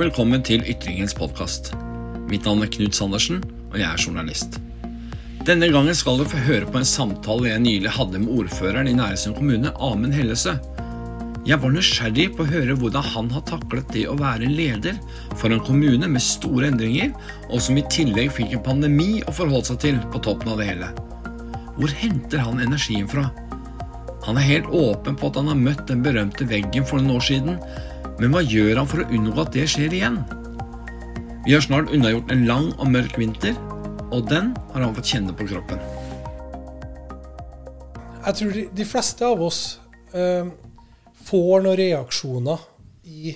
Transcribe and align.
velkommen 0.00 0.40
til 0.40 0.62
Ytringens 0.64 1.12
podkast. 1.12 1.74
Mitt 2.30 2.46
navn 2.48 2.62
er 2.64 2.70
Knut 2.72 2.96
Sandersen, 2.96 3.42
og 3.68 3.74
jeg 3.76 3.84
er 3.84 4.00
journalist. 4.00 4.54
Denne 5.44 5.68
gangen 5.68 5.96
skal 5.98 6.16
du 6.16 6.24
få 6.24 6.40
høre 6.46 6.68
på 6.68 6.80
en 6.80 6.88
samtale 6.88 7.50
jeg 7.50 7.60
nylig 7.60 7.92
hadde 7.92 8.22
med 8.22 8.30
ordføreren 8.32 8.88
i 8.88 8.94
Næresund 8.96 9.36
kommune, 9.36 9.74
Amund 9.76 10.16
Hellesø. 10.16 10.54
Jeg 11.44 11.60
var 11.60 11.74
nysgjerrig 11.74 12.30
på 12.32 12.46
å 12.46 12.48
høre 12.48 12.78
hvordan 12.80 13.10
han 13.12 13.28
har 13.34 13.44
taklet 13.50 13.92
det 13.92 14.06
å 14.08 14.16
være 14.16 14.48
leder 14.48 14.96
for 15.34 15.52
en 15.52 15.60
kommune 15.68 16.08
med 16.08 16.24
store 16.24 16.70
endringer, 16.72 17.12
og 17.50 17.60
som 17.60 17.76
i 17.76 17.84
tillegg 17.92 18.32
fikk 18.38 18.56
en 18.56 18.64
pandemi 18.70 19.10
å 19.20 19.36
forholde 19.36 19.74
seg 19.74 19.82
til 19.84 20.00
på 20.14 20.24
toppen 20.24 20.54
av 20.54 20.62
det 20.62 20.70
hele. 20.70 20.88
Hvor 21.76 21.92
henter 22.00 22.46
han 22.46 22.64
energien 22.64 23.10
fra? 23.10 23.28
Han 24.24 24.40
er 24.40 24.48
helt 24.48 24.72
åpen 24.72 25.20
på 25.20 25.28
at 25.28 25.42
han 25.42 25.52
har 25.52 25.60
møtt 25.60 25.86
den 25.92 26.00
berømte 26.04 26.48
veggen 26.48 26.88
for 26.88 27.00
noen 27.00 27.18
år 27.20 27.28
siden, 27.34 27.60
men 28.20 28.34
hva 28.34 28.42
gjør 28.44 28.78
han 28.78 28.88
for 28.90 29.02
å 29.02 29.08
unngå 29.16 29.40
at 29.42 29.54
det 29.56 29.66
skjer 29.72 29.96
igjen? 29.96 30.20
Vi 31.46 31.54
har 31.56 31.64
snart 31.64 31.90
unnagjort 31.90 32.30
en 32.34 32.44
lang 32.48 32.68
og 32.76 32.92
mørk 32.92 33.16
vinter, 33.18 33.56
og 34.12 34.28
den 34.28 34.52
har 34.74 34.84
han 34.84 34.94
fått 34.96 35.10
kjenne 35.14 35.34
på 35.36 35.48
kroppen. 35.48 35.80
Jeg 38.20 38.36
tror 38.36 38.54
de, 38.54 38.64
de 38.76 38.86
fleste 38.86 39.24
av 39.24 39.42
oss 39.42 39.60
eh, 40.12 40.52
får 41.26 41.64
noen 41.64 41.80
reaksjoner 41.80 42.64
i 43.08 43.34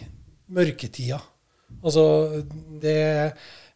mørketida. 0.52 1.22
Altså, 1.80 2.04
det 2.82 2.98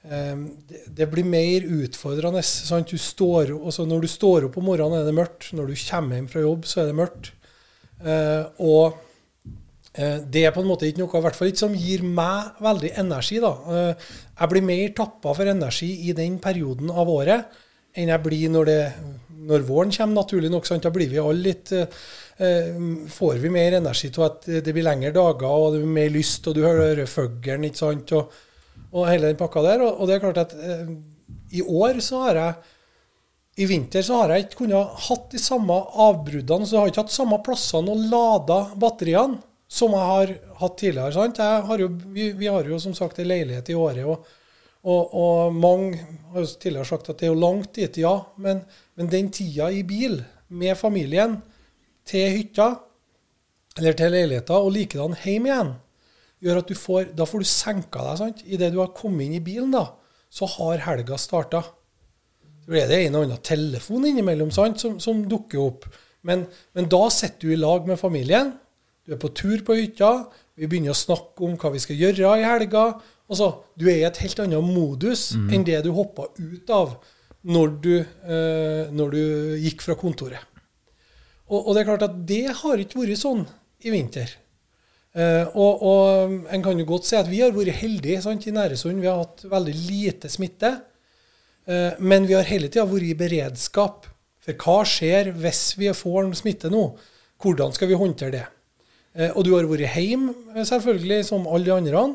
Ehm, 0.06 0.46
det 0.86 1.08
blir 1.10 1.26
mer 1.26 1.66
utfordrende. 1.82 2.42
Sant? 2.42 2.90
Du 2.90 3.00
står, 3.00 3.52
altså 3.58 3.86
når 3.88 4.06
du 4.06 4.10
står 4.10 4.48
opp 4.48 4.56
om 4.60 4.68
morgenen, 4.70 5.00
er 5.00 5.08
det 5.08 5.16
mørkt. 5.16 5.50
Når 5.56 5.72
du 5.72 5.74
kommer 5.88 6.18
hjem 6.18 6.30
fra 6.30 6.44
jobb, 6.44 6.64
så 6.68 6.82
er 6.82 6.90
det 6.90 6.98
mørkt. 6.98 7.32
Eh, 7.98 8.44
og 8.62 8.94
eh, 8.94 9.04
det 10.30 10.44
er 10.46 10.54
på 10.54 10.62
en 10.62 10.68
måte 10.70 10.86
ikke 10.88 11.02
noe 11.02 11.22
hvert 11.24 11.38
fall 11.38 11.50
ikke 11.50 11.64
som 11.64 11.76
gir 11.76 12.04
meg 12.06 12.60
veldig 12.62 12.92
energi. 13.02 13.40
da. 13.42 13.52
Eh, 13.74 14.10
jeg 14.38 14.52
blir 14.52 14.66
mer 14.68 14.92
tappa 14.96 15.34
for 15.34 15.54
energi 15.54 15.90
i 16.08 16.16
den 16.16 16.38
perioden 16.42 16.90
av 16.90 17.10
året 17.10 17.58
enn 17.98 18.12
jeg 18.12 18.22
blir 18.22 18.50
når, 18.54 18.68
det, 18.68 18.82
når 19.48 19.64
våren 19.66 19.90
kommer, 19.90 20.20
naturlig 20.20 20.52
nok. 20.52 20.66
Sant? 20.68 20.84
Da 20.86 20.92
blir 20.94 21.10
vi 21.10 21.22
alle 21.22 21.50
litt 21.50 21.74
Får 22.38 23.40
vi 23.42 23.48
mer 23.50 23.74
energi 23.80 24.12
til 24.14 24.22
at 24.22 24.44
det 24.46 24.70
blir 24.70 24.84
lengre 24.86 25.10
dager, 25.10 25.48
og 25.50 25.72
det 25.74 25.80
blir 25.80 25.96
mer 25.96 26.12
lyst, 26.14 26.44
og 26.46 26.54
du 26.54 26.60
hører 26.62 27.00
fuglen, 27.10 27.64
og 27.66 28.28
og 28.92 29.08
hele 29.08 29.30
den 29.30 29.38
pakka 29.38 29.62
der. 29.64 29.84
Og, 29.84 30.00
og 30.00 30.08
det 30.08 30.16
er 30.16 30.24
klart 30.24 30.42
at 30.44 30.54
eh, 30.56 30.90
i 31.58 31.62
år 31.62 32.00
så 32.04 32.24
har 32.26 32.42
jeg 32.42 32.74
I 33.58 33.66
vinter 33.66 34.04
så 34.06 34.20
har 34.20 34.32
jeg 34.32 34.46
ikke 34.46 34.60
kunnet 34.62 35.00
hatt 35.08 35.30
de 35.32 35.40
samme 35.42 35.74
avbruddene, 36.06 36.66
så 36.66 36.76
jeg 36.76 36.80
har 36.80 36.92
ikke 36.92 37.04
hatt 37.06 37.14
samme 37.14 37.40
plassene 37.42 37.90
å 37.94 38.02
lade 38.12 38.58
batteriene 38.78 39.40
som 39.68 39.92
jeg 39.92 40.08
har 40.10 40.34
hatt 40.62 40.76
tidligere. 40.80 41.52
Har 41.68 41.82
jo, 41.84 41.88
vi, 42.08 42.30
vi, 42.32 42.48
har 42.48 42.64
jo 42.64 42.80
som 42.80 42.94
sagt 42.96 43.20
en 43.20 43.28
leilighet 43.28 43.68
i 43.68 43.76
året, 43.76 44.04
og, 44.08 44.24
og, 44.88 45.14
og, 45.14 45.54
mange 45.54 46.00
har 46.32 46.42
jo 46.44 46.50
tidligere 46.54 46.88
sagt 46.88 47.10
at 47.12 47.20
det 47.20 47.28
er 47.28 47.34
jo 47.34 47.42
langt 47.42 47.74
dit, 47.76 48.00
ja. 48.00 48.14
Men, 48.40 48.62
men 48.96 49.12
den 49.12 49.30
tida 49.34 49.68
i 49.74 49.84
bil 49.86 50.22
med 50.48 50.78
familien 50.80 51.38
til 52.08 52.30
hytta 52.38 52.70
eller 53.78 53.94
til 53.94 54.10
leiligheta, 54.10 54.58
og 54.58 54.72
likedan 54.74 55.14
hjem 55.22 55.46
igjen, 55.46 55.72
gjør 56.42 56.60
at 56.62 56.70
du 56.70 56.76
får, 56.78 57.10
da 57.18 57.26
får 57.28 57.42
du 57.42 57.48
senka 57.50 58.04
deg. 58.04 58.20
sant? 58.20 58.44
Idet 58.46 58.72
du 58.74 58.80
har 58.82 58.94
kommet 58.96 59.26
inn 59.26 59.38
i 59.38 59.44
bilen, 59.44 59.70
da, 59.74 59.84
så 60.30 60.48
har 60.56 60.84
helga 60.86 61.18
starta. 61.20 61.62
Så 62.64 62.72
blir 62.72 62.88
det 62.90 63.00
en 63.04 63.18
og 63.18 63.26
annen 63.26 63.42
telefon 63.44 64.06
innimellom 64.08 64.50
sant, 64.54 64.80
som, 64.82 64.98
som 65.02 65.22
dukker 65.30 65.62
opp. 65.62 65.86
Men, 66.26 66.46
men, 66.74 66.88
da 66.90 67.04
sitter 67.14 67.46
du 67.46 67.54
i 67.54 67.60
lag 67.60 67.86
med 67.88 68.00
familien. 68.00 68.52
Du 69.08 69.14
er 69.16 69.20
på 69.22 69.30
tur 69.32 69.62
på 69.64 69.72
hytta. 69.78 70.28
Vi 70.58 70.68
begynner 70.68 70.92
å 70.92 70.98
snakke 70.98 71.40
om 71.46 71.54
hva 71.56 71.70
vi 71.72 71.80
skal 71.80 71.96
gjøre 71.96 72.34
i 72.36 72.44
helga. 72.44 72.82
Altså, 73.28 73.46
du 73.72 73.86
er 73.88 74.02
i 74.02 74.08
et 74.08 74.18
helt 74.20 74.42
annet 74.44 74.64
modus 74.64 75.30
mm. 75.32 75.46
enn 75.54 75.64
det 75.64 75.78
du 75.86 75.94
hoppa 75.96 76.26
ut 76.36 76.72
av 76.74 76.98
når 77.48 77.72
du, 77.80 77.94
eh, 78.02 78.90
når 78.92 79.14
du, 79.14 79.22
gikk 79.62 79.84
fra 79.86 79.96
kontoret. 79.96 80.44
Og, 81.48 81.56
og, 81.56 81.70
det 81.72 81.80
er 81.80 81.88
klart 81.88 82.04
at 82.04 82.18
det 82.28 82.42
har 82.58 82.82
ikke 82.82 83.00
vært 83.00 83.20
sånn 83.22 83.46
i 83.80 83.94
vinter. 83.94 84.34
Eh, 85.16 85.56
og, 85.56 85.86
og, 85.88 86.36
en 86.52 86.66
kan 86.66 86.76
jo 86.76 86.88
godt 86.90 87.08
si 87.08 87.16
at 87.16 87.30
vi 87.30 87.40
har 87.40 87.56
vært 87.56 87.80
heldige 87.80 88.20
sant, 88.26 88.44
i 88.44 88.52
Næresund. 88.52 89.00
Vi 89.00 89.08
har 89.08 89.22
hatt 89.22 89.46
veldig 89.48 89.76
lite 89.86 90.28
smitte. 90.32 90.74
Eh, 91.64 91.96
men 92.04 92.28
vi 92.28 92.36
har 92.36 92.44
hele 92.50 92.68
tida 92.68 92.84
vært 92.90 93.08
i 93.08 93.16
beredskap. 93.24 94.04
For 94.44 94.68
hva 94.68 94.82
skjer 94.88 95.32
hvis 95.40 95.64
vi 95.80 95.88
får 95.96 96.28
smitte 96.42 96.68
nå? 96.72 96.84
Hvordan 97.40 97.72
skal 97.72 97.88
vi 97.88 97.96
håndtere 98.04 98.36
det? 98.36 98.46
Uh, 99.16 99.30
og 99.30 99.46
du 99.46 99.54
har 99.54 99.68
vært 99.70 99.96
hjemme, 99.96 100.34
selvfølgelig, 100.68 101.22
som 101.30 101.48
alle 101.48 101.68
de 101.70 101.76
andre. 101.76 102.08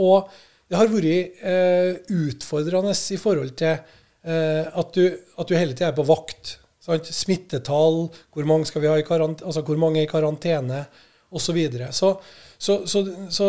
og 0.00 0.30
det 0.70 0.78
har 0.78 0.88
vært 0.88 2.08
utfordrende 2.08 2.94
i 2.94 3.16
forhold 3.20 3.50
til 3.58 3.74
at 4.24 4.94
du, 4.94 5.02
at, 5.36 5.48
du, 5.48 5.52
hele 5.52 5.74
tida 5.74 5.90
er 5.90 5.96
på 5.98 6.06
vakt. 6.08 6.54
Sant? 6.80 7.10
Smittetall, 7.12 8.06
hvor 8.32 8.48
mange, 8.48 8.64
skal 8.70 8.80
vi 8.80 8.88
ha 8.88 8.96
i 8.96 9.04
altså, 9.04 9.60
hvor 9.60 9.76
mange 9.76 10.00
er 10.00 10.06
i 10.06 10.10
karantene? 10.10 10.86
osv. 11.30 11.58
Så, 11.92 12.20
så 12.58 12.86
så, 12.86 13.06
så, 13.32 13.46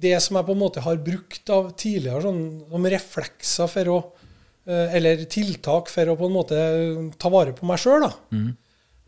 det 0.00 0.18
som 0.20 0.36
jeg 0.36 0.44
på 0.44 0.52
en 0.52 0.60
måte 0.60 0.84
har 0.84 0.98
brukt 1.00 1.48
av 1.48 1.70
tidligere 1.80 2.26
sånn, 2.26 2.42
som 2.68 2.88
reflekser 2.92 3.70
for 3.72 3.92
å 3.94 3.98
eh, 4.68 4.96
Eller 4.98 5.22
tiltak 5.32 5.88
for 5.88 6.12
å 6.12 6.16
på 6.18 6.28
en 6.28 6.34
måte 6.34 6.58
ta 7.16 7.30
vare 7.32 7.54
på 7.56 7.64
meg 7.68 7.80
sjøl, 7.80 8.04
mm. 8.28 8.50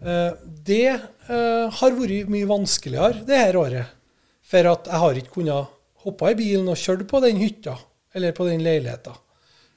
Eh, 0.00 0.32
det 0.66 0.86
eh, 0.88 1.66
har 1.80 1.96
vært 1.96 2.30
mye 2.32 2.48
vanskeligere 2.48 3.24
det 3.28 3.40
her 3.40 3.58
året. 3.60 3.96
For 4.50 4.66
at 4.66 4.88
jeg 4.90 5.02
har 5.04 5.20
ikke 5.20 5.36
kunnet 5.38 5.76
hoppe 6.04 6.32
i 6.32 6.38
bilen 6.38 6.70
og 6.72 6.80
kjøre 6.80 7.06
på 7.08 7.20
den 7.22 7.40
hytta 7.42 7.76
eller 8.16 8.34
på 8.34 8.48
den 8.48 8.64
leiligheta. 8.64 9.12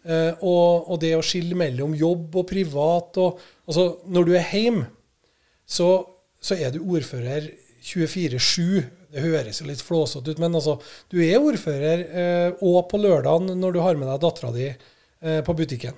Og, 0.03 0.89
og, 0.91 0.97
det 0.99 1.13
å 1.15 1.21
skille 1.23 1.55
mellom 1.55 1.93
jobb 1.95 2.33
og 2.41 2.47
privat 2.49 3.15
og, 3.23 3.37
altså 3.69 3.85
Når 4.11 4.25
du 4.27 4.31
er 4.35 4.49
hjemme, 4.51 4.87
så, 5.63 5.87
så 6.43 6.57
er 6.59 6.73
du 6.73 6.81
ordfører 6.81 7.47
24-7. 7.83 8.83
Det 9.13 9.21
høres 9.21 9.61
jo 9.61 9.67
litt 9.69 9.83
flåsete 9.83 10.33
ut, 10.33 10.41
men 10.41 10.55
altså, 10.57 10.79
du 11.11 11.19
er 11.21 11.37
ordfører 11.37 12.03
eh, 12.03 12.63
på 12.89 12.99
lørdagen 12.99 13.53
når 13.59 13.75
du 13.75 13.79
har 13.83 13.99
med 13.99 14.09
deg 14.09 14.23
dattera 14.23 14.51
di 14.55 14.67
eh, 14.71 15.39
på 15.45 15.55
butikken. 15.57 15.97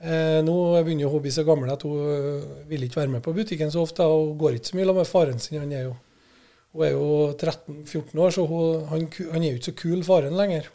Eh, 0.00 0.38
nå 0.40 0.54
begynner 0.80 1.10
hun 1.10 1.18
å 1.18 1.20
bli 1.20 1.32
så 1.34 1.42
gammel 1.44 1.68
at 1.74 1.82
hun 1.84 1.98
eh, 2.08 2.44
vil 2.70 2.86
ikke 2.86 3.02
være 3.02 3.12
med 3.18 3.24
på 3.24 3.34
butikken 3.36 3.72
så 3.72 3.82
ofte. 3.84 4.06
og 4.08 4.38
går 4.40 4.56
ikke 4.56 4.72
så 4.72 4.78
mye 4.78 4.94
med 4.96 5.08
faren 5.08 5.42
sin. 5.42 5.58
Han 5.60 5.72
er 5.76 5.90
jo, 5.90 5.96
hun 6.72 6.84
er 6.86 6.94
jo 6.94 7.08
13-14 7.34 8.22
år, 8.24 8.32
så 8.32 8.46
hun, 8.48 8.86
han, 8.88 9.08
han, 9.34 9.42
er 9.42 9.50
jo 9.50 9.58
ikke 9.58 9.68
så 9.68 9.76
kul, 9.82 10.04
faren, 10.06 10.36
lenger. 10.38 10.70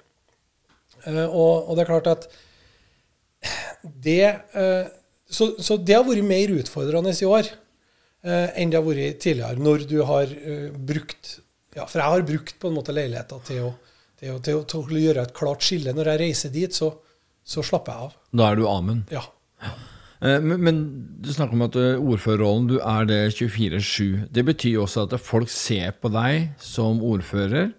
Eh, 1.07 1.25
og, 1.25 1.71
og, 1.71 1.73
det 1.73 1.85
er 1.85 1.89
klart 1.89 2.11
at 2.13 2.27
det 3.83 4.21
så, 5.29 5.51
så 5.61 5.75
det 5.77 5.93
har 5.93 6.05
vært 6.07 6.25
mer 6.25 6.49
utfordrende 6.55 7.11
i 7.13 7.27
år 7.29 7.49
enn 8.25 8.71
det 8.73 8.79
har 8.79 8.85
vært 8.87 9.19
tidligere, 9.21 9.61
når 9.61 9.83
du 9.85 9.99
har 10.09 10.31
brukt 10.73 11.35
ja, 11.75 11.83
For 11.83 11.99
jeg 11.99 12.09
har 12.09 12.23
brukt 12.25 12.55
på 12.57 12.71
en 12.71 12.77
måte 12.79 12.95
leiligheta 12.95 13.37
til, 13.45 13.67
til, 14.17 14.39
til, 14.41 14.63
til, 14.65 14.81
å 14.81 15.01
gjøre 15.03 15.27
et 15.27 15.35
klart 15.37 15.65
skille. 15.67 15.93
Når 15.93 16.09
jeg 16.09 16.21
reiser 16.23 16.53
dit, 16.55 16.73
så, 16.73 16.89
så 17.45 17.61
slapper 17.67 17.93
jeg 17.93 18.07
av. 18.07 18.17
Da 18.35 18.51
er 18.51 18.59
du 18.59 18.65
Amund? 18.67 19.07
Ja. 19.13 19.23
Eh, 20.25 20.41
men, 20.41 20.59
men, 20.63 20.83
du 21.23 21.31
snakker 21.33 21.55
om 21.55 21.65
at 21.67 21.77
eh, 21.79 21.95
ordførerrollen, 22.01 22.67
du 22.69 22.77
er 22.79 23.07
det 23.09 23.21
24-7. 23.37 24.27
Det 24.33 24.45
betyr 24.47 24.81
også 24.81 25.05
at 25.07 25.17
folk 25.21 25.51
ser 25.51 25.95
på 26.01 26.11
deg 26.13 26.51
som 26.61 27.03
ordfører, 27.05 27.71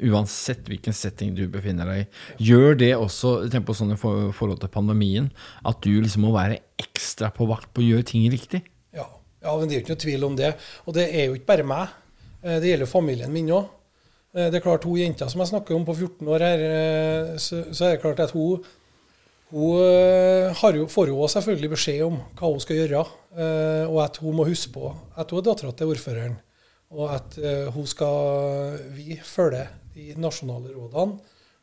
uansett 0.00 0.64
hvilken 0.68 0.96
setting 0.96 1.34
du 1.36 1.44
befinner 1.52 1.88
deg 1.88 2.02
i. 2.02 2.06
Gjør 2.50 2.78
det 2.80 2.92
også, 2.96 3.34
tenk 3.52 3.66
på 3.68 3.76
sånn 3.76 3.94
i 3.94 4.00
forhold 4.00 4.60
til 4.62 4.72
pandemien, 4.72 5.30
at 5.68 5.80
du 5.84 5.92
liksom 6.00 6.24
må 6.26 6.34
være 6.36 6.60
ekstra 6.80 7.32
på 7.36 7.48
vakt 7.50 7.68
på 7.74 7.84
å 7.84 7.90
gjøre 7.90 8.08
ting 8.12 8.28
riktig? 8.32 8.64
Ja, 8.96 9.06
men 9.56 9.68
Det 9.68 9.76
er 9.76 9.78
jo 9.78 9.84
ikke 9.84 9.94
noe 9.94 10.04
tvil 10.06 10.24
om 10.26 10.34
det. 10.36 10.54
Og 10.84 10.96
det 10.96 11.06
er 11.16 11.28
jo 11.28 11.36
ikke 11.36 11.52
bare 11.52 11.68
meg. 11.68 11.92
Eh, 12.40 12.58
det 12.60 12.72
gjelder 12.72 12.90
familien 12.90 13.32
min 13.32 13.52
òg. 13.56 13.76
Det 14.30 14.60
er 14.60 14.62
klart 14.62 14.84
Hun 14.86 14.94
jenta 14.94 15.26
som 15.26 15.40
jeg 15.42 15.50
snakker 15.50 15.74
om 15.74 15.82
på 15.82 15.94
14 15.96 16.28
år 16.30 16.42
her, 16.44 16.60
så, 17.42 17.64
så 17.74 17.88
er 17.88 17.96
det 17.96 18.02
klart 18.04 18.20
at 18.22 18.30
hun, 18.30 18.60
hun 19.50 20.76
jo, 20.76 20.86
får 20.90 21.10
jo 21.10 21.26
selvfølgelig 21.30 21.70
beskjed 21.72 22.04
om 22.06 22.20
hva 22.38 22.50
hun 22.52 22.62
skal 22.62 22.78
gjøre, 22.80 23.02
og 23.90 23.98
at 24.04 24.20
hun 24.22 24.36
må 24.38 24.46
huske 24.46 24.72
på 24.76 24.92
at 25.18 25.32
hun 25.32 25.40
er 25.40 25.46
dattera 25.48 25.72
til 25.74 25.90
ordføreren. 25.90 26.36
Og 26.90 27.10
at 27.14 27.38
hun 27.74 27.86
skal 27.86 28.78
vi 28.94 29.18
følge 29.22 29.64
de 29.94 30.14
nasjonale 30.22 30.70
rådene, 30.74 31.18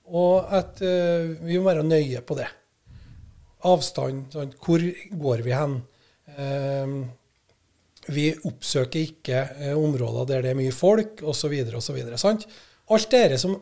og 0.08 0.52
at 0.56 0.80
vi 0.84 1.60
må 1.60 1.68
være 1.68 1.88
nøye 1.88 2.24
på 2.28 2.36
det. 2.40 2.48
Avstand. 3.68 4.28
Sånn, 4.36 4.52
hvor 4.64 4.84
går 5.24 5.44
vi 5.48 5.56
hen? 5.56 5.80
Vi 8.08 8.28
oppsøker 8.48 9.04
ikke 9.04 9.40
eh, 9.60 9.74
områder 9.76 10.28
der 10.30 10.46
det 10.46 10.52
er 10.54 10.60
mye 10.60 10.76
folk, 10.76 11.24
osv. 11.28 11.56
osv. 11.76 11.98
Alt 12.88 13.10
dette 13.12 13.40
som 13.42 13.58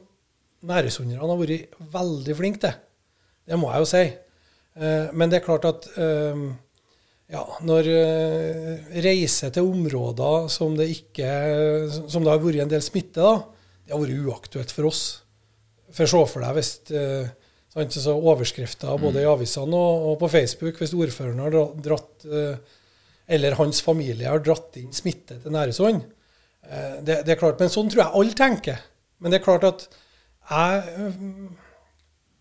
næresunderne 0.66 1.22
har 1.22 1.39
vært 1.39 1.80
veldig 1.94 2.36
flinke 2.38 2.62
til. 2.62 2.75
Det 3.45 3.57
må 3.59 3.71
jeg 3.71 3.83
jo 3.83 3.89
si. 3.89 4.06
Eh, 4.75 5.09
men 5.13 5.31
det 5.31 5.39
er 5.39 5.45
klart 5.45 5.68
at 5.69 5.88
eh, 5.95 6.45
ja, 7.33 7.44
når 7.65 7.89
reiser 9.01 9.53
til 9.53 9.69
områder 9.71 10.50
som 10.53 10.75
det 10.77 10.92
ikke 10.94 11.30
som 12.06 12.25
det 12.25 12.30
har 12.30 12.42
vært 12.44 12.65
en 12.65 12.74
del 12.75 12.83
smitte, 12.86 13.21
da, 13.21 13.39
det 13.86 13.95
har 13.95 14.01
vært 14.01 14.25
uaktuelt 14.25 14.74
for 14.74 14.89
oss. 14.89 15.03
For 15.95 16.09
se 16.09 16.21
for 16.30 16.44
deg 16.44 16.57
hvis 16.57 16.71
eh, 16.94 17.27
sant, 17.74 17.97
så 17.97 18.15
overskrifter 18.18 18.97
både 19.01 19.24
i 19.24 19.30
avisene 19.30 19.77
og, 19.77 20.09
og, 20.12 20.18
på 20.24 20.31
Facebook 20.33 20.81
hvis 20.81 20.95
ordføreren 20.98 21.44
har 21.44 21.56
dratt 21.86 22.25
eh, 22.25 22.81
eller 23.36 23.57
hans 23.57 23.81
familie 23.81 24.30
har 24.30 24.44
dratt 24.44 24.77
inn 24.77 24.94
smitte 24.94 25.39
til 25.41 25.53
Næresund. 25.53 26.03
Eh, 26.65 26.98
det, 27.01 27.21
det, 27.25 27.36
er 27.36 27.41
klart, 27.41 27.62
Men 27.62 27.74
sånn 27.74 27.89
tror 27.91 28.03
jeg 28.03 28.19
alle 28.21 28.38
tenker. 28.38 28.81
Men 29.21 29.33
det 29.33 29.39
er 29.39 29.48
klart 29.48 29.65
at 29.68 29.88
jeg, 30.45 31.06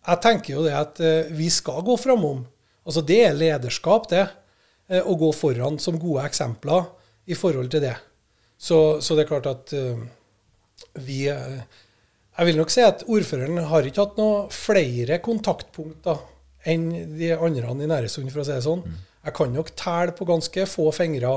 jeg 0.04 0.20
tenker 0.24 0.56
jo 0.56 0.64
det 0.66 0.74
at 0.76 1.00
eh, 1.00 1.30
vi 1.34 1.48
skal 1.52 1.84
gå 1.86 1.96
framom. 2.00 2.42
Altså 2.84 3.04
Det 3.06 3.20
er 3.26 3.38
lederskap, 3.38 4.08
det. 4.10 4.26
Eh, 4.88 5.00
å 5.00 5.16
gå 5.20 5.30
foran 5.36 5.78
som 5.80 6.00
gode 6.00 6.26
eksempler 6.28 6.90
i 7.30 7.38
forhold 7.38 7.70
til 7.72 7.84
det. 7.86 7.96
Så, 8.60 9.00
så 9.00 9.16
det 9.16 9.24
er 9.24 9.32
klart 9.32 9.48
at 9.50 9.72
vi 11.04 11.24
Jeg 11.26 12.46
vil 12.46 12.56
nok 12.58 12.70
si 12.70 12.82
at 12.84 13.02
ordføreren 13.10 13.58
har 13.70 13.86
ikke 13.86 14.04
hatt 14.04 14.20
noe 14.20 14.44
flere 14.54 15.18
kontaktpunkter 15.22 16.22
enn 16.70 16.86
de 17.18 17.32
andre 17.34 17.74
i 17.74 17.88
Næresund, 17.88 18.30
for 18.32 18.42
å 18.42 18.46
si 18.46 18.54
det 18.54 18.64
sånn. 18.64 18.84
Mm. 18.84 19.02
Jeg 19.24 19.36
kan 19.38 19.54
nok 19.56 19.70
telle 19.78 20.14
på 20.16 20.26
ganske 20.28 20.66
få 20.68 20.88
fingre 20.96 21.34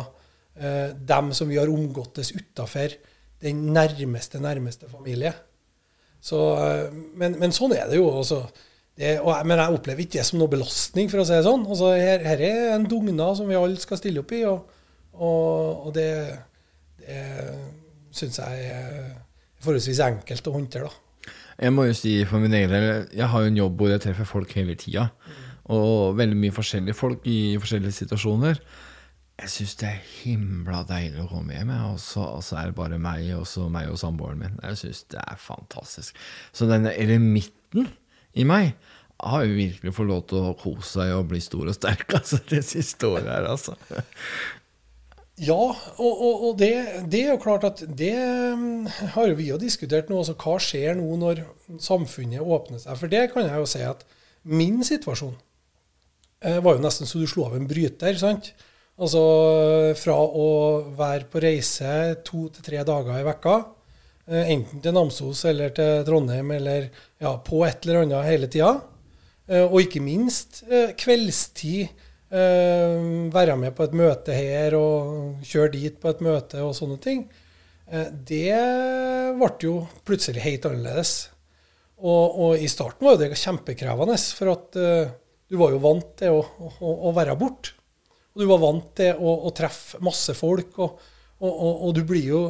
eh, 0.60 0.92
dem 0.92 1.32
som 1.36 1.50
vi 1.52 1.60
har 1.60 1.72
omgåttes 1.72 2.34
utafor 2.36 2.96
den 3.44 3.68
nærmeste, 3.76 4.42
nærmeste 4.44 4.90
familie. 4.92 5.34
Så, 6.24 6.42
eh, 6.62 6.96
men, 7.20 7.38
men, 7.42 7.56
sånn 7.56 7.76
er 7.78 7.88
det 7.90 8.00
jo. 8.00 8.10
Også. 8.22 8.42
Det, 8.98 9.18
og, 9.22 9.32
men 9.48 9.62
jeg 9.62 9.78
opplever 9.78 10.06
ikke 10.06 10.20
det 10.20 10.28
som 10.28 10.42
noe 10.42 10.52
belastning, 10.52 11.12
for 11.12 11.22
å 11.22 11.28
si 11.28 11.36
det 11.36 11.46
sånn. 11.48 11.66
Altså, 11.68 11.94
her, 11.96 12.26
her, 12.26 12.44
er 12.44 12.76
en 12.76 12.88
dugnad 12.90 13.40
som 13.40 13.50
vi 13.50 13.58
alle 13.60 13.82
skal 13.82 14.02
stille 14.02 14.24
opp 14.24 14.34
i, 14.36 14.44
og, 14.50 14.78
og, 15.18 15.88
og 15.88 15.92
det, 15.98 16.12
det 17.04 17.26
syns 18.16 18.40
jeg 18.42 18.72
er 18.72 19.12
forholdsvis 19.64 20.02
enkelt 20.06 20.50
å 20.50 20.56
håndtere. 20.56 20.90
da. 20.90 21.36
Jeg 21.58 21.74
må 21.74 21.88
jo 21.88 21.98
si 21.98 22.20
for 22.30 22.42
min 22.42 22.54
egen 22.54 22.70
del, 22.70 22.88
jeg 23.18 23.30
har 23.32 23.44
jo 23.44 23.50
en 23.50 23.62
jobb 23.64 23.80
hvor 23.82 23.90
jeg 23.90 24.04
treffer 24.04 24.28
folk 24.30 24.52
hele 24.58 24.78
tida. 24.78 25.10
Mm 25.26 25.46
og 25.74 26.18
veldig 26.18 26.38
mye 26.40 26.56
forskjellige 26.56 26.96
folk 26.96 27.26
i 27.28 27.58
forskjellige 27.60 27.96
situasjoner. 28.02 28.60
Jeg 29.38 29.52
syns 29.54 29.76
det 29.78 29.88
er 29.92 30.06
himla 30.24 30.82
deilig 30.90 31.22
å 31.22 31.30
komme 31.30 31.54
hjem, 31.54 31.72
og 31.92 32.00
så, 32.02 32.26
er 32.58 32.72
det 32.72 32.78
bare 32.80 32.98
meg 33.02 33.30
og 33.38 33.46
så 33.50 33.68
meg 33.70 33.92
og 33.92 34.00
samboeren 34.02 34.42
min. 34.42 34.60
Jeg 34.66 34.80
syns 34.82 35.04
det 35.14 35.22
er 35.22 35.38
fantastisk. 35.42 36.18
Så 36.56 36.66
denne 36.70 36.96
eremitten 36.98 37.92
i 38.34 38.46
meg 38.50 38.74
har 39.22 39.46
jo 39.46 39.58
virkelig 39.58 39.94
fått 39.98 40.10
lov 40.10 40.24
til 40.30 40.42
å 40.42 40.56
kose 40.58 40.90
seg 40.90 41.14
og 41.16 41.30
bli 41.30 41.42
stor 41.42 41.70
og 41.70 41.78
sterk 41.78 42.14
altså, 42.20 42.42
det 42.50 42.64
siste 42.66 43.10
året 43.10 43.30
her, 43.30 43.50
altså. 43.54 43.78
Ja, 45.38 45.54
og, 45.54 46.14
og, 46.14 46.46
og 46.50 46.54
det, 46.58 46.74
det, 47.06 47.24
er 47.28 47.36
jo 47.36 47.42
klart 47.42 47.66
at 47.68 47.84
det 47.86 48.16
mm, 48.58 48.88
har 49.14 49.30
jo 49.30 49.38
vi 49.38 49.52
jo 49.52 49.62
diskutert 49.62 50.10
nå. 50.10 50.24
Altså, 50.24 50.34
hva 50.34 50.58
skjer 50.62 50.98
nå 50.98 51.18
når 51.22 51.44
samfunnet 51.82 52.42
åpner 52.42 52.82
seg? 52.82 52.98
For 52.98 53.14
det 53.14 53.28
kan 53.36 53.46
jeg 53.46 53.62
jo 53.62 53.70
si 53.70 53.86
at 53.86 54.02
min 54.48 54.82
situasjon 54.86 55.38
Eh, 56.46 56.60
var 56.62 56.78
jo 56.78 56.84
nesten 56.84 57.10
så 57.10 57.20
du 57.20 57.28
slo 57.30 57.48
av 57.48 57.56
en 57.58 57.68
bryter. 57.70 58.18
sant? 58.18 58.54
Altså 58.98 59.22
fra 60.00 60.16
å 60.18 60.46
være 60.98 61.28
på 61.30 61.42
reise 61.44 61.90
to 62.26 62.48
til 62.50 62.66
tre 62.66 62.82
dager 62.86 63.20
i 63.20 63.26
vekka, 63.28 63.58
eh, 64.26 64.50
enten 64.56 64.82
til 64.82 64.96
Namsos 64.96 65.44
eller 65.46 65.70
til 65.78 66.02
Trondheim 66.08 66.50
eller 66.56 66.88
ja, 67.22 67.36
på 67.38 67.62
et 67.68 67.86
eller 67.86 68.02
annet 68.02 68.26
hele 68.26 68.50
tida, 68.50 68.72
eh, 69.46 69.62
og 69.68 69.84
ikke 69.84 70.02
minst 70.02 70.64
kveldstid 70.98 72.04
være 72.28 73.54
med 73.56 73.72
på 73.72 73.86
et 73.86 73.94
møte 73.96 74.34
her 74.36 74.74
og 74.76 75.46
kjøre 75.48 75.70
dit 75.78 75.96
på 75.96 76.10
et 76.12 76.24
møte 76.26 76.60
og 76.60 76.74
sånne 76.76 76.98
ting, 77.00 77.22
det 77.88 78.58
ble 79.38 79.50
jo 79.64 79.78
plutselig 80.04 80.44
helt 80.44 80.68
annerledes. 80.68 81.14
Og, 82.04 82.36
og 82.36 82.60
i 82.60 82.68
starten 82.68 83.08
var 83.08 83.16
det 83.22 83.32
kjempekrevende, 83.32 84.20
for 84.36 84.52
at 84.58 84.76
du 84.76 85.56
var 85.56 85.72
jo 85.72 85.80
vant 85.88 86.12
til 86.20 86.36
å, 86.36 86.44
å, 86.68 86.92
å 87.08 87.16
være 87.16 87.38
borte. 87.40 87.77
Og 88.38 88.44
du 88.44 88.50
var 88.52 88.62
vant 88.62 88.90
til 88.94 89.18
å, 89.18 89.32
å 89.50 89.52
treffe 89.58 89.98
masse 90.06 90.36
folk. 90.38 90.76
Og, 90.78 91.00
og, 91.42 91.54
og, 91.58 91.90
du 91.98 92.04
blir 92.06 92.28
jo 92.30 92.42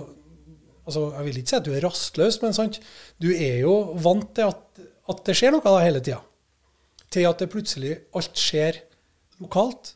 altså 0.87 1.05
Jeg 1.15 1.25
vil 1.25 1.37
ikke 1.39 1.51
si 1.51 1.55
at 1.57 1.65
du 1.65 1.73
er 1.75 1.83
rastløs, 1.83 2.37
men 2.43 2.55
sant? 2.55 2.77
du 3.19 3.29
er 3.31 3.61
jo 3.63 3.73
vant 4.03 4.27
til 4.35 4.51
at, 4.51 4.81
at 5.11 5.23
det 5.27 5.35
skjer 5.35 5.55
noe 5.55 5.63
da 5.63 5.79
hele 5.83 6.03
tida. 6.03 6.19
Til 7.11 7.27
at 7.27 7.39
det 7.39 7.49
plutselig 7.51 7.93
alt 8.15 8.39
skjer 8.39 8.81
lokalt. 9.39 9.93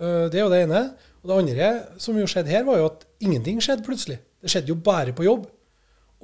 Eh, 0.00 0.26
det 0.32 0.40
er 0.40 0.46
jo 0.46 0.52
det 0.52 0.62
ene. 0.64 0.82
Og 1.20 1.28
det 1.28 1.38
andre 1.42 1.68
som 2.00 2.16
jo 2.16 2.28
skjedde 2.28 2.52
her, 2.52 2.64
var 2.64 2.80
jo 2.80 2.88
at 2.88 3.04
ingenting 3.24 3.60
skjedde 3.64 3.84
plutselig. 3.84 4.18
Det 4.40 4.52
skjedde 4.52 4.72
jo 4.72 4.80
bare 4.84 5.12
på 5.16 5.28
jobb. 5.28 5.44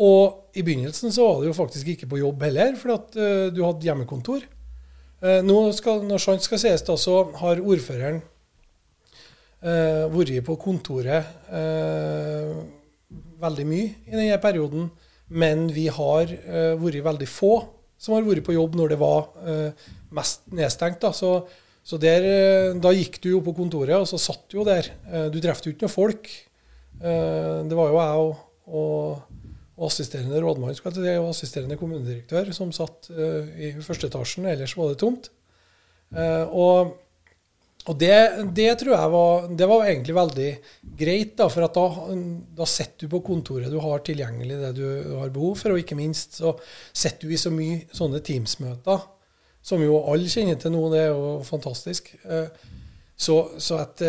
Og 0.00 0.56
i 0.56 0.64
begynnelsen 0.64 1.12
så 1.12 1.26
var 1.26 1.40
det 1.42 1.50
jo 1.50 1.56
faktisk 1.60 1.92
ikke 1.92 2.08
på 2.08 2.20
jobb 2.22 2.44
heller, 2.48 2.72
for 2.80 2.96
at 2.96 3.16
uh, 3.20 3.48
du 3.52 3.60
hadde 3.66 3.84
hjemmekontor. 3.84 4.44
Eh, 5.20 5.40
nå 5.44 5.56
skal, 5.76 6.04
når 6.08 6.22
sant 6.24 6.44
skal 6.44 6.60
sies, 6.60 6.84
da, 6.86 6.96
så 6.96 7.22
har 7.40 7.60
ordføreren 7.60 8.22
eh, 9.62 10.04
vært 10.12 10.44
på 10.46 10.56
kontoret 10.60 11.50
eh, 11.52 12.52
veldig 13.40 13.66
mye 13.68 13.88
i 14.06 14.16
denne 14.16 14.40
perioden. 14.42 14.90
Men 15.30 15.68
vi 15.70 15.86
har 15.92 16.30
eh, 16.30 16.74
vært 16.80 17.04
veldig 17.06 17.30
få 17.30 17.54
som 18.00 18.16
har 18.16 18.24
vært 18.26 18.46
på 18.46 18.56
jobb 18.56 18.78
når 18.78 18.94
det 18.94 19.00
var 19.00 19.26
eh, 19.46 19.88
mest 20.16 20.46
nedstengt. 20.56 21.00
Da. 21.04 21.12
Så, 21.14 21.34
så 21.86 21.98
der, 22.00 22.26
eh, 22.26 22.70
da 22.80 22.92
gikk 22.96 23.20
du 23.22 23.30
jo 23.34 23.42
på 23.44 23.54
kontoret, 23.56 23.94
og 23.98 24.08
så 24.10 24.18
satt 24.20 24.48
du 24.50 24.60
jo 24.60 24.66
der. 24.66 24.88
du 25.30 25.38
traff 25.42 25.62
jo 25.64 25.74
ikke 25.74 25.86
noen 25.86 25.96
folk. 25.96 26.30
det 27.00 27.76
var 27.76 27.92
jo 27.92 28.00
jeg 28.00 28.24
og, 28.24 28.40
og 28.68 29.28
og 29.80 29.86
assisterende 29.86 30.36
rådmann 30.44 30.74
det, 30.76 31.14
og 31.16 31.30
assisterende 31.30 31.78
kommunedirektør 31.80 32.50
som 32.52 32.68
satt 32.68 33.06
i 33.56 33.70
første 33.80 34.10
etasjen. 34.10 34.44
Ellers 34.44 34.74
var 34.76 34.90
det 34.90 34.98
tomt. 35.00 35.30
Og, 36.52 36.90
og 37.88 37.96
det, 37.96 38.16
det, 38.56 38.68
tror 38.80 38.92
jeg 38.92 39.12
var, 39.14 39.46
det 39.56 39.68
var 39.70 39.86
egentlig 39.88 40.16
veldig 40.16 40.48
greit, 41.00 41.32
da, 41.38 41.46
for 41.48 41.64
da, 41.64 41.86
da 42.60 42.66
sitter 42.68 43.06
du 43.06 43.14
på 43.14 43.22
kontoret 43.30 43.72
du 43.72 43.78
har 43.80 44.02
tilgjengelig 44.04 44.58
det 44.60 44.74
du, 44.76 44.84
har 45.16 45.32
behov 45.32 45.56
for, 45.62 45.72
og 45.72 45.80
ikke 45.80 45.98
minst 45.98 46.36
så 46.42 46.52
sitter 46.92 47.24
du 47.24 47.32
i 47.32 47.40
så 47.40 47.52
mye 47.54 47.86
sånne 47.96 48.20
Teams-møter, 48.26 49.06
som 49.64 49.80
jo 49.84 49.96
alle 50.12 50.28
kjenner 50.28 50.60
til 50.60 50.72
nå. 50.74 50.82
Det 50.92 51.00
er 51.06 51.10
jo 51.12 51.32
fantastisk. 51.44 52.12
Uh, 52.24 52.52
så, 53.20 53.42
så 53.60 53.80
at 53.82 54.04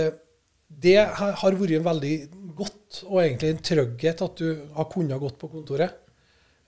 det 0.81 0.99
har 0.99 1.57
vært 1.59 1.75
en 1.75 1.87
veldig 1.87 2.15
godt 2.55 3.01
og 3.07 3.17
egentlig 3.23 3.51
en 3.51 3.65
trygghet 3.65 4.23
at 4.23 4.39
du 4.39 4.61
har 4.75 4.87
kunnet 4.91 5.19
gått 5.21 5.39
på 5.39 5.49
kontoret. 5.51 5.97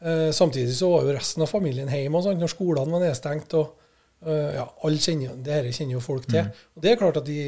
Eh, 0.03 0.31
samtidig 0.36 0.75
så 0.75 0.89
var 0.91 1.07
jo 1.07 1.15
resten 1.15 1.45
av 1.45 1.51
familien 1.51 1.91
hjemme 1.91 2.19
og 2.19 2.27
sånt, 2.27 2.41
når 2.41 2.51
skolene 2.51 2.91
var 2.91 3.03
nedstengt. 3.05 3.55
og 3.60 3.65
eh, 3.67 3.82
ja, 4.25 4.68
alle 4.86 5.01
kjenner, 5.01 5.36
det 5.44 5.58
her 5.58 5.72
kjenner 5.72 5.98
jo 5.98 6.03
folk 6.03 6.27
til. 6.30 6.48
Mm. 6.48 6.62
Og 6.75 6.86
Det 6.86 6.92
er 6.92 7.01
klart 7.01 7.20
at 7.20 7.27
de, 7.27 7.39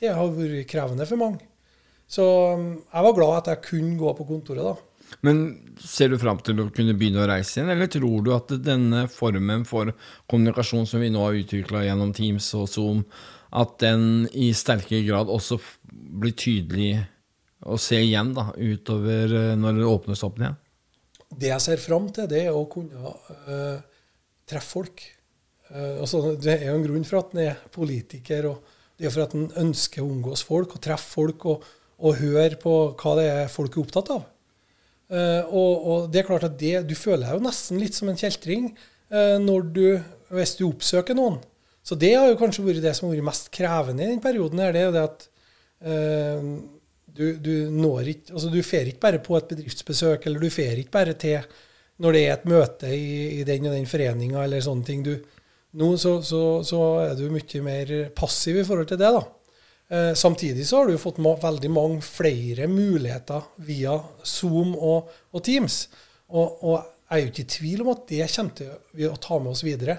det 0.00 0.12
har 0.16 0.34
vært 0.36 0.68
krevende 0.70 1.06
for 1.08 1.20
mange. 1.20 1.46
Så 2.10 2.24
um, 2.56 2.70
jeg 2.82 3.06
var 3.06 3.16
glad 3.16 3.36
at 3.38 3.52
jeg 3.52 3.66
kunne 3.68 3.98
gå 3.98 4.14
på 4.18 4.26
kontoret 4.28 4.66
da. 4.66 4.76
Men 5.26 5.42
ser 5.82 6.12
du 6.12 6.18
fram 6.22 6.38
til 6.44 6.62
å 6.62 6.68
kunne 6.74 6.94
begynne 6.98 7.22
å 7.22 7.28
reise 7.28 7.58
igjen, 7.58 7.70
eller 7.72 7.90
tror 7.90 8.22
du 8.24 8.30
at 8.34 8.52
denne 8.62 9.04
formen 9.10 9.64
for 9.66 9.90
kommunikasjon 10.30 10.86
som 10.86 11.02
vi 11.02 11.10
nå 11.10 11.22
har 11.24 11.38
utvikla 11.38 11.82
gjennom 11.86 12.12
Teams 12.14 12.46
og 12.58 12.68
Zoom, 12.70 13.04
at 13.50 13.78
den 13.82 14.28
i 14.30 14.52
sterkere 14.54 15.02
grad 15.08 15.30
også 15.30 15.58
blir 15.90 16.36
tydelig 16.38 16.92
å 17.66 17.76
se 17.80 17.98
igjen 17.98 18.30
da, 18.36 18.52
utover 18.54 19.34
eh, 19.36 19.56
når 19.58 19.80
det 19.80 19.88
åpnes 19.90 20.22
opp 20.26 20.38
igjen? 20.40 20.54
Det 21.30 21.50
jeg 21.50 21.64
ser 21.66 21.82
fram 21.82 22.06
til, 22.14 22.30
det 22.30 22.44
er 22.46 22.54
å 22.56 22.64
kunne 22.70 23.10
uh, 23.10 23.82
treffe 24.48 24.78
folk. 24.78 25.02
Uh, 25.70 26.00
altså, 26.02 26.34
det 26.34 26.56
er 26.56 26.68
jo 26.70 26.78
en 26.78 26.86
grunn 26.86 27.06
for 27.06 27.20
at 27.20 27.34
han 27.34 27.42
er 27.44 27.62
politiker. 27.74 28.50
og 28.50 28.76
Det 28.98 29.08
er 29.08 29.14
for 29.14 29.26
at 29.26 29.36
han 29.36 29.48
ønsker 29.64 30.02
å 30.02 30.10
omgås 30.10 30.44
folk 30.46 30.76
og 30.76 30.82
treffe 30.84 31.14
folk 31.14 31.46
og, 31.50 31.66
og, 32.00 32.20
høre 32.20 32.58
på 32.60 32.74
hva 32.98 33.16
det 33.18 33.26
er 33.32 33.52
folk 33.52 33.76
er 33.76 33.84
opptatt 33.84 34.14
av. 34.16 34.24
Uh, 35.10 35.42
og, 35.48 35.72
og, 35.74 36.08
det 36.10 36.22
er 36.22 36.28
klart 36.28 36.46
at 36.46 36.58
det, 36.58 36.74
Du 36.86 36.94
føler 36.94 37.26
deg 37.26 37.38
jo 37.38 37.46
nesten 37.48 37.80
litt 37.82 37.96
som 37.98 38.10
en 38.10 38.18
kjeltring 38.18 38.72
når 39.10 39.64
du, 39.74 39.86
hvis 40.30 40.52
du 40.54 40.68
oppsøker 40.68 41.16
noen. 41.18 41.40
Så 41.82 41.96
det 41.98 42.12
har 42.14 42.28
jo 42.30 42.36
kanskje 42.38 42.62
vært 42.62 42.84
det 42.84 42.92
som 42.94 43.08
har 43.08 43.16
vært 43.16 43.26
mest 43.26 43.48
krevende 43.50 44.04
i 44.04 44.10
den 44.12 44.20
perioden. 44.22 44.60
her, 44.62 44.70
det 44.70 44.78
er 44.78 44.86
jo 44.86 44.92
det 44.94 45.02
at 45.02 45.24
du, 47.10 47.24
du 47.42 47.50
når 47.74 48.12
ikke 48.12 48.36
altså 48.36 48.52
Du 48.54 48.60
fer 48.62 48.86
ikke 48.86 49.02
bare 49.02 49.22
på 49.24 49.34
et 49.34 49.50
bedriftsbesøk, 49.50 50.28
eller 50.28 50.46
du 50.46 50.54
fer 50.54 50.78
ikke 50.78 50.94
bare 50.94 51.16
til 51.18 51.42
når 52.00 52.16
det 52.16 52.22
er 52.22 52.32
et 52.32 52.46
møte 52.48 52.90
i, 52.94 53.40
i 53.40 53.44
den 53.44 53.66
og 53.68 53.74
den 53.76 53.88
foreninga 53.90 54.44
eller 54.46 54.62
sånne 54.64 54.86
ting. 54.86 55.02
Du, 55.04 55.12
nå 55.78 55.90
så, 56.00 56.16
så, 56.26 56.40
så, 56.66 56.80
er 57.04 57.18
du 57.18 57.28
mye 57.30 57.62
mer 57.62 57.92
passiv 58.16 58.58
i 58.60 58.64
forhold 58.66 58.90
til 58.90 58.98
det. 59.00 59.10
da. 59.14 59.22
Eh, 59.90 60.12
samtidig 60.18 60.66
så 60.66 60.80
har 60.80 60.90
du 60.90 60.98
fått 60.98 61.20
ma 61.22 61.36
veldig 61.38 61.70
mange 61.70 62.00
flere 62.06 62.66
muligheter 62.70 63.46
via 63.66 63.96
Zoom 64.26 64.74
og, 64.76 65.10
og 65.30 65.44
Teams. 65.46 65.84
Og, 66.30 66.64
og, 66.64 66.96
jeg 67.10 67.18
er 67.18 67.24
jo 67.24 67.30
ikke 67.32 67.42
i 67.42 67.52
tvil 67.56 67.80
om 67.82 67.88
at 67.90 68.02
det 68.06 68.26
kommer 68.30 68.58
til 68.60 69.08
å 69.10 69.16
ta 69.18 69.38
med 69.42 69.50
oss 69.50 69.64
videre. 69.66 69.96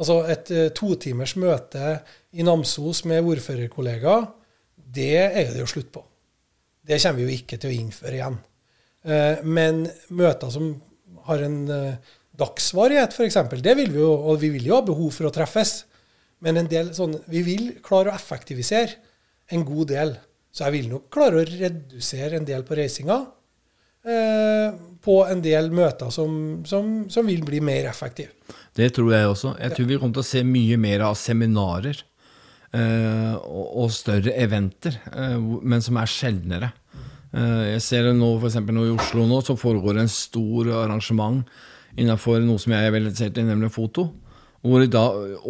Altså 0.00 0.18
Et 0.28 0.50
eh, 0.52 0.72
totimers 0.76 1.36
møte 1.40 1.98
i 2.34 2.44
Namsos 2.44 3.04
med 3.08 3.24
ordførerkollegaer, 3.24 4.26
det 4.94 5.14
er 5.22 5.52
det 5.54 5.62
jo 5.62 5.70
slutt 5.70 5.92
på. 5.94 6.02
Det 6.84 7.00
kommer 7.00 7.20
vi 7.20 7.24
jo 7.24 7.38
ikke 7.38 7.58
til 7.60 7.72
å 7.72 7.78
innføre 7.78 8.18
igjen. 8.18 8.36
Eh, 9.04 9.44
men 9.44 9.86
møter 10.12 10.52
som 10.52 10.74
har 11.24 11.40
en 11.46 11.58
uh, 11.70 12.12
dagsvarighet, 12.38 13.14
f.eks. 13.14 13.38
Det 13.62 13.74
vil 13.78 13.92
vi 13.94 14.02
jo, 14.02 14.12
og 14.14 14.40
vi 14.42 14.50
vil 14.56 14.70
jo 14.70 14.78
ha 14.78 14.84
behov 14.86 15.12
for 15.14 15.28
å 15.28 15.34
treffes. 15.34 15.84
Men 16.44 16.60
en 16.60 16.70
del 16.70 16.90
sånn, 16.96 17.16
vi 17.30 17.44
vil 17.46 17.68
klare 17.84 18.12
å 18.12 18.16
effektivisere 18.18 18.98
en 19.54 19.64
god 19.66 19.92
del. 19.92 20.16
Så 20.54 20.66
jeg 20.66 20.76
vil 20.76 20.90
nok 20.92 21.08
klare 21.12 21.40
å 21.40 21.46
redusere 21.48 22.38
en 22.38 22.46
del 22.48 22.66
på 22.66 22.76
reisinga. 22.78 23.20
Eh, 24.04 24.74
på 25.04 25.18
en 25.24 25.40
del 25.44 25.70
møter 25.72 26.10
som, 26.12 26.32
som, 26.68 27.06
som, 27.12 27.28
vil 27.28 27.44
bli 27.44 27.60
mer 27.64 27.88
effektive. 27.88 28.34
Det 28.76 28.90
tror 28.96 29.14
jeg 29.14 29.30
også. 29.30 29.54
Jeg 29.60 29.76
tror 29.76 29.88
vi 29.88 29.96
kommer 30.00 30.18
til 30.18 30.24
å 30.24 30.28
se 30.28 30.42
mye 30.44 30.76
mer 30.80 31.04
av 31.06 31.16
seminarer 31.16 32.02
eh, 32.76 33.34
og, 33.38 33.66
og, 33.84 33.92
større 33.96 34.34
eventer, 34.44 34.98
eh, 35.08 35.38
men 35.40 35.84
som 35.84 36.00
er 36.00 36.12
sjeldnere. 36.12 36.70
Eh, 37.32 37.62
jeg 37.74 37.84
ser 37.86 38.10
det 38.10 38.16
nå 38.18 38.34
f.eks. 38.36 38.60
nå 38.68 38.84
i 38.90 38.92
Oslo 38.94 39.24
nå, 39.30 39.40
så 39.46 39.56
foregår 39.60 39.96
det 39.96 40.04
en 40.04 40.12
stor 40.12 40.72
arrangement 40.84 41.40
innenfor 41.96 42.42
noe 42.44 42.60
som 42.60 42.74
jeg 42.74 42.86
er 42.86 42.94
veldig 42.94 43.12
interessert 43.12 43.40
i, 43.40 43.46
nemlig 43.46 43.72
foto. 43.74 44.08
Hvor 44.64 44.80
da 44.88 45.02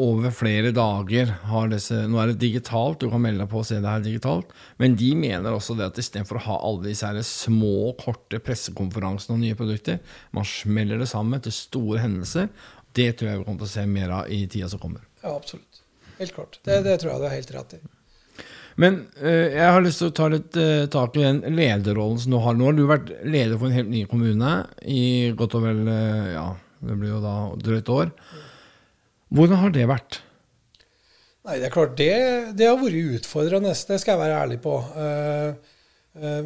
over 0.03 0.33
flere 0.35 0.73
dager 0.75 1.29
har 1.47 1.69
disse 1.71 2.01
Nå 2.11 2.19
er 2.19 2.33
det 2.33 2.41
digitalt, 2.41 2.99
du 2.99 3.13
kan 3.13 3.23
melde 3.23 3.45
deg 3.45 3.51
på 3.53 3.61
og 3.61 3.69
se 3.69 3.79
det 3.79 3.87
her 3.87 4.03
digitalt. 4.03 4.51
Men 4.83 4.97
de 4.99 5.13
mener 5.15 5.55
også 5.55 5.77
det 5.79 5.87
at 5.87 6.01
istedenfor 6.03 6.41
å 6.41 6.47
ha 6.49 6.57
alle 6.67 6.89
disse 6.89 7.07
her 7.07 7.21
små, 7.27 7.93
korte 8.01 8.43
pressekonferansene 8.43 9.37
om 9.37 9.45
nye 9.45 9.59
produkter, 9.59 10.01
man 10.35 10.49
smeller 10.49 10.99
det 10.99 11.07
sammen 11.13 11.45
til 11.45 11.55
store 11.55 12.03
hendelser. 12.03 12.51
Det 12.95 13.13
tror 13.15 13.31
jeg 13.31 13.39
vi 13.39 13.47
kommer 13.47 13.63
til 13.63 13.71
å 13.71 13.75
se 13.77 13.87
mer 13.91 14.19
av 14.19 14.35
i 14.35 14.43
tida 14.51 14.71
som 14.73 14.83
kommer. 14.83 15.07
Ja, 15.23 15.37
absolutt. 15.37 15.85
Helt 16.19 16.35
klart. 16.35 16.59
Det, 16.67 16.83
det 16.83 16.99
tror 17.03 17.15
jeg 17.15 17.23
du 17.23 17.29
har 17.29 17.39
helt 17.39 17.55
rett 17.55 17.79
i. 17.79 17.85
Men 18.81 19.05
uh, 19.23 19.47
jeg 19.55 19.71
har 19.77 19.85
lyst 19.85 20.03
til 20.03 20.11
å 20.11 20.17
ta 20.17 20.29
litt 20.33 20.59
uh, 20.59 20.87
tak 20.91 21.19
i 21.19 21.25
den 21.25 21.43
lederrollen 21.55 22.21
som 22.21 22.35
du 22.35 22.41
har 22.43 22.57
nå. 22.59 22.73
Du 22.75 22.85
har 22.85 22.97
vært 22.97 23.13
leder 23.23 23.59
for 23.59 23.71
en 23.71 23.77
helt 23.77 23.93
ny 23.93 24.05
kommune 24.11 24.55
i 24.83 25.05
godt 25.39 25.59
og 25.59 25.67
vel 25.69 25.83
uh, 25.87 26.31
ja, 26.35 26.47
det 26.85 26.99
blir 26.99 27.15
jo 27.15 27.21
da 27.23 27.35
drøyt 27.63 27.93
år. 27.95 28.15
Hvordan 29.35 29.63
har 29.63 29.75
det 29.75 29.87
vært? 29.91 30.21
Nei, 31.45 31.59
Det 31.61 31.69
er 31.69 31.75
klart, 31.75 31.95
det, 32.01 32.13
det 32.59 32.69
har 32.71 32.81
vært 32.81 33.19
utfordrende. 33.21 33.75
Det 33.75 34.01
skal 34.01 34.15
jeg 34.15 34.23
være 34.23 34.43
ærlig 34.47 34.59
på. 34.65 34.75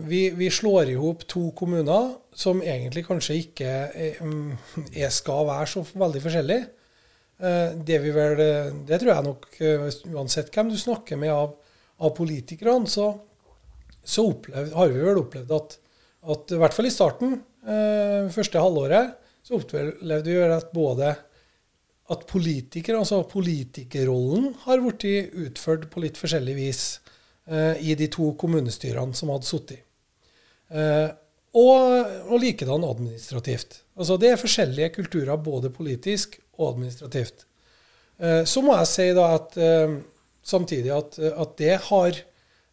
Vi, 0.09 0.23
vi 0.35 0.49
slår 0.51 0.91
i 0.91 0.97
hop 0.99 1.23
to 1.29 1.51
kommuner 1.55 2.17
som 2.35 2.63
egentlig 2.65 3.05
kanskje 3.07 3.37
ikke 3.45 3.69
er, 3.69 4.17
er, 4.89 5.13
skal 5.15 5.47
være 5.47 5.69
så 5.71 5.85
veldig 5.93 6.23
forskjellige. 6.25 6.65
Det, 7.39 8.01
vel, 8.03 8.43
det 8.89 8.99
tror 8.99 9.13
jeg 9.13 9.27
nok, 9.29 9.47
uansett 10.17 10.51
hvem 10.57 10.73
du 10.73 10.79
snakker 10.81 11.21
med 11.21 11.35
av 11.37 11.53
av 11.99 12.15
politikerne, 12.17 12.89
så, 12.91 13.13
så 14.05 14.29
opplevd, 14.31 14.75
har 14.79 14.93
vi 14.93 15.05
vel 15.05 15.23
opplevd 15.23 15.55
at, 15.57 15.79
at, 16.35 16.53
i 16.55 16.61
hvert 16.61 16.77
fall 16.77 16.89
i 16.89 16.95
starten, 16.95 17.39
eh, 17.67 18.29
første 18.35 18.63
halvåret, 18.63 19.17
så 19.47 19.59
opplevde 19.59 20.29
vi 20.29 20.39
at 20.45 20.73
både 20.75 21.15
at 22.09 22.25
politikere, 22.29 23.03
altså 23.03 23.21
politikerrollen, 23.29 24.55
har 24.65 24.81
blitt 24.81 25.35
utført 25.37 25.89
på 25.93 26.03
litt 26.05 26.21
forskjellig 26.21 26.55
vis 26.57 26.85
eh, 27.49 27.81
i 27.85 27.97
de 27.99 28.09
to 28.13 28.31
kommunestyrene 28.41 29.17
som 29.17 29.33
hadde 29.35 29.49
sittet. 29.49 29.85
Eh, 30.69 31.09
og, 31.59 32.09
og 32.29 32.41
likedan 32.43 32.85
administrativt. 32.85 33.83
Altså 33.99 34.17
Det 34.21 34.33
er 34.33 34.41
forskjellige 34.41 34.95
kulturer 34.95 35.41
både 35.41 35.73
politisk 35.75 36.39
og 36.59 36.75
administrativt. 36.75 37.45
Eh, 38.19 38.45
så 38.45 38.63
må 38.65 38.77
jeg 38.79 38.91
si 38.91 39.09
da 39.17 39.29
at 39.37 39.57
eh, 39.61 39.99
samtidig 40.49 40.93
at, 40.95 41.19
at, 41.19 41.55
det 41.61 41.77
har 41.89 42.17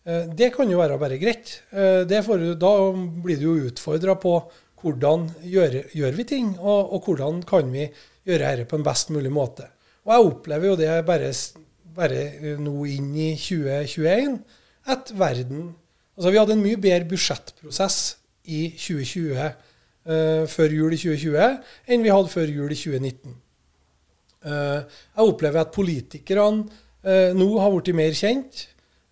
eh, 0.05 0.25
Det 0.31 0.51
kan 0.55 0.71
jo 0.71 0.79
være 0.79 0.99
bare 1.01 1.19
greit. 1.21 1.59
Eh, 1.71 2.21
får, 2.23 2.45
da 2.61 2.73
blir 3.23 3.41
du 3.41 3.47
jo 3.49 3.69
utfordra 3.69 4.17
på 4.21 4.37
hvordan 4.81 5.29
gjør, 5.43 5.79
gjør, 5.95 6.17
vi 6.17 6.23
ting, 6.29 6.51
og, 6.59 6.93
og, 6.93 7.07
hvordan 7.07 7.41
kan 7.47 7.71
vi 7.73 7.87
gjøre 8.25 8.51
dette 8.51 8.69
på 8.69 8.77
en 8.77 8.85
best 8.85 9.09
mulig 9.09 9.31
måte. 9.33 9.65
Og 10.05 10.13
jeg 10.13 10.27
opplever 10.29 10.69
jo 10.69 10.75
det 10.77 10.91
bare, 11.07 11.31
bare 11.95 12.57
nå 12.61 12.75
inn 12.93 13.09
i 13.17 13.31
2021 13.39 14.37
at 14.93 15.11
verden 15.17 15.73
Altså 16.15 16.31
vi 16.31 16.39
hadde 16.39 16.55
en 16.55 16.63
mye 16.63 16.79
bedre 16.79 17.07
budsjettprosess 17.09 17.97
i 18.47 18.69
2020 18.79 19.35
uh, 19.35 20.45
før 20.47 20.75
jul 20.77 20.93
i 20.95 20.99
2020 21.01 21.91
enn 21.91 22.05
vi 22.05 22.13
hadde 22.13 22.31
før 22.31 22.51
jul 22.53 22.71
i 22.71 22.77
2019. 22.79 23.35
Uh, 24.45 24.79
jeg 24.85 25.25
opplever 25.25 25.59
at 25.65 25.73
politikerne 25.75 26.69
eh, 26.69 26.81
nå 27.05 27.47
har 27.61 27.73
blitt 27.73 27.95
mer 27.97 28.15
kjent, 28.17 28.65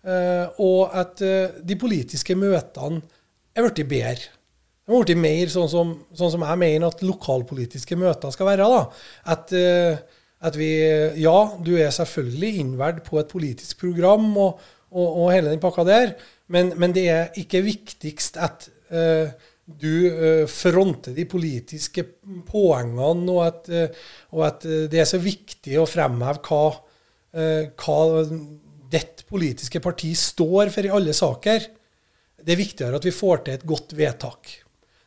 eh, 0.06 0.46
og 0.62 0.94
at 0.96 1.22
eh, 1.24 1.60
de 1.62 1.76
politiske 1.78 2.36
møtene 2.38 3.02
er 3.54 3.66
blitt 3.66 3.88
bedre. 3.90 4.32
De 4.84 4.92
har 4.92 5.06
blitt 5.06 5.20
mer 5.20 5.52
sånn 5.52 5.70
som, 5.70 5.94
sånn 6.12 6.34
som, 6.34 6.44
jeg 6.44 6.60
mener 6.60 6.90
at 6.90 7.04
lokalpolitiske 7.06 7.96
møter 7.96 8.34
skal 8.34 8.50
være. 8.50 8.68
At, 9.32 9.54
eh, 9.56 9.96
at 10.44 10.58
vi 10.60 10.70
Ja, 11.22 11.38
du 11.56 11.74
er 11.78 11.94
selvfølgelig 11.94 12.60
innverd 12.60 13.02
på 13.06 13.20
et 13.20 13.32
politisk 13.32 13.80
program 13.86 14.28
og, 14.36 14.60
og, 14.92 15.08
og 15.08 15.32
hele 15.32 15.54
den 15.54 15.62
pakka 15.62 15.86
der, 15.88 16.14
men, 16.52 16.74
men, 16.76 16.92
det 16.92 17.08
er 17.08 17.38
ikke 17.40 17.62
viktigst 17.64 18.36
at 18.36 18.66
uh, 18.92 19.30
du 19.64 19.94
uh, 20.12 20.42
fronter 20.50 21.14
de 21.16 21.24
politiske 21.24 22.04
poengene, 22.44 23.32
og 23.32 23.40
at, 23.46 23.70
uh, 23.72 24.10
og 24.36 24.42
at, 24.50 24.66
det 24.92 25.00
er 25.00 25.08
så 25.08 25.16
viktig 25.24 25.78
å 25.80 25.88
fremheve 25.88 26.44
hva 26.44 26.66
Eh, 26.68 26.83
hva 27.34 27.96
ditt 28.94 29.24
politiske 29.26 29.80
parti 29.82 30.12
står 30.18 30.70
for 30.74 30.86
i 30.86 30.92
alle 30.94 31.14
saker. 31.16 31.66
Det 32.44 32.54
er 32.54 32.60
viktigere 32.60 33.00
at 33.00 33.06
vi 33.06 33.14
får 33.14 33.44
til 33.44 33.56
et 33.56 33.66
godt 33.66 33.94
vedtak. 33.98 34.50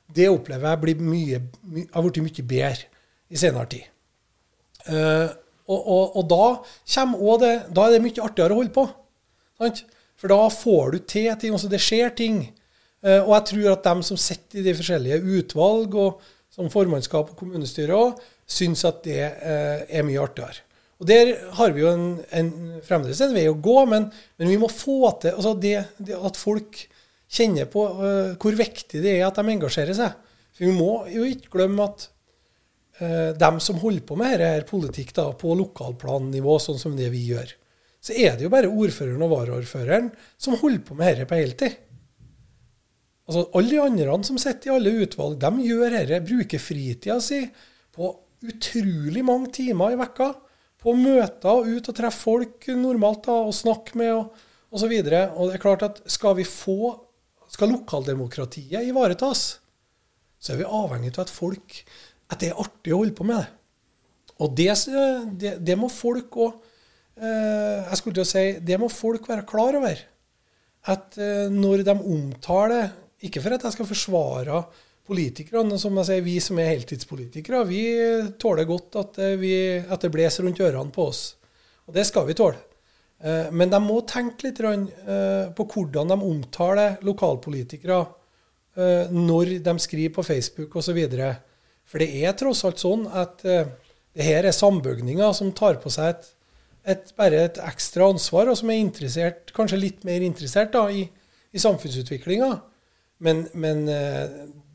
Det 0.08 0.30
opplever 0.32 0.72
jeg 0.72 0.82
blir 0.84 1.04
mye, 1.04 1.42
my, 1.68 1.84
har 1.94 2.06
blitt 2.06 2.24
mye 2.24 2.48
bedre 2.48 2.88
i 3.28 3.40
senere 3.40 3.70
tid. 3.72 3.90
Uh, 4.88 5.28
og, 5.68 5.82
og, 5.82 6.04
og, 6.22 6.24
da, 6.32 6.46
det, 7.44 7.54
da 7.76 7.86
er 7.86 7.98
det 7.98 8.04
mye 8.06 8.24
artigere 8.24 8.56
å 8.56 8.62
holde 8.62 8.76
på. 8.76 8.86
Sant? 9.60 9.84
For 10.18 10.32
da 10.32 10.48
får 10.50 10.94
du 10.94 11.02
til 11.04 11.28
ting. 11.38 11.54
Altså 11.54 11.70
det 11.72 11.84
skjer 11.84 12.16
ting. 12.18 12.40
Uh, 13.04 13.20
og 13.20 13.34
jeg 13.36 13.48
tror 13.52 13.74
at 13.74 13.90
dem 13.90 14.06
som 14.08 14.20
sitter 14.20 14.62
i 14.62 14.66
de 14.66 14.76
forskjellige 14.80 15.20
utvalg, 15.38 16.00
og 16.00 16.24
som 16.56 16.72
formannskap 16.74 17.34
og 17.34 17.40
kommunestyre 17.40 18.00
òg, 18.00 18.24
syns 18.48 18.86
at 18.88 19.04
det 19.06 19.20
uh, 19.28 19.84
er 19.84 20.08
mye 20.08 20.24
artigere. 20.24 20.64
Og 20.98 21.06
Der 21.10 21.34
har 21.60 21.74
vi 21.76 21.84
jo 21.84 21.92
en, 21.94 22.06
en, 22.34 22.52
fremdeles 22.86 23.22
en 23.22 23.36
vei 23.36 23.46
å 23.50 23.58
gå, 23.58 23.78
men, 23.90 24.08
men 24.40 24.50
vi 24.50 24.58
må 24.58 24.70
få 24.72 25.12
til 25.22 25.36
altså 25.36 25.54
det, 25.62 25.76
det 26.02 26.18
at 26.18 26.40
folk 26.40 26.80
kjenner 27.30 27.68
på 27.70 27.84
uh, 28.00 28.34
hvor 28.40 28.58
viktig 28.58 29.02
det 29.04 29.18
er 29.18 29.28
at 29.28 29.38
de 29.38 29.54
engasjerer 29.54 29.98
seg. 29.98 30.16
For 30.56 30.66
Vi 30.66 30.74
må 30.74 31.04
jo 31.12 31.28
ikke 31.28 31.54
glemme 31.54 31.86
at 31.86 32.08
uh, 33.02 33.32
dem 33.38 33.60
som 33.62 33.78
holder 33.84 34.06
på 34.10 34.18
med 34.18 34.40
dette 34.42 34.70
politikk 34.70 35.14
da, 35.20 35.30
på 35.38 35.54
lokalplannivå, 35.60 36.58
sånn 36.64 36.82
som 36.82 36.98
det 36.98 37.12
vi 37.14 37.28
gjør, 37.30 37.54
så 38.02 38.16
er 38.16 38.38
det 38.38 38.48
jo 38.48 38.54
bare 38.54 38.72
ordføreren 38.72 39.26
og 39.26 39.34
varaordføreren 39.36 40.10
som 40.40 40.58
holder 40.58 40.82
på 40.88 40.98
med 40.98 41.12
dette 41.12 41.30
på 41.30 41.38
heltid. 41.38 41.78
Altså, 43.28 43.44
alle 43.60 43.74
de 43.74 43.80
andre 43.84 44.18
som 44.24 44.38
sitter 44.40 44.72
i 44.72 44.76
alle 44.78 44.94
utvalg, 45.04 45.38
de 45.42 45.68
gjør 45.68 45.94
dette, 45.98 46.24
bruker 46.26 46.64
fritida 46.64 47.20
si 47.22 47.42
på 47.94 48.14
utrolig 48.48 49.24
mange 49.26 49.52
timer 49.58 49.94
i 49.94 50.00
vekka 50.00 50.30
på 50.88 50.96
møter 50.96 51.68
ut 51.68 51.90
og 51.92 51.96
treffe 51.96 52.24
folk 52.30 52.70
normalt 52.80 53.26
da, 53.28 53.36
og 53.50 53.56
snakke 53.56 54.00
med 54.00 54.14
og 54.16 54.38
osv. 54.72 54.94
Og 54.96 55.50
det 55.50 55.58
er 55.58 55.64
klart 55.64 55.84
at 55.84 56.00
skal 56.08 56.38
vi 56.40 56.48
få 56.48 56.96
skal 57.52 57.72
lokaldemokratiet 57.72 58.88
ivaretas, 58.88 59.60
så 60.40 60.54
er 60.54 60.62
vi 60.62 60.68
avhengig 60.80 61.14
av 61.16 61.26
at 61.26 61.34
folk 61.34 61.78
at 62.28 62.42
det 62.42 62.52
er 62.52 62.60
artig 62.60 62.94
å 62.94 63.02
holde 63.02 63.16
på 63.16 63.28
med 63.28 63.40
det. 63.40 63.52
Og 64.44 64.52
det, 64.54 64.70
det, 65.42 65.54
det 65.66 65.76
må 65.80 65.88
folk 65.90 66.36
òg 66.38 66.58
eh, 67.18 67.88
Jeg 67.88 67.98
skulle 67.98 68.20
til 68.20 68.26
å 68.26 68.30
si 68.30 68.44
det 68.62 68.78
må 68.78 68.90
folk 68.94 69.26
være 69.32 69.48
klar 69.50 69.80
over. 69.80 70.04
At 70.94 71.18
eh, 71.18 71.48
når 71.50 71.82
de 71.88 71.96
omtaler 71.98 72.92
Ikke 73.26 73.42
for 73.42 73.56
at 73.56 73.66
jeg 73.66 73.74
skal 73.74 73.90
forsvare 73.90 74.60
politikerne, 75.08 75.78
som 75.80 75.96
jeg 76.02 76.10
sier, 76.10 76.24
vi 76.26 76.38
som 76.44 76.60
er 76.60 76.72
heltidspolitikere, 76.74 77.64
vi 77.70 77.82
tåler 78.42 78.68
godt 78.68 79.00
at, 79.00 79.20
eh, 79.24 79.38
vi, 79.40 79.54
at 79.80 80.04
det 80.04 80.12
blåser 80.14 80.46
rundt 80.46 80.62
ørene 80.64 80.94
på 80.94 81.08
oss. 81.12 81.22
Og 81.88 81.96
det 81.96 82.06
skal 82.10 82.28
vi 82.28 82.36
tåle. 82.38 82.60
Eh, 83.24 83.50
men 83.52 83.72
de 83.72 83.80
må 83.82 84.02
tenke 84.10 84.50
litt 84.50 84.60
eh, 84.62 85.48
på 85.56 85.68
hvordan 85.72 86.14
de 86.14 86.22
omtaler 86.22 87.02
lokalpolitikere 87.08 88.06
når 88.78 89.56
de 89.66 89.74
skriver 89.82 90.12
på 90.14 90.22
Facebook 90.22 90.76
osv. 90.78 90.98
For 91.90 91.98
det 91.98 92.12
er 92.22 92.36
tross 92.38 92.60
alt 92.68 92.78
sånn 92.78 93.08
at 93.10 93.40
det 93.42 94.22
her 94.28 94.46
er 94.46 94.54
sambygninger 94.54 95.32
som 95.34 95.50
tar 95.58 95.80
på 95.82 95.90
seg 95.90 96.12
et, 96.12 96.28
et, 96.94 97.10
bare 97.18 97.40
et 97.48 97.58
ekstra 97.58 98.06
ansvar, 98.06 98.52
og 98.52 98.60
som 98.60 98.70
er 98.70 98.78
interessert, 98.78 99.50
kanskje 99.58 99.80
litt 99.82 100.06
mer 100.06 100.22
interessert 100.22 100.76
da, 100.76 100.84
i, 100.94 101.08
i 101.10 101.64
samfunnsutviklinga. 101.64 102.52
Men, 103.26 103.48
men 103.58 103.82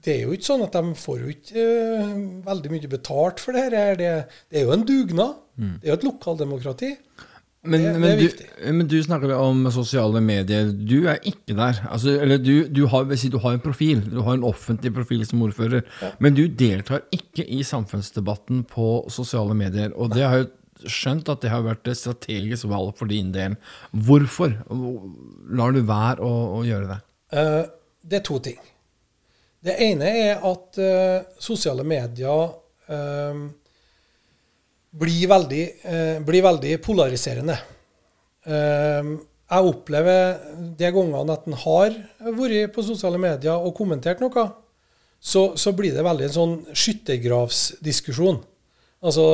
det 0.05 0.15
er 0.15 0.23
jo 0.27 0.37
ikke 0.37 0.49
sånn 0.49 0.65
at 0.67 0.75
de 0.75 0.95
får 0.99 1.21
jo 1.23 1.33
ikke 1.33 1.67
uh, 2.03 2.15
veldig 2.47 2.73
mye 2.73 2.91
betalt 2.91 3.43
for 3.43 3.55
det 3.55 3.67
her. 3.67 3.99
Det, 4.01 4.15
det, 4.51 4.61
er 4.61 4.67
jo 4.67 4.75
en 4.75 4.87
dugnad. 4.89 5.37
Mm. 5.55 5.77
Det 5.79 5.87
er 5.87 5.93
jo 5.93 5.99
et 6.01 6.09
lokaldemokrati. 6.09 6.91
Men, 7.63 7.85
det, 7.85 7.91
men, 8.03 8.19
det 8.19 8.31
du, 8.35 8.47
men 8.75 8.89
du 8.91 8.97
snakker 9.07 9.31
om 9.37 9.61
sosiale 9.71 10.19
medier. 10.25 10.73
Du 10.75 11.07
er 11.07 11.21
ikke 11.23 11.55
der. 11.55 11.79
Altså, 11.87 12.17
eller 12.25 12.41
du, 12.43 12.67
du, 12.67 12.83
har, 12.91 13.07
si, 13.15 13.31
du 13.31 13.39
har 13.45 13.55
en 13.55 13.63
profil. 13.63 14.03
Du 14.11 14.19
har 14.27 14.35
en 14.35 14.49
offentlig 14.49 14.91
profil 14.97 15.23
som 15.29 15.45
ordfører. 15.47 15.87
Men 16.19 16.35
du 16.35 16.49
deltar 16.49 17.05
ikke 17.15 17.47
i 17.47 17.63
samfunnsdebatten 17.67 18.65
på 18.71 18.89
sosiale 19.15 19.55
medier. 19.55 19.95
Og 19.95 20.11
det 20.17 20.27
har 20.27 20.43
jo 20.43 20.51
skjønt 20.91 21.31
at 21.31 21.45
det 21.45 21.53
har 21.53 21.63
vært 21.63 21.87
et 21.87 22.01
strategisk 22.01 22.67
valg 22.73 22.97
for 22.99 23.11
din 23.11 23.31
del. 23.35 23.55
Hvorfor 23.95 24.59
lar 25.55 25.77
du 25.77 25.85
være 25.87 26.19
å, 26.27 26.35
å 26.59 26.67
gjøre 26.67 26.97
det? 26.97 27.01
Uh, 27.31 27.65
det 28.03 28.19
er 28.19 28.27
to 28.27 28.43
ting. 28.43 28.59
Det 29.63 29.75
ene 29.85 30.09
er 30.11 30.41
at 30.43 30.79
uh, 30.83 31.23
sosiale 31.39 31.85
medier 31.87 32.49
uh, 32.91 33.43
blir, 34.91 35.27
veldig, 35.31 35.67
uh, 35.87 36.17
blir 36.27 36.47
veldig 36.49 36.79
polariserende. 36.83 37.59
Jeg 38.43 39.69
opplever 39.69 40.41
de 40.75 40.89
gangene 40.91 41.35
at 41.37 41.45
en 41.47 41.55
har 41.63 41.93
vært 42.35 42.73
på 42.75 42.83
sosiale 42.83 43.21
medier 43.23 43.55
og 43.55 43.77
kommentert 43.79 44.19
noe, 44.19 44.43
så, 45.23 45.53
så 45.55 45.71
blir 45.79 45.95
det 45.95 46.03
veldig 46.03 46.27
en 46.27 46.35
sånn 46.35 46.57
skyttergravsdiskusjon. 46.75 48.41
Altså, 49.07 49.27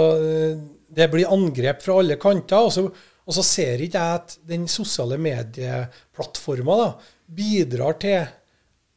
det 0.92 1.06
blir 1.08 1.32
angrep 1.32 1.80
fra 1.86 1.96
alle 2.02 2.18
kanter. 2.20 2.68
Og 2.68 2.74
så, 2.74 2.84
og 3.24 3.36
så 3.38 3.46
ser 3.48 3.80
ikke 3.86 4.02
jeg 4.02 4.20
at 4.20 4.36
den 4.50 4.68
sosiale 4.68 5.16
medieplattforma 5.24 6.90
bidrar 7.32 7.96
til 8.04 8.28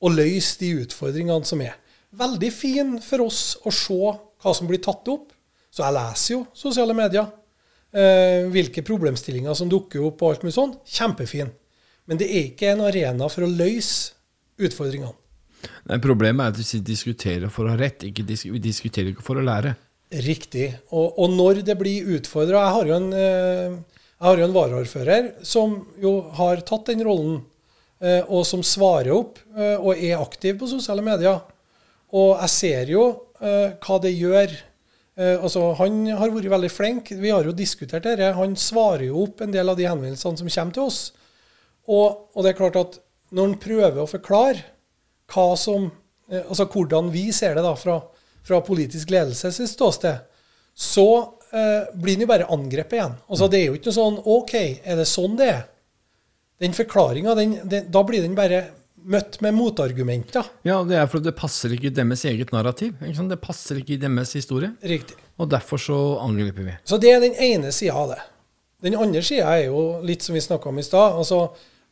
å 0.02 0.12
løse 0.12 0.58
de 0.62 0.72
utfordringene 0.84 1.48
som 1.48 1.62
er. 1.64 1.78
Veldig 2.18 2.50
fin 2.54 2.98
for 3.04 3.28
oss 3.28 3.56
å 3.64 3.72
se 3.74 4.00
hva 4.42 4.56
som 4.58 4.68
blir 4.70 4.82
tatt 4.84 5.08
opp. 5.12 5.30
Så 5.72 5.86
jeg 5.86 5.96
leser 5.96 6.34
jo 6.34 6.42
sosiale 6.58 6.96
medier. 6.98 7.30
Eh, 7.92 8.48
hvilke 8.52 8.84
problemstillinger 8.88 9.56
som 9.56 9.70
dukker 9.72 10.04
opp 10.08 10.24
og 10.24 10.34
alt 10.34 10.46
mulig 10.46 10.56
sånn. 10.58 10.76
Kjempefin. 10.88 11.52
Men 12.10 12.20
det 12.20 12.28
er 12.32 12.50
ikke 12.50 12.74
en 12.74 12.86
arena 12.88 13.30
for 13.32 13.46
å 13.46 13.52
løse 13.52 14.16
utfordringene. 14.62 15.16
Nei, 15.90 16.00
problemet 16.02 16.44
er 16.44 16.54
at 16.56 16.74
vi 16.74 16.82
diskuterer 16.86 17.52
for 17.54 17.68
å 17.68 17.76
ha 17.76 17.78
rett, 17.78 18.04
ikke 18.08 18.26
disk 18.26 18.50
vi 18.50 18.62
diskuterer 18.64 19.12
ikke 19.12 19.26
for 19.26 19.38
å 19.38 19.46
lære. 19.46 19.76
Riktig. 20.26 20.68
Og, 20.90 21.20
og 21.22 21.32
når 21.38 21.62
det 21.64 21.78
blir 21.80 22.10
utfordra 22.18 22.66
Jeg 22.66 22.76
har 22.76 22.90
jo 22.90 22.96
en, 22.98 23.06
eh, 23.16 23.78
jeg 24.18 24.28
har 24.28 24.42
jo 24.42 24.48
en 24.48 24.56
varaordfører 24.58 25.30
som 25.48 25.78
jo 26.02 26.16
har 26.36 26.64
tatt 26.68 26.92
den 26.92 27.06
rollen, 27.08 27.40
og 28.02 28.46
som 28.50 28.64
svarer 28.66 29.12
opp 29.14 29.38
eh, 29.54 29.78
og 29.78 29.94
er 29.94 30.22
aktiv 30.22 30.58
på 30.60 30.70
sosiale 30.72 31.04
medier. 31.06 31.42
Og 32.12 32.36
jeg 32.42 32.54
ser 32.54 32.92
jo 32.92 33.06
eh, 33.40 33.78
hva 33.80 33.98
det 34.04 34.12
gjør. 34.16 34.56
Eh, 35.20 35.38
altså, 35.38 35.72
han 35.80 36.04
har 36.10 36.34
vært 36.34 36.52
veldig 36.52 36.72
flink. 36.72 37.12
Vi 37.22 37.32
har 37.32 37.48
jo 37.48 37.56
diskutert 37.56 38.08
dette. 38.08 38.34
Han 38.38 38.58
svarer 38.60 39.08
jo 39.10 39.26
opp 39.26 39.44
en 39.44 39.54
del 39.54 39.72
av 39.72 39.80
de 39.80 39.88
henvendelsene 39.88 40.42
som 40.42 40.52
kommer 40.52 40.76
til 40.76 40.88
oss. 40.88 41.02
Og, 41.92 42.28
og 42.34 42.44
det 42.44 42.54
er 42.54 42.60
klart 42.60 42.80
at 42.80 43.00
når 43.32 43.48
han 43.48 43.62
prøver 43.64 44.02
å 44.04 44.10
forklare 44.10 44.66
hva 45.32 45.52
som, 45.60 45.90
eh, 46.30 46.44
altså 46.44 46.68
hvordan 46.68 47.12
vi 47.14 47.30
ser 47.36 47.56
det 47.58 47.66
da 47.66 47.76
fra, 47.80 48.02
fra 48.44 48.60
politisk 48.66 49.14
ledelses 49.14 49.62
ståsted, 49.72 50.28
så 50.76 51.10
eh, 51.52 51.92
blir 51.96 52.18
han 52.18 52.26
jo 52.26 52.32
bare 52.32 52.50
angrepet 52.52 53.00
igjen. 53.00 53.20
Altså, 53.28 53.48
det 53.52 53.62
er 53.62 53.70
jo 53.70 53.78
ikke 53.80 53.92
noe 53.92 54.00
sånn 54.00 54.20
OK, 54.36 54.56
er 54.84 55.00
det 55.00 55.08
sånn 55.10 55.38
det 55.40 55.52
er? 55.52 55.64
Den 56.62 56.76
forklaringa, 56.78 57.34
da 57.90 58.04
blir 58.06 58.22
den 58.22 58.38
bare 58.38 58.62
møtt 59.02 59.40
med 59.42 59.56
motargumenter. 59.58 60.46
Ja, 60.68 60.82
det 60.86 60.98
er 61.00 61.08
fordi 61.10 61.32
det 61.32 61.38
passer 61.38 61.74
ikke 61.74 61.90
i 61.90 61.96
deres 61.96 62.24
eget 62.30 62.52
narrativ. 62.54 62.94
Ikke 63.02 63.18
sant? 63.18 63.34
Det 63.34 63.40
passer 63.42 63.80
ikke 63.82 63.96
i 63.96 64.02
deres 64.02 64.34
historie. 64.38 64.70
Riktig. 64.86 65.18
Og 65.42 65.50
derfor 65.50 65.82
så 65.82 65.98
angriper 66.22 66.68
vi. 66.68 66.76
Så 66.86 67.00
det 67.02 67.16
er 67.16 67.24
den 67.24 67.38
ene 67.42 67.74
sida 67.74 67.98
av 67.98 68.14
det. 68.14 68.20
Den 68.86 68.98
andre 68.98 69.22
sida 69.26 69.50
er 69.58 69.68
jo 69.70 70.02
litt 70.06 70.26
som 70.26 70.38
vi 70.38 70.44
snakka 70.44 70.70
om 70.70 70.82
i 70.82 70.86
stad. 70.86 71.18
Altså, 71.22 71.42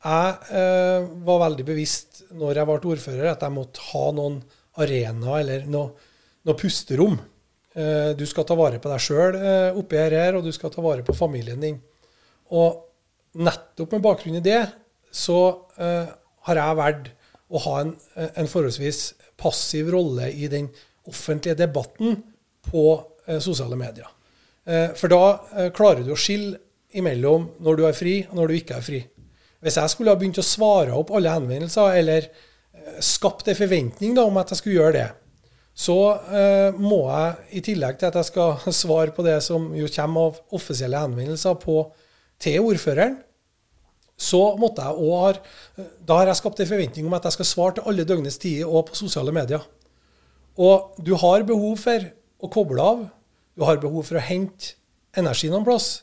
jeg 0.05 0.59
eh, 0.61 1.09
var 1.25 1.43
veldig 1.45 1.65
bevisst 1.65 2.23
når 2.37 2.61
jeg 2.61 2.69
ble 2.69 2.93
ordfører, 2.93 3.27
at 3.33 3.43
jeg 3.45 3.55
måtte 3.55 3.83
ha 3.89 4.05
noen 4.15 4.39
arenaer 4.79 5.41
eller 5.43 5.67
noe, 5.69 6.09
noe 6.45 6.57
pusterom. 6.57 7.17
Eh, 7.73 8.11
du 8.17 8.25
skal 8.29 8.45
ta 8.47 8.57
vare 8.57 8.81
på 8.81 8.91
deg 8.91 9.01
sjøl 9.05 9.37
eh, 9.37 9.77
oppi 9.77 9.99
her, 10.01 10.37
og 10.37 10.45
du 10.45 10.53
skal 10.55 10.73
ta 10.73 10.85
vare 10.85 11.05
på 11.05 11.17
familien 11.17 11.61
din. 11.61 11.81
Og 12.53 12.88
nettopp 13.39 13.95
med 13.95 14.03
bakgrunn 14.03 14.39
i 14.39 14.43
det, 14.43 14.61
så 15.11 15.39
eh, 15.79 16.11
har 16.47 16.61
jeg 16.61 16.79
valgt 16.79 17.11
å 17.49 17.61
ha 17.63 17.75
en, 17.81 17.93
en, 18.29 18.49
forholdsvis 18.49 19.01
passiv 19.39 19.89
rolle 19.95 20.29
i 20.29 20.49
den 20.51 20.67
offentlige 21.09 21.57
debatten 21.63 22.19
på 22.69 22.83
eh, 23.25 23.39
sosiale 23.41 23.77
medier. 23.79 24.09
Eh, 24.69 24.91
for 24.97 25.11
da 25.11 25.23
eh, 25.55 25.71
klarer 25.75 26.05
du 26.05 26.13
å 26.13 26.19
skille 26.19 26.59
imellom 26.99 27.47
når 27.63 27.79
du 27.79 27.87
er 27.87 27.97
fri, 27.97 28.19
og 28.29 28.37
når 28.37 28.51
du 28.51 28.59
ikke 28.59 28.77
er 28.77 28.85
fri. 28.85 28.99
Hvis 29.59 29.79
jeg 29.79 29.91
skulle 29.91 30.13
ha 30.13 30.19
begynt 30.19 30.39
å 30.39 30.45
svare 30.45 30.93
opp 30.95 31.11
alle 31.15 31.33
henvendelser, 31.33 31.95
eller 31.99 32.27
eh, 32.29 32.99
skapt 33.03 33.49
en 33.49 33.57
forventning 33.57 34.13
da, 34.17 34.27
om 34.29 34.37
at 34.41 34.53
jeg 34.53 34.61
skulle 34.61 34.77
gjøre 34.77 34.97
det, 34.99 35.07
så 35.79 35.97
eh, 36.35 36.75
må 36.75 37.01
jeg, 37.07 37.33
i 37.55 37.63
tillegg 37.63 37.97
til 37.99 38.09
at 38.09 38.19
jeg 38.19 38.29
skal 38.29 38.59
svare 38.83 39.15
på 39.15 39.25
det 39.25 39.39
som 39.45 39.71
jo 39.77 39.89
kommer 39.95 40.29
av 40.29 40.59
offisielle 40.59 41.01
henvendelser 41.01 41.57
på, 41.61 41.81
til 42.39 42.69
ordføreren, 42.69 43.17
så 44.19 44.41
måtte 44.59 44.83
jeg 44.83 44.99
også 44.99 45.19
ha 45.79 45.85
Da 46.03 46.17
har 46.19 46.27
jeg 46.27 46.39
skapt 46.41 46.59
en 46.59 46.67
forventning 46.67 47.05
om 47.07 47.15
at 47.15 47.23
jeg 47.29 47.37
skal 47.37 47.47
svare 47.47 47.77
til 47.77 47.87
alle 47.87 48.03
døgnets 48.07 48.39
tider 48.41 48.67
og 48.67 48.89
på 48.89 48.97
sosiale 48.99 49.31
medier. 49.31 49.63
Og 50.59 50.99
du 50.99 51.13
har 51.15 51.47
behov 51.47 51.77
for 51.79 52.03
å 52.43 52.49
koble 52.51 52.83
av. 52.83 53.05
Du 53.55 53.63
har 53.67 53.79
behov 53.79 54.03
for 54.09 54.19
å 54.19 54.23
hente 54.23 54.75
energi 55.17 55.49
noen 55.51 55.67
plass. 55.67 56.01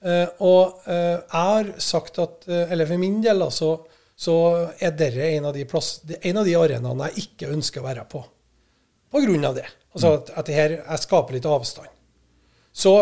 Eh, 0.00 0.28
og 0.40 0.80
eh, 0.88 1.18
jeg 1.18 1.34
har 1.34 1.66
sagt 1.84 2.16
at 2.22 2.46
eh, 2.48 2.70
Eller 2.72 2.88
for 2.88 2.96
min 3.00 3.18
del, 3.20 3.42
altså, 3.44 3.74
så 4.16 4.36
er 4.80 4.94
dette 4.96 5.26
en 5.36 5.50
av 5.50 5.56
de, 5.56 5.66
plass, 5.68 5.98
en 6.08 6.40
av 6.40 6.48
de 6.48 6.56
arenaene 6.56 7.10
jeg 7.10 7.26
ikke 7.26 7.50
ønsker 7.52 7.82
å 7.82 7.88
være 7.88 8.06
på. 8.08 8.22
På 9.10 9.20
grunn 9.24 9.44
av 9.44 9.58
det. 9.58 9.66
Altså 9.92 10.14
at, 10.16 10.32
at 10.38 10.48
det 10.48 10.56
her, 10.56 10.76
jeg 10.78 11.04
skaper 11.04 11.36
litt 11.36 11.48
avstand. 11.48 11.92
Så, 12.72 12.92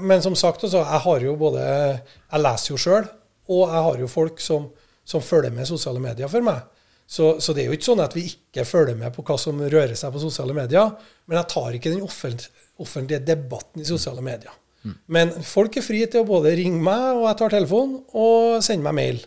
men 0.00 0.22
som 0.24 0.34
sagt, 0.38 0.62
altså, 0.64 0.80
jeg 0.80 1.00
har 1.04 1.24
jo 1.26 1.34
både 1.36 1.62
Jeg 1.62 2.40
leser 2.40 2.72
jo 2.72 2.78
sjøl. 2.80 3.08
Og 3.48 3.64
jeg 3.66 3.84
har 3.88 4.02
jo 4.02 4.10
folk 4.10 4.42
som, 4.44 4.68
som 5.08 5.24
følger 5.24 5.54
med 5.54 5.68
sosiale 5.68 6.02
medier 6.02 6.30
for 6.32 6.44
meg. 6.44 6.66
Så, 7.08 7.38
så, 7.40 7.54
det 7.56 7.62
er 7.62 7.70
jo 7.70 7.78
ikke 7.78 7.88
sånn 7.88 8.04
at 8.04 8.12
vi 8.12 8.26
ikke 8.28 8.66
følger 8.68 8.96
med 8.98 9.14
på 9.14 9.22
hva 9.24 9.38
som 9.40 9.60
rører 9.62 9.96
seg 9.96 10.12
på 10.12 10.20
sosiale 10.20 10.52
medier. 10.56 10.90
Men 11.24 11.40
jeg 11.40 11.50
tar 11.54 11.78
ikke 11.78 11.92
den 11.94 12.04
offentlige, 12.04 13.22
debatten 13.24 13.80
i 13.80 13.88
sosiale 13.88 14.24
medier. 14.24 14.52
Mm. 14.84 14.94
Men 15.16 15.32
folk 15.44 15.80
er 15.80 15.86
fri 15.86 16.02
til 16.04 16.22
å 16.22 16.28
både 16.28 16.52
ringe 16.60 16.82
meg, 16.84 17.06
og 17.16 17.24
jeg 17.30 17.40
tar 17.40 17.56
telefonen, 17.56 18.02
og 18.12 18.60
sende 18.64 18.84
meg 18.84 18.98
mail. 19.00 19.24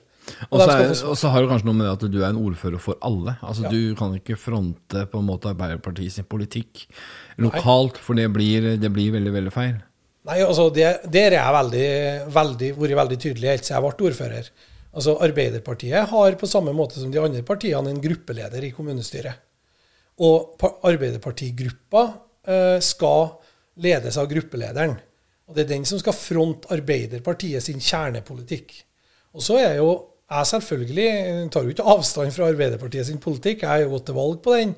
Og, 0.54 0.62
og 0.62 1.16
så 1.18 1.32
har 1.34 1.42
det 1.42 1.50
kanskje 1.50 1.68
noe 1.68 1.78
med 1.80 1.88
det 1.88 1.94
at 1.96 2.04
du 2.14 2.20
er 2.22 2.30
en 2.30 2.40
ordfører 2.40 2.82
for 2.82 3.02
alle. 3.04 3.34
Altså 3.42 3.66
ja. 3.66 3.72
Du 3.74 3.98
kan 3.98 4.14
ikke 4.16 4.38
fronte 4.40 5.08
på 5.10 5.22
en 5.22 5.28
måte 5.28 5.50
Arbeiderpartiet 5.50 6.14
sin 6.14 6.28
politikk 6.30 6.86
lokalt, 7.42 7.98
Nei. 7.98 8.06
for 8.06 8.20
det 8.20 8.28
blir, 8.34 8.76
det 8.80 8.92
blir 8.94 9.16
veldig, 9.18 9.34
veldig 9.40 9.54
feil. 9.56 9.80
Nei, 10.30 10.38
altså 10.46 10.68
Der 10.70 11.02
er 11.10 11.38
jeg 11.38 11.54
vært 12.36 12.66
veldig 12.78 13.18
tydelig 13.18 13.50
helt 13.50 13.66
siden 13.66 13.78
jeg 13.80 13.86
ble 13.88 14.10
ordfører. 14.10 14.52
Altså 14.92 15.16
Arbeiderpartiet 15.24 16.12
har 16.12 16.36
på 16.38 16.50
samme 16.50 16.74
måte 16.76 17.00
som 17.00 17.12
de 17.14 17.22
andre 17.22 17.42
partiene 17.48 17.90
en 17.90 18.02
gruppeleder 18.04 18.68
i 18.68 18.74
kommunestyret. 18.76 19.40
Og 20.22 20.60
Arbeiderpartigruppa 20.86 22.04
eh, 22.46 22.78
skal 22.84 23.32
ledes 23.82 24.20
av 24.20 24.28
gruppelederen. 24.30 24.98
Og 25.48 25.56
Det 25.56 25.64
er 25.64 25.74
den 25.74 25.88
som 25.88 26.00
skal 26.00 26.16
fronte 26.16 26.70
Arbeiderpartiet 26.76 27.64
sin 27.64 27.82
kjernepolitikk. 27.82 28.76
Og 29.34 29.44
så 29.46 29.58
er 29.64 29.80
jo 29.80 29.92
jeg 30.32 30.48
selvfølgelig 30.48 31.50
tar 31.52 31.66
jo 31.66 31.74
ikke 31.74 31.88
avstand 31.92 32.32
fra 32.32 32.48
Arbeiderpartiet 32.48 33.10
sin 33.10 33.20
politikk. 33.20 33.66
Jeg 33.66 33.70
har 33.70 33.82
jo 33.84 33.96
gått 33.96 34.06
til 34.08 34.16
valg 34.16 34.38
på 34.44 34.54
den, 34.56 34.70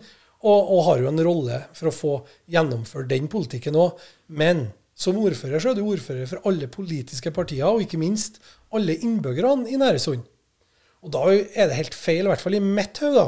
og, 0.42 0.72
og 0.74 0.80
har 0.88 1.04
jo 1.04 1.10
en 1.12 1.26
rolle 1.28 1.60
for 1.78 1.90
å 1.90 1.94
få 1.94 2.14
gjennomført 2.50 3.12
den 3.12 3.28
politikken 3.30 3.78
òg. 3.78 4.02
Men 4.34 4.66
som 4.94 5.18
ordfører 5.18 5.62
så 5.62 5.72
er 5.72 5.78
du 5.78 5.86
ordfører 5.88 6.30
for 6.30 6.50
alle 6.50 6.70
politiske 6.72 7.34
partier, 7.34 7.66
og 7.66 7.82
ikke 7.84 8.02
minst 8.02 8.40
alle 8.74 8.96
innbyggerne 8.96 9.72
i 9.72 9.80
Næresund. 9.82 10.26
Og 11.04 11.12
da 11.14 11.24
er 11.34 11.70
det 11.70 11.80
helt 11.80 11.98
feil, 11.98 12.24
i 12.28 12.32
hvert 12.32 12.44
fall 12.44 12.58
i 12.58 12.64
mitt 12.64 13.02
hode, 13.04 13.26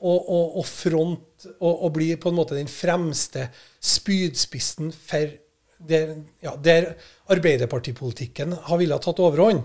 å, 0.00 0.62
fronte 0.64 1.50
og, 1.58 1.74
og, 1.74 1.90
bli 1.92 2.14
på 2.16 2.30
en 2.30 2.38
måte 2.38 2.56
den 2.56 2.70
fremste 2.72 3.50
spydspissen 3.84 4.94
for 4.96 5.34
der, 5.90 6.14
ja, 6.40 6.54
der 6.56 6.94
Arbeiderpartipolitikken 7.32 8.54
har 8.64 8.80
villet 8.80 9.04
tatt 9.04 9.20
overhånd. 9.20 9.60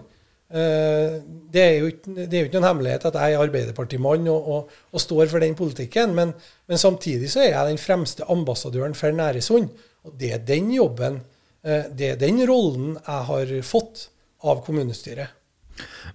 Uh, 0.45 1.23
det, 1.51 1.61
er 1.61 1.77
jo 1.79 1.87
ikke, 1.89 2.11
det 2.17 2.27
er 2.27 2.43
jo 2.43 2.49
ikke 2.49 2.59
noen 2.59 2.67
hemmelighet 2.67 3.07
at 3.07 3.15
jeg 3.17 3.33
er 3.33 3.45
Arbeiderpartimann 3.45 4.27
og, 4.31 4.49
og, 4.57 4.75
og, 4.91 5.01
står 5.01 5.31
for 5.31 5.43
den 5.43 5.55
politikken, 5.57 6.13
men, 6.17 6.35
men, 6.67 6.79
samtidig 6.79 7.31
så 7.31 7.41
er 7.45 7.53
jeg 7.53 7.71
den 7.71 7.81
fremste 7.81 8.27
ambassadøren 8.31 8.95
for 8.95 9.15
Næresund. 9.15 9.71
Og 10.05 10.19
det 10.19 10.35
er 10.35 10.43
den 10.45 10.67
jobben 10.75 11.23
Eh, 11.23 11.34
det 11.65 12.11
er 12.11 12.19
den 12.21 12.43
rollen 12.45 12.93
jeg 12.99 13.25
har 13.29 13.55
fått 13.65 14.07
av 14.45 14.61
kommunestyret. 14.65 15.33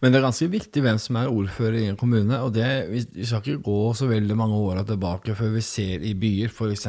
Men 0.01 0.13
det 0.13 0.21
er 0.21 0.25
ganske 0.25 0.49
viktig 0.49 0.83
hvem 0.85 0.99
som 1.01 1.19
er 1.21 1.31
ordfører 1.31 1.83
i 1.83 1.89
en 1.91 1.99
kommune. 2.01 2.39
og 2.41 2.55
det, 2.57 2.69
Vi 2.89 3.27
skal 3.27 3.43
ikke 3.43 3.65
gå 3.67 3.93
så 3.95 4.09
veldig 4.09 4.37
mange 4.39 4.57
åra 4.57 4.85
tilbake 4.87 5.37
før 5.37 5.55
vi 5.57 5.65
ser 5.65 6.05
i 6.07 6.15
byer, 6.17 6.49
f.eks. 6.49 6.87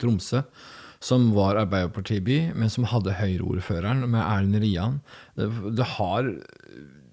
Tromsø, 0.00 0.42
som 1.00 1.30
var 1.36 1.60
Arbeiderpartiby, 1.60 2.52
men 2.54 2.72
som 2.72 2.88
hadde 2.90 3.16
Høyre-ordføreren 3.20 4.04
med 4.08 4.20
Erlend 4.24 4.60
Rian. 4.64 5.00
Det, 5.38 5.48
det, 5.78 5.86
har, 5.96 6.26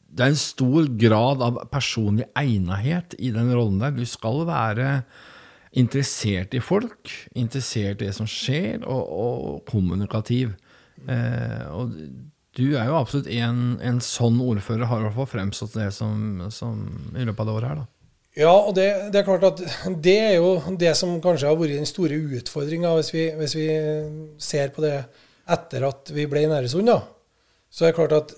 det 0.10 0.26
er 0.26 0.34
en 0.34 0.42
stor 0.42 0.90
grad 1.00 1.46
av 1.46 1.62
personlig 1.72 2.28
egnethet 2.36 3.16
i 3.20 3.32
den 3.36 3.54
rollen 3.54 3.80
der. 3.84 3.96
Du 3.96 4.06
skal 4.08 4.48
være 4.50 5.04
interessert 5.78 6.56
i 6.58 6.64
folk, 6.64 7.12
interessert 7.38 8.02
i 8.02 8.08
det 8.08 8.16
som 8.18 8.28
skjer, 8.28 8.82
og, 8.82 9.04
og 9.06 9.66
kommunikativ. 9.70 10.56
Eh, 11.06 11.68
og 11.74 11.94
du 12.58 12.66
er 12.72 12.88
jo 12.90 12.98
absolutt 12.98 13.30
en, 13.30 13.78
en 13.86 14.02
sånn 14.02 14.40
ordfører, 14.42 14.88
har 14.90 15.04
i 15.04 15.08
hvert 15.08 15.20
fall 15.20 15.30
fremstått 15.36 15.78
det 15.78 15.92
som, 15.94 16.48
som 16.54 16.82
i 17.14 17.28
løpet 17.28 17.44
av 17.44 17.50
det 17.50 17.56
året 17.60 17.70
her. 17.70 17.84
da. 17.84 17.88
Ja, 18.38 18.54
og 18.54 18.76
det, 18.78 18.88
det, 19.14 19.22
er 19.22 19.26
klart 19.26 19.46
at 19.48 19.62
det 20.06 20.18
er 20.22 20.36
jo 20.38 20.76
det 20.78 20.92
som 20.98 21.16
kanskje 21.22 21.50
har 21.50 21.58
vært 21.58 21.80
den 21.80 21.90
store 21.90 22.20
utfordringa, 22.38 22.92
hvis, 23.00 23.14
hvis, 23.40 23.56
vi 23.58 23.70
ser 24.42 24.74
på 24.76 24.84
det 24.86 24.98
etter 25.50 25.88
at 25.88 26.12
vi 26.14 26.28
ble 26.30 26.44
i 26.46 26.52
Næresund. 26.52 26.90
da. 26.90 27.00
Så 27.70 27.86
er 27.86 27.94
det 27.94 27.98
klart 27.98 28.14
at 28.18 28.36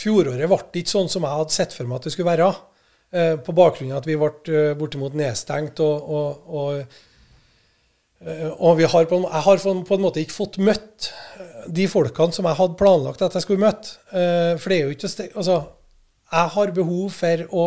fjoråret 0.00 0.50
ble 0.50 0.82
ikke 0.82 0.94
sånn 0.94 1.10
som 1.12 1.26
jeg 1.26 1.42
hadde 1.42 1.54
sett 1.54 1.76
for 1.76 1.86
meg 1.86 2.00
at 2.00 2.08
det 2.08 2.14
skulle 2.16 2.32
være. 2.32 2.50
Eh, 3.10 3.36
på 3.42 3.54
bakgrunn 3.54 3.90
av 3.90 4.02
at 4.02 4.06
vi 4.06 4.18
ble 4.18 4.30
eh, 4.54 4.72
bortimot 4.78 5.14
nedstengt. 5.18 5.82
Og, 5.82 6.10
og, 6.10 6.50
og, 6.50 6.98
og 8.20 8.82
har 8.92 9.06
på, 9.08 9.18
jeg 9.24 9.44
har 9.46 9.62
på 9.64 9.96
en 9.96 10.02
måte 10.04 10.20
ikke 10.20 10.36
fått 10.36 10.58
møtt 10.60 11.06
de 11.72 11.86
folkene 11.88 12.36
som 12.36 12.44
jeg 12.44 12.58
hadde 12.58 12.76
planlagt 12.76 13.22
at 13.24 13.36
jeg 13.36 13.46
skulle 13.46 13.62
møte. 13.62 13.94
For 14.10 14.68
det 14.68 14.76
er 14.76 14.82
jo 14.84 14.96
ikke 14.96 15.28
Altså, 15.40 15.56
jeg 16.30 16.52
har 16.54 16.74
behov 16.76 17.14
for 17.16 17.46
å 17.50 17.64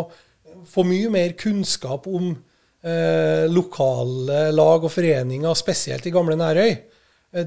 få 0.69 0.85
mye 0.87 1.11
mer 1.11 1.35
kunnskap 1.39 2.07
om 2.07 2.31
eh, 2.31 3.45
lokale 3.51 4.49
lag 4.55 4.85
og 4.85 4.91
foreninger, 4.93 5.53
spesielt 5.57 6.07
i 6.07 6.13
gamle 6.13 6.37
Nærøy. 6.39 6.73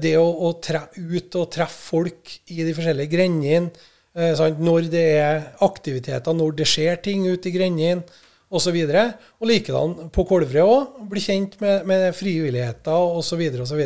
Det 0.03 0.13
å, 0.19 0.25
å 0.27 0.53
tre, 0.63 0.83
ut 0.97 1.37
og 1.39 1.51
treffe 1.53 1.83
folk 1.95 2.33
i 2.51 2.59
de 2.67 2.73
forskjellige 2.75 3.13
grendene, 3.13 3.71
eh, 4.17 4.45
når 4.59 4.91
det 4.93 5.05
er 5.17 5.43
aktiviteter, 5.65 6.37
når 6.37 6.57
det 6.59 6.69
skjer 6.69 7.03
ting 7.07 7.27
ute 7.27 7.49
i 7.49 7.55
grendene 7.55 8.25
osv. 8.49 8.77
Og, 8.87 9.29
og 9.41 9.49
likedan 9.49 9.95
på 10.13 10.25
Kolvre 10.29 10.65
òg. 10.65 10.99
Bli 11.11 11.23
kjent 11.23 11.59
med, 11.63 11.85
med 11.89 12.09
frivilligheter 12.15 13.17
osv. 13.19 13.43
osv. 13.63 13.85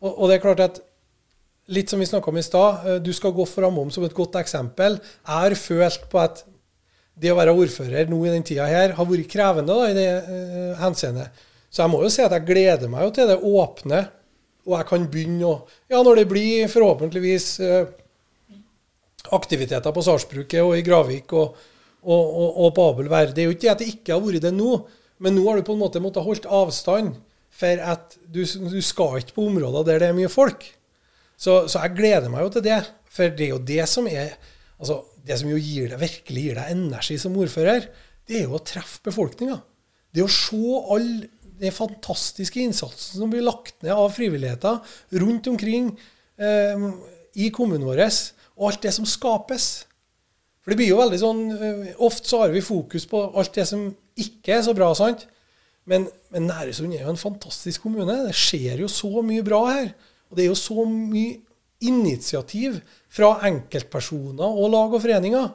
Og, 0.00 0.10
og 0.10 0.28
det 0.28 0.36
er 0.36 0.44
klart 0.44 0.66
at 0.66 0.82
Litt 1.66 1.90
som 1.90 1.98
vi 1.98 2.06
snakka 2.06 2.30
om 2.30 2.36
i 2.38 2.44
stad, 2.46 2.84
eh, 2.86 2.98
du 3.02 3.08
skal 3.10 3.32
gå 3.34 3.42
framom 3.50 3.88
som 3.90 4.04
et 4.06 4.14
godt 4.14 4.36
eksempel. 4.38 5.00
Jeg 5.02 5.34
har 5.34 5.54
følt 5.58 6.04
på 6.12 6.20
at 6.22 6.44
det 7.18 7.32
å 7.32 7.38
være 7.38 7.54
ordfører 7.56 8.10
nå 8.10 8.20
i 8.22 8.30
den 8.30 8.44
tida 8.46 8.68
her 8.70 8.94
har 8.94 9.08
vært 9.08 9.30
krevende 9.32 9.74
da, 9.74 9.88
i 9.88 9.96
det 9.96 10.08
uh, 10.28 10.76
henseendet. 10.78 11.32
Så 11.72 11.82
jeg 11.82 11.90
må 11.90 12.02
jo 12.04 12.10
si 12.12 12.22
at 12.22 12.34
jeg 12.36 12.46
gleder 12.46 12.92
meg 12.92 13.06
jo 13.06 13.14
til 13.16 13.30
det 13.30 13.38
åpne, 13.40 14.02
og 14.66 14.74
jeg 14.76 14.88
kan 14.90 15.06
begynne 15.10 15.48
å 15.48 15.54
Ja, 15.90 16.02
når 16.02 16.20
det 16.20 16.26
blir 16.30 16.68
forhåpentligvis 16.70 17.48
uh, 17.64 17.88
aktiviteter 19.34 19.96
på 19.96 20.04
Sarsbruket 20.04 20.60
og 20.60 20.76
i 20.76 20.84
Gravik 20.86 21.32
og, 21.34 21.56
og, 22.06 22.24
og, 22.24 22.58
og 22.62 22.74
på 22.76 22.84
Abelvær 22.92 23.32
Det 23.34 23.42
er 23.42 23.48
jo 23.50 23.56
ikke 23.56 23.64
det 23.66 23.72
at 23.72 23.82
det 23.82 23.90
ikke 23.90 24.14
har 24.14 24.22
vært 24.22 24.46
det 24.46 24.54
nå, 24.54 24.72
men 25.22 25.34
nå 25.34 25.46
har 25.48 25.58
du 25.58 25.66
på 25.66 25.74
en 25.74 25.82
måte 25.82 26.02
måttet 26.02 26.26
holdt 26.26 26.46
avstand 26.46 27.16
for 27.56 27.82
at 27.92 28.18
du, 28.28 28.42
du 28.44 28.80
skal 28.84 29.20
ikke 29.20 29.38
på 29.38 29.46
områder 29.50 29.86
der 29.88 30.02
det 30.02 30.10
er 30.10 30.18
mye 30.18 30.30
folk. 30.32 30.66
Så, 31.36 31.64
så 31.68 31.82
jeg 31.82 31.96
gleder 31.96 32.32
meg 32.32 32.44
jo 32.44 32.52
til 32.54 32.64
det, 32.66 32.80
for 33.12 33.32
det 33.32 33.46
er 33.46 33.54
jo 33.54 33.62
det 33.72 33.86
som 33.88 34.08
er 34.08 34.34
altså, 34.76 35.00
det 35.26 35.38
som 35.40 35.50
jo 35.50 35.60
gir 35.60 35.90
deg, 35.90 36.00
virkelig 36.00 36.44
gir 36.44 36.60
deg 36.60 36.74
energi 36.74 37.16
som 37.20 37.36
ordfører, 37.40 37.88
det 38.26 38.40
er 38.40 38.46
jo 38.46 38.58
å 38.58 38.64
treffe 38.64 39.02
befolkninga. 39.06 39.58
Det 40.14 40.24
å 40.24 40.32
se 40.32 40.60
all 40.92 41.10
den 41.56 41.72
fantastiske 41.72 42.60
innsatsen 42.60 43.22
som 43.22 43.32
blir 43.32 43.44
lagt 43.44 43.78
ned 43.84 43.94
av 43.96 44.12
frivilligheter 44.12 44.80
rundt 45.22 45.48
omkring 45.48 45.90
eh, 46.36 46.88
i 47.40 47.50
kommunen 47.54 47.86
vår, 47.88 48.04
og 48.56 48.70
alt 48.70 48.84
det 48.84 48.92
som 48.96 49.08
skapes. 49.08 49.86
For 50.66 50.74
det 50.74 50.80
blir 50.80 50.90
jo 50.90 50.98
veldig 50.98 51.18
sånn 51.20 51.42
eh, 51.54 51.90
Ofte 52.02 52.26
så 52.26 52.40
har 52.42 52.50
vi 52.50 52.64
fokus 52.64 53.04
på 53.06 53.20
alt 53.38 53.54
det 53.54 53.68
som 53.70 53.84
ikke 54.18 54.56
er 54.56 54.64
så 54.66 54.72
bra, 54.74 54.88
sant? 54.98 55.28
Men, 55.86 56.08
men 56.34 56.48
Næresund 56.50 56.90
er 56.90 57.04
jo 57.04 57.12
en 57.12 57.20
fantastisk 57.20 57.84
kommune. 57.84 58.16
Det 58.26 58.34
skjer 58.34 58.82
jo 58.82 58.88
så 58.90 59.22
mye 59.22 59.44
bra 59.46 59.60
her. 59.68 59.92
Og 60.26 60.34
det 60.34 60.42
er 60.42 60.50
jo 60.50 60.58
så 60.58 60.82
mye 60.90 61.36
initiativ 61.86 62.80
fra 63.12 63.36
enkeltpersoner 63.46 64.58
og 64.58 64.72
lag 64.72 64.96
og 64.96 65.04
foreninger. 65.04 65.46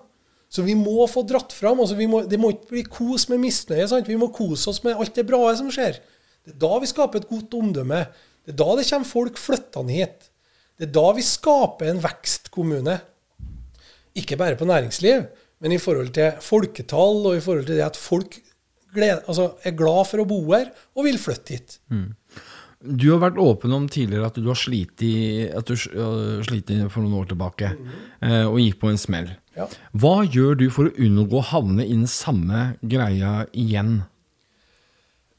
Så 0.52 0.64
vi 0.64 0.78
må 0.80 1.04
få 1.12 1.26
dratt 1.28 1.52
fram. 1.52 1.84
Altså 1.84 2.00
må, 2.08 2.24
det 2.24 2.40
må 2.40 2.54
ikke 2.56 2.72
bli 2.72 2.86
kos 2.88 3.28
med 3.34 3.44
misnøye. 3.44 3.90
Sant? 3.92 4.08
Vi 4.08 4.20
må 4.20 4.32
kose 4.32 4.72
oss 4.72 4.80
med 4.88 4.96
alt 4.96 5.20
det 5.20 5.28
bra 5.28 5.44
som 5.60 5.68
skjer. 5.74 6.00
Det 6.48 6.56
er 6.56 6.62
da 6.64 6.80
vi 6.80 6.88
skaper 6.88 7.20
et 7.20 7.30
godt 7.30 7.60
omdømme. 7.60 8.06
Det 8.48 8.56
er 8.56 8.62
da 8.64 8.80
det 8.80 8.88
kommer 8.88 9.12
folk 9.12 9.40
flyttende 9.40 10.00
hit. 10.00 10.30
Det 10.80 10.88
er 10.88 10.96
da 10.96 11.08
vi 11.20 11.24
skaper 11.26 11.92
en 11.92 12.00
vekstkommune. 12.04 13.02
Ikke 14.18 14.38
bare 14.40 14.58
på 14.60 14.68
næringsliv, 14.68 15.28
men 15.62 15.76
i 15.76 15.82
forhold 15.82 16.14
til 16.16 16.40
folketall 16.44 17.28
og 17.30 17.38
i 17.38 17.44
forhold 17.44 17.68
til 17.70 17.78
det 17.78 17.86
at 17.86 18.00
folk 18.00 18.40
gleder, 18.92 19.22
altså 19.28 19.54
er 19.64 19.78
glad 19.78 20.08
for 20.10 20.24
å 20.24 20.28
bo 20.28 20.42
her 20.52 20.72
og 20.98 21.06
vil 21.08 21.20
flytte 21.22 21.56
hit. 21.56 21.78
Mm. 21.94 22.10
Du 22.82 23.12
har 23.12 23.22
vært 23.22 23.38
åpen 23.38 23.74
om 23.76 23.86
tidligere 23.92 24.32
at 24.32 24.38
du 24.42 24.48
har 24.50 24.58
slitt, 24.58 25.04
for 26.90 27.04
noen 27.04 27.20
år 27.20 27.28
tilbake 27.30 27.76
mm. 27.78 27.92
og 28.50 28.58
gikk 28.58 28.80
på 28.82 28.90
en 28.90 28.98
smell. 29.00 29.30
Ja. 29.58 29.68
Hva 29.94 30.24
gjør 30.26 30.58
du 30.58 30.66
for 30.74 30.90
å 30.90 30.96
unngå 31.06 31.38
å 31.38 31.50
havne 31.52 31.86
i 31.86 31.94
den 31.94 32.10
samme 32.10 32.72
greia 32.82 33.44
igjen? 33.52 34.00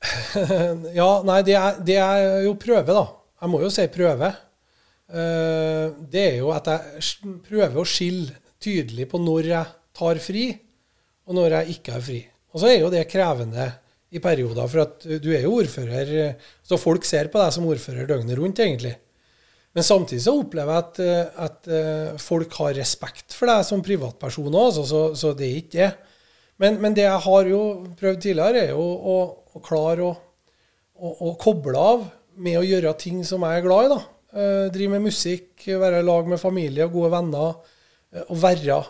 ja, 0.98 1.10
nei, 1.26 1.40
det 1.46 1.56
er, 1.58 1.82
det 1.82 1.98
er, 2.02 2.38
jo 2.46 2.54
prøve, 2.60 2.94
da. 2.94 3.04
Jeg 3.42 3.50
må 3.50 3.62
jo 3.62 3.72
si 3.74 3.88
prøve. 3.90 4.30
Eh, 5.10 5.86
det 6.12 6.24
er 6.28 6.38
jo 6.38 6.52
at 6.54 6.70
jeg 6.70 7.34
prøver 7.48 7.82
å 7.82 7.88
skille 7.88 8.38
tydelig 8.62 9.08
på 9.10 9.20
når 9.22 9.48
jeg 9.50 9.78
tar 9.96 10.20
fri, 10.22 10.48
og 11.28 11.38
når 11.38 11.58
jeg 11.58 11.76
ikke 11.76 11.96
har 11.96 12.04
fri. 12.04 12.20
Og 12.52 12.60
så 12.60 12.68
er 12.68 12.82
jo 12.82 12.90
det 12.92 13.06
krevende 13.10 13.68
i 14.12 14.20
perioder. 14.20 14.68
For 14.68 14.84
at 14.84 15.06
du 15.22 15.30
er 15.32 15.46
jo 15.46 15.56
ordfører, 15.60 16.36
så 16.64 16.80
folk 16.80 17.06
ser 17.08 17.30
på 17.32 17.40
deg 17.40 17.54
som 17.54 17.68
ordfører 17.68 18.08
døgnet 18.08 18.38
rundt, 18.38 18.60
egentlig. 18.64 18.94
Men 19.72 19.86
samtidig 19.86 20.24
så 20.26 20.34
opplever 20.36 20.74
jeg 20.74 20.84
at, 20.84 21.28
at 21.46 21.68
eh, 21.72 22.16
folk 22.20 22.52
har 22.60 22.74
respekt 22.76 23.32
for 23.32 23.48
deg 23.48 23.62
som 23.64 23.84
privatperson 23.84 24.52
òg, 24.52 24.74
så, 24.84 25.04
så, 25.16 25.32
det 25.36 25.46
er 25.46 25.60
ikke 25.62 25.78
det. 25.78 25.92
Men, 26.60 26.76
men, 26.82 26.96
det 26.96 27.06
jeg 27.06 27.22
har 27.24 27.48
jo 27.48 27.62
prøvd 27.98 28.20
tidligere, 28.20 28.66
er 28.66 28.74
jo 28.74 28.82
å, 28.84 29.16
å 29.56 29.62
klare 29.64 30.04
å, 30.04 30.12
å, 31.00 31.14
å, 31.30 31.32
koble 31.40 31.80
av 31.80 32.04
med 32.44 32.60
å 32.60 32.66
gjøre 32.66 32.92
ting 33.00 33.22
som 33.26 33.46
jeg 33.48 33.62
er 33.62 33.64
glad 33.64 33.86
i. 33.86 33.94
da. 33.94 34.00
Eh, 34.32 34.66
drive 34.74 34.98
med 34.98 35.08
musikk, 35.08 35.48
være 35.64 36.02
i 36.02 36.06
lag 36.06 36.28
med 36.28 36.40
familie 36.40 36.84
og 36.86 36.98
gode 36.98 37.14
venner. 37.16 37.78
Eh, 38.12 38.24
og 38.28 38.42
være 38.42 38.82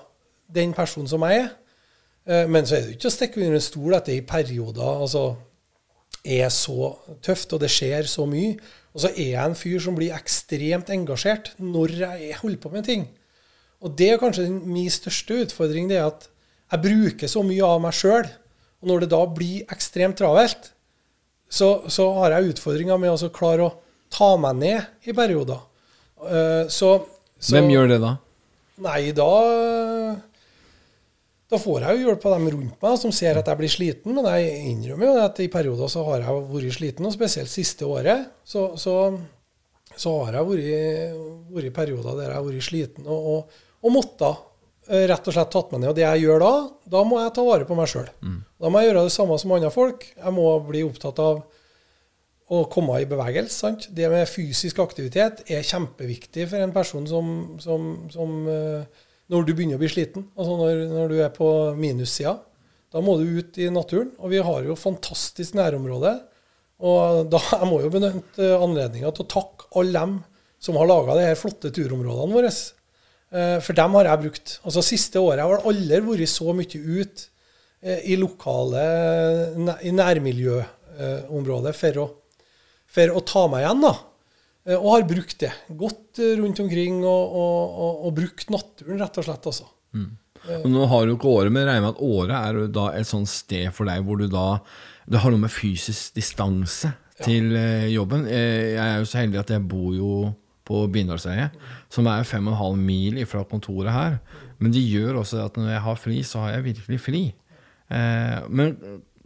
den 0.53 0.75
personen 0.77 1.09
som 1.11 1.25
jeg 1.29 1.45
er. 1.45 1.49
Eh, 2.27 2.45
men 2.51 2.67
så 2.67 2.77
er 2.77 2.87
det 2.87 2.99
ikke 2.99 3.11
å 3.11 3.17
stikke 3.17 3.41
under 3.41 3.59
en 3.59 3.65
stol 3.65 3.97
at 3.99 4.11
det 4.11 4.19
i 4.21 4.27
perioder 4.27 5.03
altså, 5.07 5.25
er 6.23 6.51
så 6.55 6.93
tøft, 7.25 7.55
og 7.55 7.63
det 7.63 7.71
skjer 7.73 8.09
så 8.11 8.27
mye. 8.29 8.57
Og 8.93 9.05
så 9.05 9.13
er 9.15 9.33
jeg 9.33 9.43
en 9.43 9.59
fyr 9.59 9.81
som 9.83 9.97
blir 9.97 10.15
ekstremt 10.15 10.93
engasjert 10.93 11.55
når 11.63 11.97
jeg 12.03 12.39
holder 12.43 12.61
på 12.63 12.73
med 12.75 12.87
ting. 12.87 13.09
Og 13.83 13.97
det 13.99 14.13
er 14.13 14.21
kanskje 14.21 14.47
min 14.51 14.91
største 14.93 15.41
utfordring, 15.47 15.89
det 15.91 15.99
er 15.99 16.11
at 16.11 16.29
jeg 16.73 16.85
bruker 16.85 17.29
så 17.29 17.43
mye 17.45 17.67
av 17.67 17.81
meg 17.83 17.97
sjøl. 17.97 18.29
Og 18.83 18.91
når 18.91 19.05
det 19.05 19.11
da 19.13 19.23
blir 19.31 19.73
ekstremt 19.73 20.19
travelt, 20.19 20.71
så, 21.53 21.83
så 21.93 22.07
har 22.21 22.37
jeg 22.37 22.55
utfordringer 22.55 23.01
med 23.01 23.13
å 23.13 23.33
klare 23.35 23.67
å 23.67 23.75
ta 24.13 24.31
meg 24.41 24.61
ned 24.61 25.09
i 25.09 25.15
perioder. 25.17 25.61
Uh, 26.23 26.69
så, 26.71 26.95
så, 27.37 27.57
Hvem 27.57 27.73
gjør 27.73 27.91
det 27.91 27.99
da? 28.05 28.15
Nei, 28.83 29.13
da 29.17 29.31
da 31.53 31.59
får 31.61 31.85
jeg 31.85 31.99
jo 31.99 32.07
hjelp 32.09 32.23
av 32.25 32.33
dem 32.33 32.47
rundt 32.55 32.85
meg 32.85 32.95
som 32.97 33.13
ser 33.13 33.37
at 33.37 33.49
jeg 33.51 33.61
blir 33.61 33.73
sliten. 33.73 34.15
Men 34.17 34.29
jeg 34.31 34.53
innrømmer 34.71 35.11
jo 35.11 35.25
at 35.27 35.41
i 35.45 35.51
perioder 35.53 35.91
så 35.93 36.05
har 36.07 36.23
jeg 36.25 36.45
vært 36.49 36.77
sliten, 36.79 37.09
og 37.09 37.13
spesielt 37.13 37.53
siste 37.53 37.85
året. 37.85 38.31
Så, 38.49 38.71
så, 38.81 38.95
så 39.93 40.15
har 40.25 40.39
jeg 40.39 40.49
vært, 40.49 41.67
i 41.69 41.75
perioder 41.77 42.17
der 42.17 42.31
jeg 42.31 42.39
har 42.39 42.47
vært 42.47 42.65
sliten 42.65 43.05
og, 43.05 43.29
og, 43.35 43.61
og 43.85 43.95
måtte 43.99 44.31
eh, 44.89 45.05
rett 45.11 45.29
og 45.29 45.37
slett 45.37 45.53
tatt 45.53 45.75
meg 45.75 45.83
ned. 45.83 45.91
Og 45.93 45.99
det 46.01 46.07
jeg 46.07 46.25
gjør 46.25 46.41
da, 46.47 46.53
da 46.97 47.05
må 47.05 47.21
jeg 47.21 47.35
ta 47.37 47.45
vare 47.51 47.69
på 47.69 47.77
meg 47.77 47.93
sjøl. 47.93 48.09
Mm. 48.25 48.39
Da 48.57 48.73
må 48.73 48.81
jeg 48.81 48.91
gjøre 48.91 49.05
det 49.11 49.17
samme 49.19 49.39
som 49.43 49.53
andre 49.59 49.75
folk. 49.75 50.09
Jeg 50.17 50.37
må 50.39 50.49
bli 50.71 50.87
opptatt 50.89 51.21
av 51.21 51.45
å 52.53 52.65
komme 52.73 52.99
i 53.01 53.09
bevegelse. 53.09 53.55
Sant? 53.65 53.89
Det 53.97 54.11
med 54.13 54.29
fysisk 54.29 54.83
aktivitet 54.85 55.45
er 55.49 55.65
kjempeviktig 55.67 56.49
for 56.51 56.61
en 56.61 56.75
person 56.75 57.07
som, 57.09 57.31
som, 57.63 57.93
som 58.13 58.35
uh, 58.49 59.05
når 59.33 59.47
du 59.47 59.55
begynner 59.55 59.79
å 59.79 59.83
bli 59.83 59.91
sliten, 59.93 60.27
altså 60.37 60.59
når, 60.61 60.83
når 60.93 61.13
du 61.13 61.21
er 61.25 61.33
på 61.33 61.49
minussida. 61.79 62.37
Da 62.93 63.01
må 63.01 63.17
du 63.17 63.39
ut 63.39 63.57
i 63.57 63.71
naturen. 63.73 64.13
Og 64.21 64.35
vi 64.35 64.43
har 64.45 64.67
jo 64.67 64.77
fantastisk 64.77 65.57
nærområde. 65.57 66.13
Og 66.85 67.33
da 67.33 67.41
jeg 67.55 67.71
må 67.71 67.81
jo 67.85 67.93
benytte 67.95 68.53
anledninga 68.59 69.15
til 69.15 69.25
å 69.25 69.33
takke 69.39 69.71
alle 69.81 69.97
dem 69.97 70.21
som 70.63 70.79
har 70.79 70.87
laga 70.87 71.17
de 71.19 71.27
her 71.27 71.39
flotte 71.39 71.73
turområdene 71.75 72.37
våre. 72.37 72.53
Eh, 73.33 73.59
for 73.65 73.79
dem 73.79 73.97
har 73.99 74.11
jeg 74.11 74.23
brukt. 74.27 74.57
Altså 74.63 74.85
Siste 74.85 75.23
året 75.23 75.43
har 75.43 75.57
jeg 75.57 75.69
aldri 75.73 76.03
vært 76.07 76.31
så 76.31 76.53
mye 76.55 76.83
ut 76.83 77.25
eh, 77.83 78.05
i 78.13 78.19
lokale, 78.21 78.85
i 79.83 79.95
nærmiljøområdet 79.97 81.75
for 81.79 82.03
å, 82.05 82.07
for 82.93 83.15
å 83.17 83.23
ta 83.27 83.47
meg 83.53 83.65
igjen. 83.65 83.85
da. 83.85 83.93
Eh, 84.69 84.77
og 84.79 84.89
har 84.95 85.07
brukt 85.11 85.39
det. 85.43 85.53
Gått 85.81 86.21
eh, 86.23 86.35
rundt 86.41 86.61
omkring 86.63 87.01
og, 87.03 87.37
og, 87.43 87.79
og, 87.87 88.03
og 88.09 88.17
brukt 88.21 88.51
naturen, 88.53 89.01
rett 89.03 89.19
og 89.23 89.27
slett. 89.29 89.49
altså. 89.53 89.69
Og 90.63 90.67
nå 90.73 90.87
har 90.91 91.07
du 91.07 91.13
ikke 91.15 91.31
året, 91.31 91.53
men 91.55 91.69
regner 91.69 91.85
med 91.85 91.93
at 91.95 92.03
året 92.03 92.33
er 92.35 92.57
da 92.75 92.89
et 92.99 93.07
sånt 93.07 93.31
sted 93.31 93.69
for 93.77 93.87
deg 93.87 94.03
hvor 94.03 94.19
du 94.19 94.25
da 94.33 94.59
Det 95.07 95.21
har 95.23 95.31
noe 95.31 95.43
med 95.45 95.53
fysisk 95.55 96.17
distanse 96.17 96.91
til 97.23 97.53
eh, 97.59 97.89
jobben. 97.93 98.25
Eh, 98.27 98.73
Jeg 98.75 98.83
er 98.83 98.97
jo 99.03 99.07
så 99.11 99.21
heldig 99.21 99.39
at 99.43 99.53
jeg 99.55 99.63
bor 99.71 99.93
jo 99.95 100.13
på 100.67 100.81
Bindalseiet, 100.95 101.55
som 101.91 102.07
er 102.11 102.23
5,5 102.27 102.79
mil 102.79 103.19
fra 103.27 103.43
kontoret 103.51 103.91
her. 103.95 104.17
Men 104.63 104.71
det 104.75 104.83
gjør 104.87 105.19
også 105.25 105.41
at 105.45 105.57
når 105.59 105.73
jeg 105.75 105.83
har 105.87 105.99
fri, 105.99 106.19
så 106.27 106.43
har 106.45 106.53
jeg 106.57 106.67
virkelig 106.69 107.01
fri. 107.03 107.23
Eh, 107.91 108.39
Men 108.49 108.77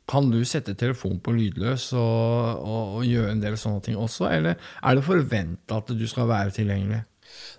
kan 0.07 0.31
du 0.31 0.39
sette 0.47 0.77
telefonen 0.79 1.19
på 1.23 1.35
lydløs 1.35 1.89
og, 1.99 2.63
og, 2.63 2.97
og 2.99 3.07
gjøre 3.07 3.33
en 3.35 3.43
del 3.43 3.59
sånne 3.59 3.83
ting 3.83 3.99
også, 3.99 4.29
eller 4.31 4.55
er 4.57 4.97
det 4.97 5.05
forventa 5.07 5.81
at 5.81 5.93
du 5.95 6.07
skal 6.11 6.29
være 6.31 6.55
tilgjengelig? 6.55 7.03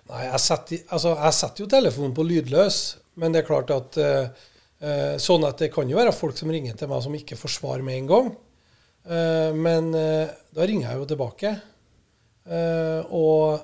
Nei, 0.08 0.22
jeg 0.24 0.40
setter, 0.40 0.84
altså, 0.96 1.14
jeg 1.18 1.36
setter 1.36 1.64
jo 1.64 1.70
telefonen 1.70 2.14
på 2.16 2.24
lydløs, 2.24 2.78
men 3.20 3.34
det 3.34 3.42
er 3.42 3.48
klart 3.48 3.72
at 3.74 3.98
eh, 4.00 5.16
sånn 5.20 5.44
at 5.44 5.60
det 5.60 5.72
kan 5.74 5.90
jo 5.90 5.98
være 5.98 6.14
folk 6.16 6.38
som 6.38 6.52
ringer 6.54 6.78
til 6.78 6.88
meg 6.90 7.04
som 7.04 7.16
ikke 7.18 7.36
får 7.36 7.54
svar 7.58 7.84
med 7.84 8.00
en 8.00 8.12
gang. 8.12 8.30
Uh, 9.08 9.54
men 9.56 9.86
uh, 9.96 10.28
da 10.52 10.66
ringer 10.68 10.90
jeg 10.90 11.00
jo 11.00 11.06
tilbake. 11.08 11.52
Og 13.16 13.60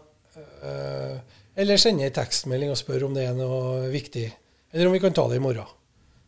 Eller 1.56 1.78
sender 1.80 2.08
en 2.08 2.14
tekstmelding 2.16 2.72
og 2.72 2.76
spør 2.76 3.06
om 3.06 3.14
det 3.16 3.26
er 3.28 3.36
noe 3.36 3.88
viktig. 3.92 4.26
Eller 4.74 4.88
om 4.88 4.92
vi 4.92 5.00
kan 5.00 5.14
ta 5.14 5.24
det 5.30 5.38
i 5.38 5.42
morgen. 5.42 5.68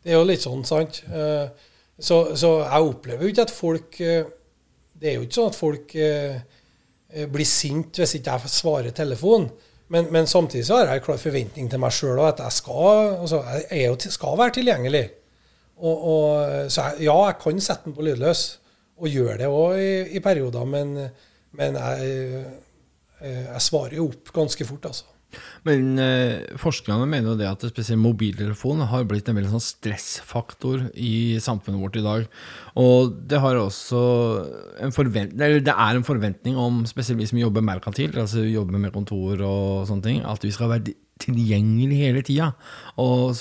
Det 0.07 0.13
er 0.15 0.21
jo 0.21 0.27
litt 0.29 0.45
sånn, 0.45 0.63
sant. 0.63 1.01
Eh, 1.11 1.49
så, 1.99 2.37
så 2.37 2.51
jeg 2.61 2.89
opplever 2.91 3.25
jo 3.25 3.33
ikke 3.33 3.45
at 3.47 3.53
folk 3.55 4.01
eh, 4.05 4.27
Det 5.01 5.09
er 5.09 5.15
jo 5.17 5.23
ikke 5.25 5.37
sånn 5.39 5.49
at 5.53 5.57
folk 5.57 5.95
eh, 5.97 6.35
eh, 7.13 7.29
blir 7.33 7.49
sint 7.49 7.97
hvis 8.01 8.17
ikke 8.19 8.35
jeg 8.37 8.53
svarer 8.53 8.93
telefonen. 8.97 9.49
Men, 9.93 10.09
men 10.11 10.27
samtidig 10.27 10.65
så 10.67 10.81
har 10.81 10.91
jeg 10.91 11.01
en 11.01 11.05
klar 11.07 11.21
forventning 11.23 11.69
til 11.71 11.79
meg 11.81 11.95
sjøl 11.95 12.21
at 12.27 12.41
jeg 12.43 12.57
skal, 12.57 13.17
altså, 13.23 13.43
jeg 13.71 13.99
til- 14.03 14.13
skal 14.17 14.39
være 14.41 14.57
tilgjengelig. 14.59 15.05
Og, 15.77 16.07
og, 16.11 16.71
så 16.73 16.89
jeg, 16.89 17.05
ja, 17.07 17.17
jeg 17.29 17.37
kan 17.43 17.61
sette 17.63 17.85
den 17.87 17.95
på 17.95 18.03
lydløs, 18.07 18.45
og 18.97 19.13
gjør 19.13 19.37
det 19.43 19.51
òg 19.53 19.77
i, 19.79 19.91
i 20.17 20.23
perioder, 20.25 20.65
men, 20.65 20.95
men 21.53 21.77
jeg, 21.77 22.47
jeg 23.21 23.61
svarer 23.63 23.99
jo 23.99 24.09
opp 24.09 24.33
ganske 24.35 24.65
fort, 24.67 24.89
altså. 24.89 25.05
Men 25.67 25.99
eh, 26.03 26.45
forskerne 26.61 27.09
mener 27.09 27.33
jo 27.33 27.39
det 27.41 27.49
at 27.49 27.65
spesielt 27.71 28.03
mobiltelefon 28.03 28.85
har 28.91 29.07
blitt 29.09 29.29
en 29.31 29.39
veldig 29.39 29.53
sånn 29.55 29.65
stressfaktor 29.65 30.85
i 30.95 31.39
samfunnet 31.43 31.83
vårt 31.83 31.99
i 31.99 32.05
dag. 32.05 32.29
Og 32.79 33.17
det 33.31 33.41
har 33.43 33.59
også 33.61 34.03
en 34.85 34.95
eller 34.97 35.65
det 35.65 35.75
er 35.75 35.99
en 35.99 36.07
forventning 36.07 36.59
om, 36.61 36.85
spesielt 36.89 37.21
vi 37.21 37.29
som 37.31 37.41
jobber 37.41 37.65
merkantilt, 37.65 38.19
altså 38.21 38.45
jobber 38.45 38.79
med 38.79 38.95
kontor 38.95 39.43
og 39.47 39.89
sånne 39.89 40.07
ting, 40.07 40.23
at 40.27 40.45
vi 40.45 40.55
skal 40.55 40.73
være 40.75 40.95
tilgjengelig 41.23 41.99
hele 42.01 42.23
tida. 42.27 42.53
Og 43.01 43.37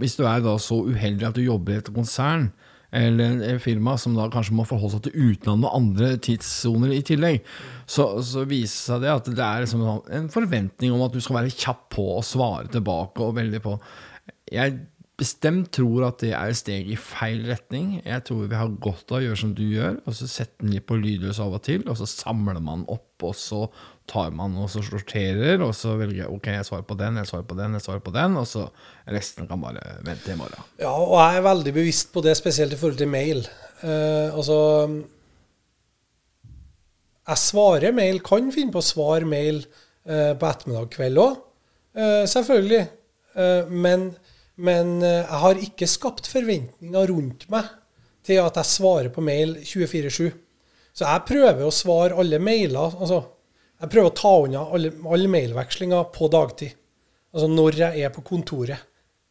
hvis 0.00 0.16
du 0.18 0.24
er 0.28 0.42
da 0.44 0.56
så 0.60 0.82
uheldig 0.86 1.28
at 1.28 1.38
du 1.38 1.44
jobber 1.44 1.76
i 1.76 1.80
et 1.82 1.94
konsern, 1.94 2.50
eller 2.90 3.42
en 3.46 3.62
firma 3.62 3.96
som 4.00 4.16
da 4.18 4.26
kanskje 4.32 4.56
må 4.58 4.66
forholde 4.66 4.96
seg 4.96 5.04
til 5.06 5.28
utlandet 5.30 5.68
og 5.68 5.76
andre 5.78 6.12
tidssoner 6.22 6.94
i 6.96 7.02
tillegg, 7.06 7.44
så, 7.86 8.08
så 8.26 8.46
viser 8.50 8.78
seg 8.94 9.04
det 9.04 9.12
at 9.12 9.30
det 9.30 9.46
er 9.46 9.64
liksom 9.64 9.84
en 10.18 10.30
forventning 10.32 10.94
om 10.94 11.04
at 11.06 11.14
du 11.14 11.20
skal 11.22 11.40
være 11.40 11.54
kjapp 11.54 11.86
på 11.94 12.06
å 12.16 12.24
svare 12.26 12.70
tilbake 12.72 13.22
og 13.26 13.36
veldig 13.38 13.62
på. 13.64 13.76
Jeg 14.50 14.80
bestemt 15.20 15.68
tror 15.76 16.06
at 16.08 16.22
det 16.22 16.32
er 16.32 16.50
et 16.50 16.58
steg 16.58 16.88
i 16.88 16.96
feil 16.98 17.42
retning. 17.50 17.98
Jeg 18.06 18.24
tror 18.26 18.46
vi 18.48 18.56
har 18.56 18.72
godt 18.82 19.12
av 19.12 19.18
å 19.18 19.22
gjøre 19.26 19.40
som 19.42 19.52
du 19.56 19.62
gjør, 19.66 19.98
og 20.08 20.16
så 20.16 20.28
sette 20.30 20.62
den 20.62 20.72
litt 20.74 20.86
på 20.88 20.96
lydløs 20.96 21.40
av 21.44 21.56
og 21.58 21.62
til, 21.66 21.84
og 21.86 21.98
så 22.00 22.08
samler 22.08 22.60
man 22.64 22.86
opp, 22.90 23.06
og 23.26 23.34
så 23.36 23.66
tar 24.10 24.32
man 24.34 24.56
og 24.58 24.70
så 24.72 24.82
sorterer, 24.82 25.60
og 25.62 25.74
så 25.76 25.92
velger 26.00 26.24
jeg 26.24 26.34
ok, 26.34 26.48
jeg 26.56 26.66
svarer 26.66 26.86
på 26.88 26.96
den, 26.98 27.20
jeg 27.20 27.30
svarer 27.30 27.46
på 27.50 27.58
den, 27.58 27.76
jeg 27.76 27.84
svarer 27.84 28.04
på 28.06 28.14
den, 28.16 28.38
og 28.40 28.48
så 28.48 28.64
resten 29.12 29.50
kan 29.50 29.60
bare 29.62 29.82
vente 30.06 30.32
i 30.32 30.38
morgen. 30.40 30.70
Ja, 30.80 30.94
og 30.94 31.18
jeg 31.20 31.40
er 31.40 31.48
veldig 31.50 31.74
bevisst 31.76 32.14
på 32.14 32.24
det, 32.24 32.34
spesielt 32.40 32.74
i 32.74 32.80
forhold 32.80 32.98
til 33.00 33.12
mail. 33.12 33.44
Uh, 33.84 34.32
altså 34.36 34.58
Jeg 37.30 37.38
svarer 37.44 37.94
mail, 37.96 38.18
kan 38.24 38.48
finne 38.52 38.74
på 38.74 38.80
å 38.82 38.88
svare 38.88 39.28
mail 39.28 39.60
uh, 39.62 40.32
på 40.40 40.48
ettermiddag 40.48 40.90
kveld 40.96 41.20
òg, 41.22 41.36
uh, 42.00 42.24
selvfølgelig. 42.28 42.88
Eh, 43.38 43.68
men 43.70 44.10
men 44.60 44.98
eh, 45.02 45.22
jeg 45.22 45.40
har 45.44 45.62
ikke 45.66 45.88
skapt 45.88 46.28
forventninger 46.30 47.12
rundt 47.12 47.46
meg 47.52 47.68
til 48.26 48.42
at 48.42 48.58
jeg 48.60 48.68
svarer 48.68 49.12
på 49.14 49.24
mail 49.24 49.56
24-7. 49.64 50.28
Så 50.92 51.06
jeg 51.06 51.26
prøver 51.28 51.62
å 51.64 51.72
svare 51.72 52.18
alle 52.20 52.40
mailer. 52.42 52.92
altså 53.00 53.22
Jeg 53.80 53.92
prøver 53.92 54.10
å 54.10 54.18
ta 54.18 54.34
unna 54.44 54.66
alle, 54.76 54.92
alle 55.06 55.32
mailvekslinger 55.32 56.10
på 56.14 56.28
dagtid. 56.32 56.76
Altså 57.32 57.48
når 57.48 57.78
jeg 57.78 58.04
er 58.04 58.12
på 58.12 58.24
kontoret. 58.26 58.86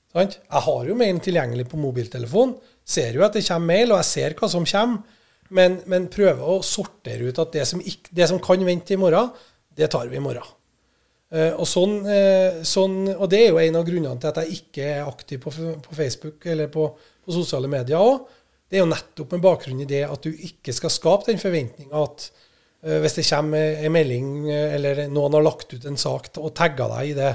Sant? 0.10 0.40
Jeg 0.42 0.66
har 0.66 0.90
jo 0.90 0.98
mailen 0.98 1.22
tilgjengelig 1.22 1.68
på 1.70 1.78
mobiltelefon. 1.78 2.56
Ser 2.82 3.20
jo 3.20 3.26
at 3.28 3.36
det 3.38 3.46
kommer 3.46 3.76
mail, 3.76 3.92
og 3.94 4.00
jeg 4.02 4.10
ser 4.10 4.38
hva 4.40 4.50
som 4.50 4.66
kommer. 4.66 5.18
Men, 5.54 5.80
men 5.90 6.10
prøver 6.14 6.46
å 6.46 6.60
sortere 6.66 7.30
ut 7.30 7.42
at 7.42 7.54
det 7.54 7.66
som, 7.66 7.82
ikke, 7.82 8.14
det 8.14 8.28
som 8.30 8.42
kan 8.42 8.62
vente 8.66 8.94
i 8.94 9.02
morgen, 9.02 9.32
det 9.78 9.90
tar 9.94 10.10
vi 10.10 10.18
i 10.18 10.24
morgen. 10.24 10.46
Eh, 11.30 11.54
og, 11.54 11.68
sånn, 11.70 12.00
eh, 12.10 12.62
sånn, 12.66 13.04
og 13.14 13.28
det 13.30 13.44
er 13.44 13.52
jo 13.52 13.62
en 13.62 13.78
av 13.78 13.86
grunnene 13.86 14.18
til 14.22 14.32
at 14.32 14.42
jeg 14.42 14.62
ikke 14.64 14.90
er 14.96 15.10
aktiv 15.10 15.42
på, 15.44 15.54
på 15.86 15.98
Facebook 15.98 16.48
eller 16.50 16.72
på, 16.74 16.88
på 16.98 17.36
sosiale 17.36 17.70
medier 17.70 18.02
òg. 18.02 18.24
Det 18.70 18.78
er 18.78 18.84
jo 18.84 18.90
nettopp 18.90 19.36
med 19.36 19.44
bakgrunn 19.46 19.84
i 19.84 19.90
det 19.90 20.04
at 20.08 20.26
du 20.26 20.34
ikke 20.34 20.74
skal 20.74 20.94
skape 20.94 21.30
den 21.30 21.42
forventninga 21.42 22.02
at 22.02 22.28
eh, 22.82 22.98
hvis 23.04 23.20
det 23.20 23.28
kommer 23.30 23.86
en 23.86 23.94
melding 23.94 24.34
eller 24.50 25.06
noen 25.14 25.38
har 25.38 25.46
lagt 25.46 25.74
ut 25.74 25.86
en 25.90 26.02
sak 26.02 26.32
og 26.42 26.54
tagga 26.58 26.90
deg 26.96 27.14
i 27.14 27.16
det, 27.18 27.32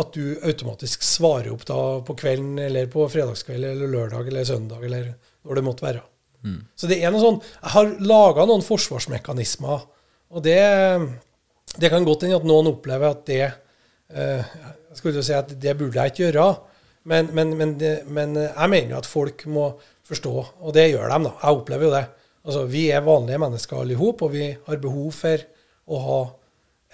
at 0.00 0.14
du 0.14 0.38
automatisk 0.46 1.02
svarer 1.02 1.50
opp 1.54 1.64
da 1.66 1.80
på 2.06 2.14
kvelden 2.18 2.58
eller 2.62 2.86
på 2.90 3.08
fredagskveld 3.10 3.66
eller 3.72 3.90
lørdag 3.90 4.30
eller 4.30 4.46
søndag 4.46 4.84
eller 4.86 5.10
når 5.46 5.58
det 5.58 5.66
måtte 5.66 5.86
være. 5.86 6.02
Så 6.78 6.88
det 6.88 7.02
er 7.02 7.12
noe 7.12 7.20
sånn 7.20 7.40
Jeg 7.42 7.72
har 7.74 7.90
laga 8.00 8.46
noen 8.48 8.62
forsvarsmekanismer, 8.64 9.82
og 10.30 10.44
det, 10.46 10.62
det 11.76 11.90
kan 11.92 12.06
godt 12.06 12.26
hende 12.26 12.40
at 12.40 12.48
noen 12.48 12.72
opplever 12.72 13.12
at 13.12 13.22
det 13.28 13.44
eh, 13.44 14.54
skulle 14.96 15.14
til 15.18 15.26
si 15.26 15.36
at 15.36 15.52
det 15.62 15.76
burde 15.78 16.00
jeg 16.00 16.12
ikke 16.12 16.30
gjøre, 16.30 16.48
men, 17.10 17.30
men, 17.36 17.54
men, 17.56 17.76
men 18.12 18.36
jeg 18.36 18.70
mener 18.72 18.94
jo 18.94 19.00
at 19.00 19.08
folk 19.08 19.46
må 19.48 19.70
forstå, 20.10 20.34
og 20.60 20.74
det 20.74 20.90
gjør 20.90 21.06
de, 21.06 21.20
da. 21.28 21.32
Jeg 21.38 21.60
opplever 21.60 21.86
jo 21.86 21.94
det. 21.94 22.04
Altså, 22.44 22.64
Vi 22.72 22.82
er 22.90 23.06
vanlige 23.06 23.40
mennesker 23.40 23.80
alle 23.80 23.94
i 23.94 24.00
hop, 24.00 24.22
og 24.26 24.32
vi 24.32 24.48
har 24.66 24.82
behov 24.82 25.12
for 25.16 25.44
å 25.90 26.00
ha 26.04 26.20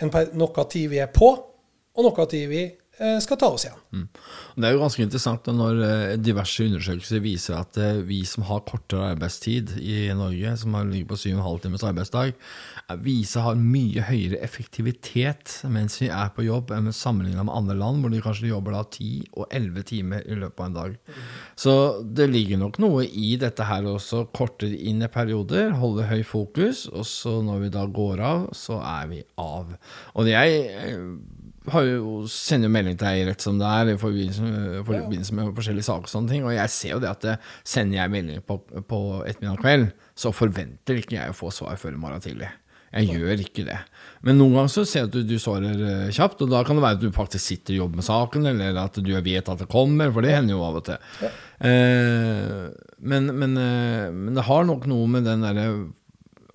en, 0.05 0.13
noe 0.37 0.67
tid 0.71 0.91
vi 0.93 1.01
er 1.03 1.11
på, 1.13 1.31
og 1.97 2.05
noe 2.05 2.27
tid 2.31 2.49
vi 2.51 2.65
skal 3.21 3.37
ta 3.41 3.51
oss 3.53 3.67
igjen. 3.67 3.81
Mm. 3.93 4.07
Det 4.57 4.69
er 4.69 4.73
jo 4.73 4.81
ganske 4.81 5.05
interessant 5.05 5.49
når 5.53 5.81
eh, 5.85 6.13
diverse 6.17 6.65
undersøkelser 6.65 7.21
viser 7.21 7.59
at 7.59 7.77
eh, 7.81 7.99
vi 8.09 8.23
som 8.29 8.47
har 8.49 8.63
kortere 8.65 9.11
arbeidstid 9.13 9.75
i 9.83 10.07
Norge, 10.17 10.55
som 10.61 10.77
ligger 10.89 11.11
på 11.11 11.19
7,5 11.21 11.59
timers 11.65 11.85
arbeidsdag, 11.85 12.33
eh, 12.33 12.97
viser 13.05 13.45
har 13.45 13.59
mye 13.61 14.05
høyere 14.09 14.41
effektivitet 14.45 15.59
mens 15.73 15.99
vi 16.01 16.09
er 16.09 16.33
på 16.33 16.47
jobb 16.47 16.73
enn 16.73 16.89
sammenlignet 16.89 17.45
med 17.45 17.53
andre 17.53 17.77
land, 17.77 18.01
hvor 18.01 18.15
de 18.15 18.23
kanskje 18.25 18.49
jobber 18.49 18.79
da 18.79 18.83
10 18.87 19.11
og 19.37 19.45
11 19.61 19.87
timer 19.93 20.25
i 20.25 20.41
løpet 20.41 20.63
av 20.63 20.71
en 20.71 20.79
dag. 20.81 20.97
Så 21.67 21.77
det 22.17 22.31
ligger 22.33 22.63
nok 22.65 22.81
noe 22.81 23.05
i 23.05 23.35
dette 23.41 23.69
her 23.69 23.87
også, 23.93 24.25
kortere 24.37 24.73
inn 24.89 25.05
i 25.05 25.13
perioder, 25.13 25.77
holde 25.77 26.09
høy 26.09 26.23
fokus, 26.25 26.87
og 26.89 27.05
så 27.09 27.39
når 27.45 27.67
vi 27.67 27.73
da 27.77 27.85
går 28.01 28.25
av, 28.25 28.49
så 28.57 28.81
er 28.81 29.13
vi 29.13 29.21
av. 29.43 29.77
Og 30.17 30.33
jeg 30.33 30.65
eh, 30.65 31.05
jo, 31.67 32.19
sender 32.31 32.71
jo 32.71 32.75
melding 32.77 32.99
til 32.99 33.09
deg 33.09 33.31
rett 33.31 33.43
som 33.45 33.59
det 33.61 33.71
er, 33.71 33.95
i 33.95 33.99
forbindelse 34.01 34.85
forbindelse 34.87 35.39
med 35.39 35.55
forskjellige 35.57 35.89
saker 35.89 36.09
og 36.09 36.13
sånne 36.13 36.33
ting, 36.33 36.45
og 36.47 36.55
jeg 36.55 36.73
ser 36.75 36.95
jo 36.95 37.01
det 37.03 37.11
at 37.11 37.25
det, 37.25 37.39
sender 37.67 38.01
jeg 38.01 38.15
melding 38.15 38.45
på, 38.47 38.61
på 38.87 39.01
ettermiddag 39.25 39.63
kveld, 39.65 39.91
så 40.19 40.33
forventer 40.35 41.03
ikke 41.03 41.19
jeg 41.19 41.35
å 41.35 41.37
få 41.37 41.51
svar 41.55 41.79
før 41.81 41.97
i 41.97 42.01
morgen 42.01 42.23
tidlig. 42.25 42.53
Jeg 42.97 43.19
gjør 43.19 43.43
ikke 43.43 43.65
det. 43.67 43.77
Men 44.25 44.39
noen 44.41 44.55
ganger 44.57 44.73
så 44.73 44.85
ser 44.87 45.03
jeg 45.03 45.11
at 45.11 45.17
du, 45.17 45.21
du 45.27 45.37
svarer 45.43 45.81
eh, 45.83 46.15
kjapt, 46.15 46.45
og 46.47 46.53
da 46.53 46.63
kan 46.65 46.79
det 46.79 46.85
være 46.85 46.97
at 46.97 47.03
du 47.03 47.11
faktisk 47.13 47.45
sitter 47.45 47.75
og 47.75 47.83
jobber 47.83 48.01
med 48.01 48.07
saken, 48.07 48.49
eller 48.53 48.81
at 48.81 49.01
du 49.03 49.13
vet 49.13 49.51
at 49.53 49.63
det 49.63 49.69
kommer, 49.73 50.13
for 50.15 50.25
det 50.25 50.33
hender 50.37 50.57
jo 50.57 50.65
av 50.65 50.79
og 50.81 50.87
til. 50.87 51.29
Eh, 51.67 52.63
men, 53.13 53.31
men, 53.37 53.59
eh, 53.61 54.09
men 54.15 54.39
det 54.39 54.47
har 54.49 54.69
nok 54.69 54.87
noe 54.91 55.11
med 55.13 55.27
den 55.29 55.45
derre 55.45 55.69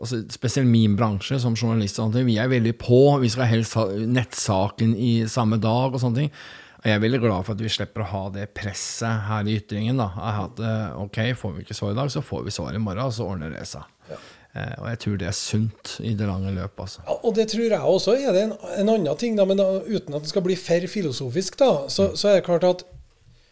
altså, 0.01 0.23
spesielt 0.33 0.69
min 0.69 0.97
bransje 0.99 1.39
som 1.41 1.55
journalist, 1.55 2.01
vi 2.25 2.37
er 2.41 2.51
veldig 2.51 2.73
på. 2.81 3.03
Vi 3.21 3.29
skal 3.31 3.49
helst 3.51 3.77
ha 3.79 3.87
nettsaken 3.89 4.95
i 4.97 5.13
samme 5.31 5.61
dag 5.61 5.93
og 5.93 6.01
sånne 6.01 6.23
ting. 6.23 6.35
Og 6.81 6.89
jeg 6.89 6.97
er 6.97 7.01
veldig 7.03 7.21
glad 7.21 7.45
for 7.45 7.53
at 7.53 7.61
vi 7.61 7.69
slipper 7.69 8.01
å 8.01 8.09
ha 8.09 8.21
det 8.33 8.47
presset 8.57 9.27
her 9.27 9.45
i 9.45 9.59
ytringen. 9.59 10.01
da, 10.01 10.09
At 10.47 10.61
eh, 10.65 11.01
ok, 11.03 11.19
får 11.37 11.51
vi 11.55 11.65
ikke 11.65 11.77
svar 11.77 11.93
i 11.93 11.97
dag, 11.99 12.09
så 12.09 12.23
får 12.25 12.47
vi 12.47 12.53
svar 12.55 12.73
i 12.73 12.81
morgen, 12.81 13.05
og 13.05 13.13
så 13.13 13.27
ordner 13.29 13.53
det 13.53 13.67
seg. 13.69 13.85
Eh, 14.09 14.73
og 14.81 14.87
jeg 14.89 14.99
tror 15.03 15.19
det 15.21 15.27
er 15.29 15.37
sunt 15.37 15.93
i 16.01 16.15
det 16.17 16.25
lange 16.25 16.51
løp. 16.55 16.81
altså. 16.81 17.03
Ja, 17.05 17.19
og 17.21 17.35
det 17.37 17.51
tror 17.53 17.67
jeg 17.67 17.93
også 17.93 18.15
er 18.17 18.33
det 18.33 18.47
en, 18.47 18.55
en 18.81 18.93
annen 18.95 19.19
ting, 19.21 19.37
da, 19.37 19.45
men 19.45 19.61
da, 19.61 19.67
uten 19.85 20.17
at 20.17 20.25
det 20.25 20.33
skal 20.33 20.45
bli 20.47 20.57
for 20.59 20.87
filosofisk, 20.89 21.59
da, 21.61 21.71
så, 21.85 22.11
så 22.17 22.31
er 22.31 22.39
det 22.39 22.47
klart 22.49 22.65
at 22.65 22.83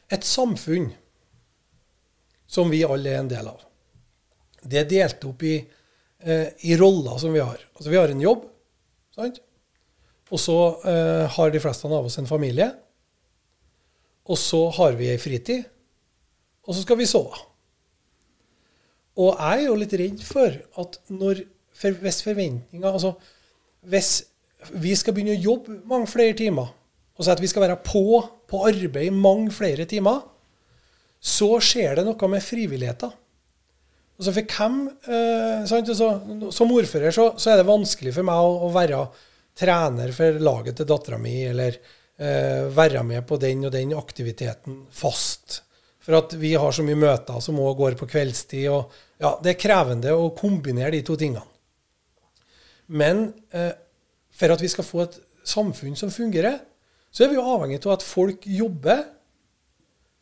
et 0.10 0.26
samfunn 0.26 0.90
som 2.50 2.74
vi 2.74 2.82
alle 2.82 3.14
er 3.14 3.22
en 3.22 3.30
del 3.30 3.52
av, 3.52 3.62
det 4.66 4.82
er 4.82 4.90
delt 4.90 5.30
opp 5.30 5.46
i, 5.46 5.60
eh, 6.24 6.52
i 6.68 6.78
roller 6.80 7.18
som 7.22 7.34
vi 7.34 7.44
har. 7.44 7.60
Altså 7.76 7.90
Vi 7.90 7.98
har 8.00 8.12
en 8.12 8.24
jobb, 8.24 8.46
sant? 9.16 9.42
Og 10.30 10.42
så 10.42 10.58
eh, 10.86 11.26
har 11.36 11.52
de 11.52 11.62
fleste 11.62 11.90
av 11.90 12.06
oss 12.06 12.20
en 12.22 12.30
familie. 12.30 12.70
Og 14.30 14.38
så 14.38 14.62
har 14.78 14.98
vi 15.00 15.10
ei 15.10 15.22
fritid. 15.22 15.66
Og 16.68 16.76
så 16.76 16.84
skal 16.84 17.00
vi 17.00 17.10
sove. 17.10 17.38
Og 19.20 19.34
jeg 19.34 19.64
er 19.64 19.68
jo 19.68 19.78
litt 19.80 19.96
redd 20.00 20.22
for 20.24 20.54
at 20.84 21.00
når, 21.12 21.44
for 21.76 21.98
hvis 22.04 22.22
forventninga 22.24 22.92
Altså 22.94 23.16
hvis 23.90 24.12
vi 24.76 24.92
skal 25.00 25.16
begynne 25.16 25.38
å 25.38 25.44
jobbe 25.44 25.78
mange 25.88 26.10
flere 26.12 26.36
timer, 26.36 26.68
og 27.16 27.24
så 27.24 27.32
at 27.32 27.42
vi 27.42 27.48
skal 27.52 27.64
være 27.64 27.80
på 27.84 28.20
på 28.50 28.60
arbeid 28.68 29.14
mange 29.16 29.54
flere 29.56 29.86
timer, 29.88 30.24
så 31.20 31.60
skjer 31.64 32.00
det 32.00 32.06
noe 32.08 32.30
med 32.32 32.44
frivilligheten. 32.44 33.12
Altså 34.20 34.34
for 34.36 34.52
hvem, 34.52 34.80
eh, 35.08 35.62
så, 35.96 36.10
Som 36.52 36.74
ordfører 36.76 37.14
så, 37.16 37.32
så, 37.40 37.54
er 37.54 37.62
det 37.62 37.70
vanskelig 37.70 38.12
for 38.18 38.28
meg 38.28 38.36
å, 38.36 38.68
å 38.68 38.74
være 38.76 39.06
trener 39.60 40.12
for 40.16 40.40
laget 40.44 40.80
til 40.80 40.88
dattera 40.88 41.20
mi, 41.20 41.38
eller 41.48 41.78
eh, 42.20 42.68
være 42.76 43.04
med 43.08 43.24
på 43.28 43.40
den 43.40 43.64
og 43.68 43.74
den 43.76 43.96
aktiviteten 43.96 44.82
fast. 44.92 45.62
For 46.04 46.20
at 46.20 46.36
vi 46.40 46.54
har 46.60 46.76
så 46.76 46.84
mye 46.84 47.00
møter 47.00 47.40
som 47.44 47.60
òg 47.64 47.78
går 47.80 47.98
på 48.00 48.08
kveldstid. 48.12 48.68
og 48.72 48.92
ja, 49.20 49.34
Det 49.44 49.54
er 49.54 49.62
krevende 49.62 50.16
å 50.16 50.32
kombinere 50.36 50.96
de 50.96 51.04
to 51.08 51.16
tingene. 51.20 51.46
Men 52.92 53.30
eh, 53.56 53.72
for 54.36 54.56
at 54.56 54.64
vi 54.64 54.72
skal 54.72 54.88
få 54.88 55.04
et 55.06 55.20
samfunn 55.48 55.96
som 56.00 56.12
fungerer, 56.12 56.60
så 57.12 57.24
er 57.24 57.32
vi 57.32 57.40
jo 57.40 57.48
avhengig 57.56 57.82
av 57.86 57.96
at 57.98 58.06
folk 58.06 58.46
jobber, 58.46 59.06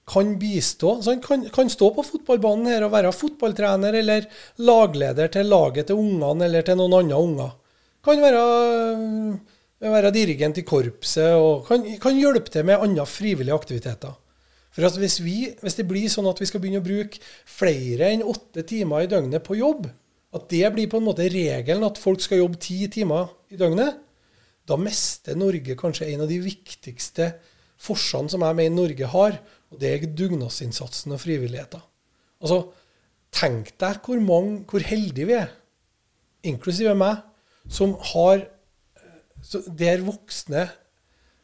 kan 0.08 0.38
bistå. 0.39 1.02
Så 1.02 1.12
han 1.12 1.22
kan, 1.22 1.46
kan, 1.54 1.70
stå 1.70 1.91
på 1.96 2.06
fotballbanen 2.06 2.72
her 2.72 2.86
og 2.88 2.93
være 2.96 3.13
fotballtrener 3.15 4.00
eller 4.02 4.28
lagleder 4.63 5.32
til 5.34 5.52
laget 5.52 5.89
til 5.89 6.00
ungene 6.00 6.48
eller 6.48 6.65
til 6.65 6.80
noen 6.80 7.00
andre 7.02 7.20
unger. 7.28 7.52
Kan 8.08 8.24
være, 8.24 8.46
øh, 8.93 9.91
være 9.91 10.13
dirigent 10.15 10.62
i 10.62 10.65
korpset 10.67 11.36
og 11.36 11.67
kan, 11.67 11.84
kan 12.00 12.15
hjelpe 12.15 12.54
til 12.54 12.65
med 12.65 12.80
andre 12.88 13.06
frivillige 13.06 13.56
aktiviteter. 13.56 14.15
For 14.72 15.00
hvis, 15.02 15.20
vi, 15.26 15.38
hvis, 15.62 15.76
det 15.80 15.88
blir 15.89 16.10
sånn 16.12 16.28
at 16.30 16.39
vi 16.39 16.48
skal 16.48 16.62
begynne 16.62 16.84
å 16.84 16.86
bruke 16.86 17.20
flere 17.50 18.12
enn 18.13 18.22
åtte 18.22 18.62
timer 18.70 19.04
i 19.04 19.10
døgnet 19.10 19.43
på 19.43 19.58
jobb, 19.58 19.88
at 20.38 20.43
det 20.52 20.70
blir 20.76 20.89
på 20.91 21.00
en 21.00 21.08
måte 21.08 21.26
regelen 21.34 21.88
at 21.88 21.98
folk 21.98 22.22
skal 22.22 22.43
jobbe 22.43 22.60
ti 22.62 22.84
timer 22.93 23.32
i 23.50 23.58
døgnet, 23.58 23.98
da 24.67 24.78
mister 24.78 25.38
Norge 25.39 25.78
kanskje 25.80 26.12
en 26.12 26.26
av 26.26 26.30
de 26.30 26.38
viktigste 26.43 27.32
forsene 27.82 28.30
som 28.30 28.43
jeg 28.46 28.58
mener 28.60 28.76
Norge 28.76 29.10
har, 29.10 29.39
og 29.71 29.80
det 29.82 29.91
er 29.91 30.10
dugnadsinnsatsen 30.17 31.15
og 31.15 31.21
frivilligheten. 31.21 31.84
Altså, 32.41 32.62
tenk 33.34 33.73
deg 33.82 33.99
hvor, 34.06 34.19
mange, 34.23 34.62
hvor 34.69 34.84
heldige 34.86 35.27
vi 35.30 35.38
er, 35.38 35.51
inklusive 36.47 36.95
meg, 36.97 37.23
som 37.67 37.97
har 38.13 38.47
Der 39.77 40.01
voksne 40.03 40.63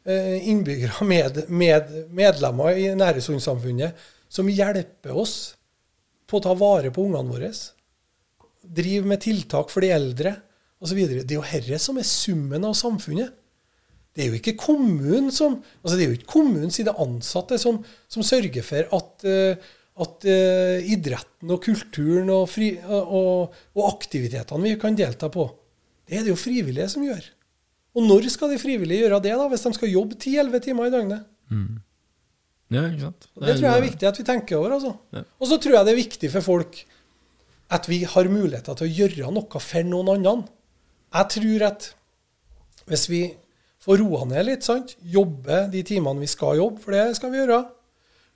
eh, 0.04 0.48
innbyggere, 0.50 1.04
med, 1.06 1.44
med, 1.48 1.92
medlemmer 2.12 2.76
i 2.76 2.88
Næresundsamfunnet, 2.92 3.94
som 4.28 4.50
hjelper 4.50 5.14
oss 5.14 5.54
på 6.28 6.40
å 6.40 6.44
ta 6.44 6.52
vare 6.58 6.90
på 6.92 7.04
ungene 7.06 7.30
våre, 7.30 7.50
driver 8.60 9.08
med 9.08 9.22
tiltak 9.24 9.70
for 9.72 9.84
de 9.84 9.92
eldre 9.94 10.34
osv. 10.82 11.00
Det 11.00 11.30
er 11.30 11.38
jo 11.38 11.46
herre 11.46 11.78
som 11.80 12.00
er 12.00 12.08
summen 12.08 12.66
av 12.66 12.76
samfunnet. 12.76 13.32
Det 14.14 14.22
er 14.22 14.30
jo 14.30 14.38
ikke 14.38 14.54
kommunen 14.58 15.32
som, 15.34 15.56
altså 15.82 15.96
det 15.98 16.04
er 16.04 16.12
jo 16.12 16.18
ikke 16.20 16.32
kommunen 16.36 16.70
sine 16.70 16.94
ansatte 17.02 17.58
som, 17.58 17.80
som 18.10 18.26
sørger 18.26 18.62
for 18.62 18.92
at, 18.98 19.24
uh, 19.26 19.72
at 20.04 20.26
uh, 20.30 20.92
idretten 20.94 21.50
og 21.50 21.62
kulturen 21.64 22.30
og, 22.30 22.44
fri, 22.52 22.76
og, 22.86 23.56
og, 23.74 23.82
aktivitetene 23.88 24.70
vi 24.70 24.76
kan 24.78 24.98
delta 24.98 25.30
på, 25.34 25.48
det 26.06 26.20
er 26.20 26.26
det 26.26 26.34
jo 26.34 26.38
frivillige 26.38 26.92
som 26.94 27.06
gjør. 27.06 27.26
Og 27.94 28.06
når 28.06 28.30
skal 28.30 28.54
de 28.54 28.60
frivillige 28.62 29.02
gjøre 29.04 29.22
det, 29.24 29.34
da, 29.38 29.48
hvis 29.50 29.66
de 29.66 29.74
skal 29.76 29.92
jobbe 29.92 30.18
10-11 30.18 30.62
timer 30.62 30.88
i 30.88 30.94
døgnet? 30.94 31.26
Mm. 31.50 31.82
Ja, 32.74 32.86
ikke 32.88 33.04
sant? 33.06 33.28
Det, 33.28 33.44
det 33.46 33.54
tror 33.58 33.68
jeg 33.68 33.76
er 33.76 33.86
viktig 33.86 34.08
at 34.08 34.18
vi 34.18 34.26
tenker 34.26 34.58
over. 34.58 34.74
altså. 34.78 34.94
Ja. 35.14 35.22
Og 35.38 35.50
så 35.50 35.58
tror 35.62 35.78
jeg 35.78 35.86
det 35.86 35.94
er 35.94 36.02
viktig 36.02 36.30
for 36.32 36.46
folk 36.54 36.80
at 37.74 37.86
vi 37.90 38.02
har 38.06 38.30
muligheter 38.30 38.76
til 38.78 38.86
å 38.86 38.94
gjøre 38.98 39.30
noe 39.34 39.62
for 39.62 39.86
noen 39.88 40.10
andre. 40.14 40.36
Jeg 41.14 41.30
tror 41.36 41.66
at 41.70 41.88
hvis 42.90 43.06
vi 43.10 43.22
får 43.84 44.00
roa 44.00 44.24
ned 44.28 44.46
litt, 44.48 44.64
sant? 44.64 44.96
jobbe 45.04 45.66
de 45.72 45.82
timene 45.86 46.24
vi 46.24 46.30
skal 46.30 46.58
jobbe, 46.60 46.80
for 46.82 46.96
det 46.96 47.18
skal 47.18 47.32
vi 47.32 47.42
gjøre, 47.42 47.60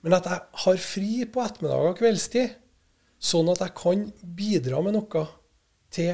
men 0.05 0.15
at 0.15 0.27
jeg 0.29 0.63
har 0.63 0.81
fri 0.83 1.13
på 1.27 1.43
ettermiddag 1.43 1.91
og 1.91 1.97
kveldstid, 1.99 2.53
sånn 3.19 3.49
at 3.51 3.63
jeg 3.65 3.75
kan 3.75 4.05
bidra 4.37 4.83
med 4.85 4.95
noe 4.95 5.25
til, 5.91 6.13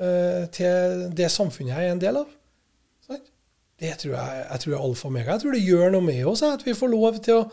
uh, 0.00 0.44
til 0.54 1.08
det 1.12 1.28
samfunnet 1.32 1.74
jeg 1.74 1.88
er 1.88 1.96
en 1.96 2.02
del 2.02 2.20
av. 2.22 2.30
Sant? 3.04 3.26
Det 3.82 3.92
tror 4.00 4.14
jeg, 4.14 4.46
jeg 4.46 4.64
tror 4.64 4.76
er 4.76 4.86
alfa 4.86 5.10
og 5.10 5.14
mega. 5.16 5.34
Jeg 5.34 5.42
tror 5.42 5.56
det 5.56 5.66
gjør 5.66 5.92
noe 5.92 6.06
med 6.06 6.22
oss 6.30 6.44
at 6.46 6.64
vi 6.64 6.76
får 6.78 6.92
lov 6.92 7.18
til 7.26 7.42
å 7.42 7.48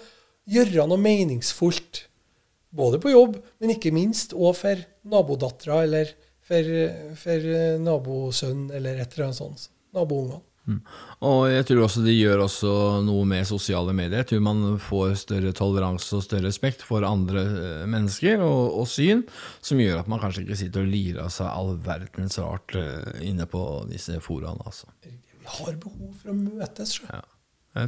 gjøre 0.49 0.87
noe 0.87 1.01
meningsfullt. 1.01 2.05
Både 2.69 2.99
på 3.01 3.11
jobb, 3.11 3.39
men 3.59 3.73
ikke 3.73 3.91
minst 3.95 4.35
òg 4.37 4.53
for 4.59 4.83
nabodattera 5.09 5.81
eller 5.87 6.13
for, 6.45 6.69
for 7.17 7.49
nabosønnen 7.81 8.69
eller 8.77 9.01
et 9.01 9.17
eller 9.17 9.31
annet 9.31 9.41
sånt. 9.41 9.65
Naboungene. 9.97 10.43
Mm. 10.69 10.79
Og 11.25 11.39
jeg 11.49 11.65
tror 11.67 11.81
også 11.87 12.03
det 12.05 12.13
gjør 12.13 12.43
også 12.45 12.71
noe 13.05 13.25
med 13.27 13.47
sosiale 13.49 13.93
medier. 13.97 14.21
Jeg 14.21 14.29
tror 14.31 14.43
man 14.45 14.63
får 14.83 15.15
større 15.23 15.53
toleranse 15.57 16.19
og 16.19 16.25
større 16.25 16.45
respekt 16.47 16.85
for 16.85 17.05
andre 17.07 17.43
eh, 17.47 17.85
mennesker 17.89 18.43
og, 18.45 18.77
og, 18.83 18.87
syn, 18.91 19.25
som 19.65 19.81
gjør 19.81 20.03
at 20.03 20.11
man 20.11 20.21
kanskje 20.21 20.45
ikke 20.45 20.59
sitter 20.61 20.85
og 20.85 20.93
lirer 20.93 21.23
av 21.25 21.33
seg 21.33 21.49
all 21.49 21.73
verdens 21.85 22.37
rart 22.41 22.77
eh, 22.77 23.25
inne 23.25 23.49
på 23.49 23.63
disse 23.89 24.21
foraene. 24.23 24.61
Altså. 24.69 24.91
Vi 25.01 25.49
har 25.57 25.79
behov 25.81 26.13
for 26.21 26.33
å 26.33 26.37
møtes. 26.37 26.99
Ja, 27.09 27.23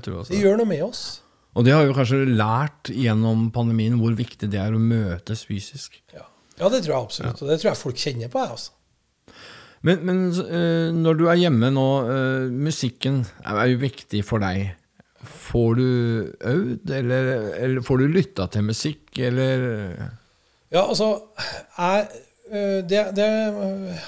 tror 0.01 0.23
også 0.23 0.33
det 0.33 0.41
gjør 0.41 0.61
noe 0.63 0.73
med 0.73 0.83
oss. 0.89 1.05
Og 1.51 1.65
det 1.67 1.73
har 1.75 1.83
vi 1.83 1.95
kanskje 1.95 2.23
lært 2.31 2.89
gjennom 2.95 3.49
pandemien, 3.51 3.97
hvor 3.99 4.13
viktig 4.15 4.47
det 4.49 4.59
er 4.61 4.73
å 4.73 4.79
møtes 4.79 5.43
fysisk. 5.47 5.99
Ja. 6.15 6.25
Ja, 6.61 6.69
det 6.69 6.83
tror 6.85 6.93
jeg 6.93 7.01
absolutt. 7.07 7.41
Og 7.41 7.49
det 7.49 7.57
tror 7.59 7.71
jeg 7.71 7.79
folk 7.79 7.99
kjenner 7.99 8.29
på. 8.31 8.41
Jeg, 8.43 8.55
altså. 8.55 8.75
Men, 9.87 10.03
men 10.05 10.19
uh, 10.29 10.93
når 10.93 11.17
du 11.17 11.25
er 11.31 11.39
hjemme 11.41 11.71
nå, 11.73 11.87
uh, 12.05 12.45
musikken 12.53 13.23
er 13.41 13.71
jo 13.71 13.81
viktig 13.81 14.21
for 14.27 14.43
deg. 14.43 14.75
Får 15.21 15.77
du 15.77 15.87
øvd, 16.49 16.93
eller, 16.97 17.31
eller 17.61 17.85
får 17.85 18.01
du 18.01 18.07
lytta 18.09 18.47
til 18.49 18.65
musikk, 18.69 19.03
eller 19.21 19.65
Ja, 20.71 20.85
altså 20.85 21.11
jeg, 21.77 22.07
uh, 22.53 22.79
det, 22.87 23.03
det, 23.17 23.27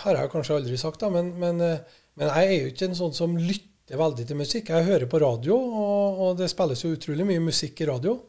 har 0.04 0.20
jeg 0.22 0.32
kanskje 0.34 0.60
aldri 0.62 0.80
sagt, 0.80 1.02
da, 1.02 1.10
men, 1.14 1.34
men, 1.42 1.62
men, 1.62 2.28
jeg 2.30 2.50
er 2.50 2.58
jo 2.60 2.74
ikke 2.74 2.92
en 2.92 3.00
sånn 3.02 3.18
som 3.18 3.38
lytter 3.38 3.98
veldig 4.00 4.28
til 4.30 4.40
musikk. 4.40 4.70
Jeg 4.70 4.90
hører 4.90 5.10
på 5.10 5.22
radio, 5.22 5.58
og, 5.58 6.22
og 6.26 6.38
det 6.42 6.54
spilles 6.54 6.86
jo 6.86 6.94
utrolig 6.94 7.28
mye 7.30 7.44
musikk 7.50 7.82
i 7.84 7.90
radio. 7.90 8.20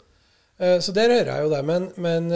Så 0.55 0.93
der 0.95 1.11
hører 1.11 1.31
jeg 1.33 1.45
jo 1.45 1.51
det. 1.51 1.61
Men, 1.67 1.87
men 1.99 2.29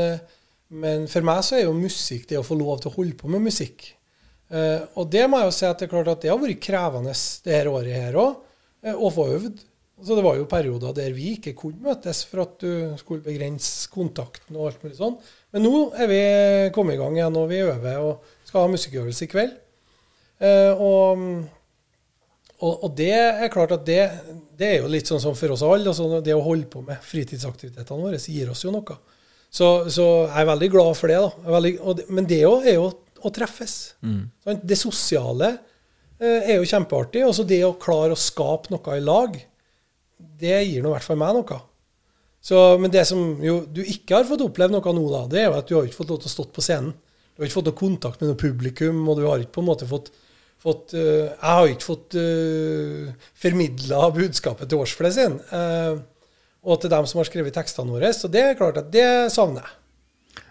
men 0.68 1.06
for 1.08 1.24
meg 1.24 1.40
så 1.46 1.56
er 1.56 1.62
jo 1.64 1.76
musikk 1.76 2.26
det 2.28 2.36
å 2.36 2.44
få 2.44 2.56
lov 2.58 2.82
til 2.82 2.90
å 2.90 2.96
holde 2.98 3.16
på 3.16 3.30
med 3.32 3.46
musikk. 3.46 3.86
Eh, 4.48 4.84
og 4.96 5.08
det 5.12 5.26
må 5.28 5.40
jeg 5.42 5.50
jo 5.50 5.56
si 5.58 5.66
at 5.68 5.80
det 5.80 5.88
er 5.88 5.92
klart 5.92 6.12
at 6.12 6.22
det 6.24 6.30
har 6.32 6.38
vært 6.40 6.62
krevende 6.64 7.12
det 7.44 7.56
her 7.56 7.68
året 7.72 7.98
her 7.98 8.16
òg, 8.20 8.38
eh, 8.84 8.94
å 8.96 9.10
få 9.12 9.28
øvd. 9.36 9.64
Så 9.98 10.14
det 10.14 10.22
var 10.22 10.36
jo 10.38 10.46
perioder 10.46 10.94
der 10.94 11.14
vi 11.14 11.32
ikke 11.34 11.56
kunne 11.58 11.82
møtes 11.88 12.22
for 12.28 12.44
at 12.44 12.60
du 12.62 12.94
skulle 13.00 13.24
begrense 13.24 13.90
kontakten 13.90 14.56
og 14.56 14.68
alt 14.68 14.84
mulig 14.84 14.98
sånn. 14.98 15.16
Men 15.54 15.64
nå 15.66 15.80
er 15.98 16.10
vi 16.10 16.20
kommet 16.76 16.94
i 16.94 17.00
gang 17.00 17.16
igjen, 17.18 17.38
og 17.40 17.48
vi 17.50 17.64
øver 17.64 18.04
og 18.04 18.28
skal 18.46 18.64
ha 18.64 18.72
musikkøvelse 18.72 19.26
i 19.26 19.32
kveld. 19.32 19.56
Eh, 20.38 20.70
og, 20.78 21.24
og, 22.60 22.72
og, 22.72 22.88
det 22.94 23.10
er 23.10 23.50
klart 23.50 23.74
at 23.74 23.84
det, 23.88 24.04
det, 24.54 24.68
er 24.68 24.84
jo 24.84 24.92
litt 24.92 25.10
sånn 25.10 25.22
som 25.22 25.34
for 25.38 25.56
oss 25.56 25.66
alle. 25.66 25.90
Altså 25.90 26.22
det 26.22 26.36
å 26.36 26.46
holde 26.46 26.70
på 26.70 26.84
med 26.86 27.02
fritidsaktivitetene 27.02 28.06
våre 28.06 28.22
gir 28.22 28.54
oss 28.54 28.62
jo 28.64 28.74
noe. 28.74 29.00
Så, 29.48 29.88
så, 29.90 30.06
jeg 30.28 30.44
er 30.44 30.50
veldig 30.52 30.70
glad 30.76 30.94
for 30.98 31.10
det. 31.10 31.18
da. 31.24 31.52
Veldig, 31.56 31.74
det 31.98 32.08
men 32.12 32.28
det 32.28 32.42
er 32.44 32.76
jo 32.76 32.92
å 33.24 33.32
treffes. 33.34 33.76
Mm. 34.02 34.28
Det 34.62 34.78
sosiale 34.78 35.54
eh, 35.54 36.52
er 36.52 36.58
jo 36.58 36.68
kjempeartig. 36.68 37.24
Også 37.26 37.46
det 37.48 37.62
å 37.66 37.76
klare 37.80 38.14
å 38.14 38.20
skape 38.20 38.72
noe 38.74 38.98
i 38.98 39.04
lag, 39.04 39.34
det 40.38 40.60
gir 40.66 40.84
nå 40.84 40.92
i 40.92 40.96
hvert 40.96 41.06
fall 41.06 41.20
meg 41.20 41.36
noe. 41.38 41.60
Så, 42.48 42.56
men 42.80 42.92
det 42.94 43.04
som 43.08 43.18
jo, 43.42 43.60
du 43.66 43.82
ikke 43.82 44.20
har 44.20 44.28
fått 44.28 44.44
opplevd 44.44 44.76
noe 44.76 44.94
nå, 44.94 45.04
da, 45.12 45.24
det 45.30 45.42
er 45.42 45.48
jo 45.48 45.58
at 45.58 45.68
du 45.68 45.76
har 45.76 45.88
ikke 45.88 45.98
fått 45.98 46.12
lov 46.14 46.20
til 46.22 46.30
å 46.30 46.34
stå 46.36 46.46
på 46.54 46.64
scenen. 46.64 46.94
Du 47.34 47.42
har 47.42 47.48
ikke 47.48 47.58
fått 47.60 47.70
noe 47.70 47.78
kontakt 47.78 48.22
med 48.22 48.32
noe 48.32 48.38
publikum, 48.38 49.02
og 49.06 49.18
du 49.18 49.26
har 49.28 49.42
ikke 49.42 49.58
på 49.58 49.62
en 49.62 49.68
måte 49.68 49.86
fått, 49.86 50.08
fått 50.58 50.94
uh, 50.98 51.30
Jeg 51.30 51.54
har 51.54 51.70
ikke 51.70 51.86
fått 51.86 52.16
uh, 52.18 52.22
eh, 52.22 53.26
formidla 53.38 54.08
budskapet 54.14 54.70
til 54.70 54.82
årsflest 54.82 55.20
sin. 55.20 55.36
Uh, 55.52 56.00
og 56.66 56.80
til 56.82 56.90
dem 56.90 57.06
som 57.06 57.20
har 57.20 57.28
skrevet 57.28 57.54
tekstene 57.54 57.94
våre. 57.94 58.10
Så 58.14 58.30
det 58.32 58.42
er 58.42 58.58
klart 58.58 58.80
at 58.80 58.90
det 58.90 59.06
savner 59.34 59.62
jeg. 59.62 59.77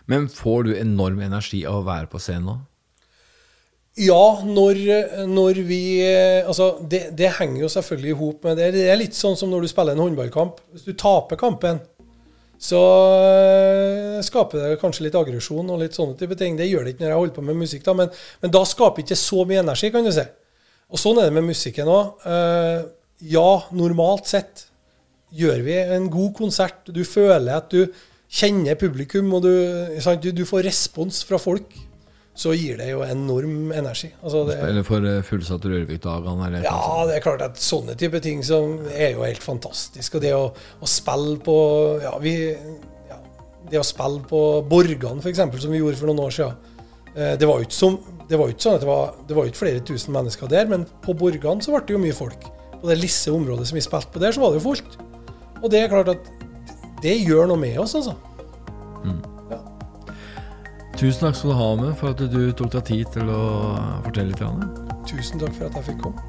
Men 0.08 0.30
får 0.32 0.68
du 0.68 0.74
enorm 0.78 1.20
energi 1.24 1.66
av 1.68 1.82
å 1.82 1.88
være 1.88 2.10
på 2.12 2.22
scenen 2.24 2.48
nå? 2.48 2.58
Ja, 3.98 4.40
når, 4.46 4.80
når 5.26 5.60
vi 5.66 5.82
Altså, 6.46 6.76
det, 6.86 7.16
det, 7.18 7.32
henger 7.40 7.64
jo 7.64 7.70
selvfølgelig 7.74 8.12
i 8.14 8.18
hop 8.20 8.44
med 8.46 8.60
det. 8.60 8.72
Det 8.76 8.88
er 8.92 9.00
litt 9.00 9.18
sånn 9.18 9.38
som 9.40 9.50
når 9.52 9.66
du 9.66 9.72
spiller 9.72 9.98
en 9.98 10.04
håndballkamp. 10.06 10.60
Hvis 10.76 10.86
du 10.86 10.94
taper 10.94 11.40
kampen, 11.42 11.82
så 12.58 12.82
uh, 13.22 14.18
skaper 14.26 14.64
det 14.64 14.80
kanskje 14.82 15.06
litt 15.06 15.18
aggresjon 15.18 15.70
og 15.70 15.82
litt 15.82 15.98
sånne 15.98 16.18
type 16.18 16.38
ting. 16.38 16.58
Det 16.58 16.70
gjør 16.70 16.86
det 16.86 16.96
ikke 16.96 17.06
når 17.06 17.12
jeg 17.12 17.22
holder 17.22 17.36
på 17.36 17.46
med 17.50 17.60
musikk, 17.60 17.84
da, 17.86 17.96
men, 17.98 18.14
men 18.42 18.54
da 18.54 18.64
skaper 18.66 19.04
ikke 19.04 19.18
så 19.20 19.44
mye 19.50 19.62
energi, 19.66 19.92
kan 19.94 20.06
du 20.06 20.14
si. 20.14 20.26
Og 20.88 21.02
sånn 21.02 21.20
er 21.22 21.28
det 21.28 21.36
med 21.36 21.50
musikken 21.50 21.90
òg. 21.92 22.28
ja, 23.28 23.50
normalt 23.76 24.30
sett 24.30 24.68
gjør 25.36 25.66
vi 25.66 25.76
en 25.98 26.08
god 26.10 26.32
konsert. 26.38 26.88
Du 26.94 27.04
føler 27.06 27.58
at 27.58 27.74
du 27.74 27.90
kjenner 28.28 28.76
publikum, 28.80 29.30
og 29.34 29.46
du, 29.46 29.54
du, 30.24 30.32
du 30.36 30.46
får 30.48 30.68
respons 30.68 31.24
fra 31.28 31.40
folk 31.42 31.76
så 32.38 32.54
gir 32.54 32.78
det 32.78 32.92
jo 32.92 33.02
enorm 33.02 33.72
energi. 33.74 34.12
Altså 34.22 34.44
det, 34.46 34.60
eller 34.62 34.86
for 34.86 35.02
fullsatt 35.02 35.30
fullsatte 35.32 35.72
Rørvik-dagene? 35.72 36.62
Ja, 36.62 36.82
det 37.10 37.16
er 37.18 37.24
klart 37.26 37.42
at 37.42 37.62
sånne 37.62 37.96
type 37.98 38.22
ting 38.22 38.44
som 38.46 38.84
er 38.92 39.16
jo 39.16 39.24
helt 39.26 39.42
fantastisk. 39.42 40.20
Og 40.20 40.24
det 40.24 40.36
å, 40.38 40.44
å 40.54 40.90
spille 40.90 41.40
på 41.42 41.58
ja, 42.04 42.14
vi, 42.22 42.36
ja, 43.10 43.18
Det 43.72 43.82
å 43.82 43.88
spille 43.88 44.22
på 44.30 44.44
Borgan, 44.70 45.24
f.eks., 45.24 45.42
som 45.64 45.74
vi 45.74 45.82
gjorde 45.82 45.98
for 45.98 46.12
noen 46.12 46.28
år 46.28 46.38
siden. 46.38 46.78
Eh, 47.16 47.34
det 47.42 47.50
var 47.50 47.58
jo 47.58 47.68
ikke, 47.72 47.80
som, 47.80 47.98
det 48.30 48.38
var 48.38 48.54
ikke 48.54 48.68
sånn 48.68 48.78
at 48.78 48.86
det 48.86 48.92
var, 48.92 49.18
det 49.26 49.40
var 49.40 49.50
ikke 49.50 49.64
flere 49.64 49.84
tusen 49.90 50.18
mennesker 50.20 50.54
der, 50.54 50.70
men 50.70 50.86
på 51.02 51.18
Borgan 51.18 51.66
så 51.66 51.74
ble 51.74 51.86
det 51.90 51.98
jo 51.98 52.06
mye 52.06 52.22
folk. 52.22 52.50
På 52.78 52.92
det 52.92 53.02
lisse 53.02 53.34
området 53.34 53.66
som 53.72 53.82
vi 53.82 53.88
spilte 53.88 54.14
på 54.14 54.22
der, 54.22 54.38
så 54.38 54.46
var 54.46 54.54
det 54.54 54.62
jo 54.62 54.68
fullt. 54.70 55.02
Og 55.64 55.72
det 55.74 55.82
er 55.82 55.90
klart 55.90 56.14
at 56.14 56.34
det 57.04 57.18
gjør 57.22 57.52
noe 57.52 57.62
med 57.62 57.78
oss, 57.82 57.96
altså. 57.98 58.16
Mm. 59.06 59.22
Tusen 60.98 61.28
takk 61.28 61.36
skal 61.38 61.52
du 61.52 61.58
ha 61.60 61.70
med 61.78 61.94
for 62.00 62.10
at 62.10 62.22
du 62.34 62.40
tok 62.58 62.72
deg 62.74 62.88
tid 62.90 63.12
til 63.14 63.30
å 63.30 63.42
fortelle 64.08 64.32
litt. 64.32 64.42
Anne. 64.42 64.66
Tusen 65.06 65.38
takk 65.38 65.54
for 65.54 65.70
at 65.70 65.78
jeg 65.78 65.92
fikk 65.92 66.02
komme. 66.08 66.26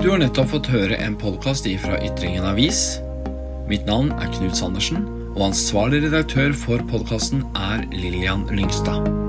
Du 0.00 0.12
har 0.12 0.22
nettopp 0.22 0.52
fått 0.54 0.72
høre 0.72 0.96
en 1.02 1.18
podkast 1.18 1.68
fra 1.82 2.00
Ytringen 2.00 2.48
Avis. 2.48 3.02
Mitt 3.68 3.84
navn 3.90 4.14
er 4.22 4.30
Knut 4.38 4.56
Sandersen, 4.56 5.04
og 5.34 5.50
ansvarlig 5.50 6.04
redaktør 6.06 6.56
for 6.56 6.80
podkasten 6.88 7.44
er 7.58 7.84
Lillian 7.90 8.46
Lyngstad. 8.54 9.25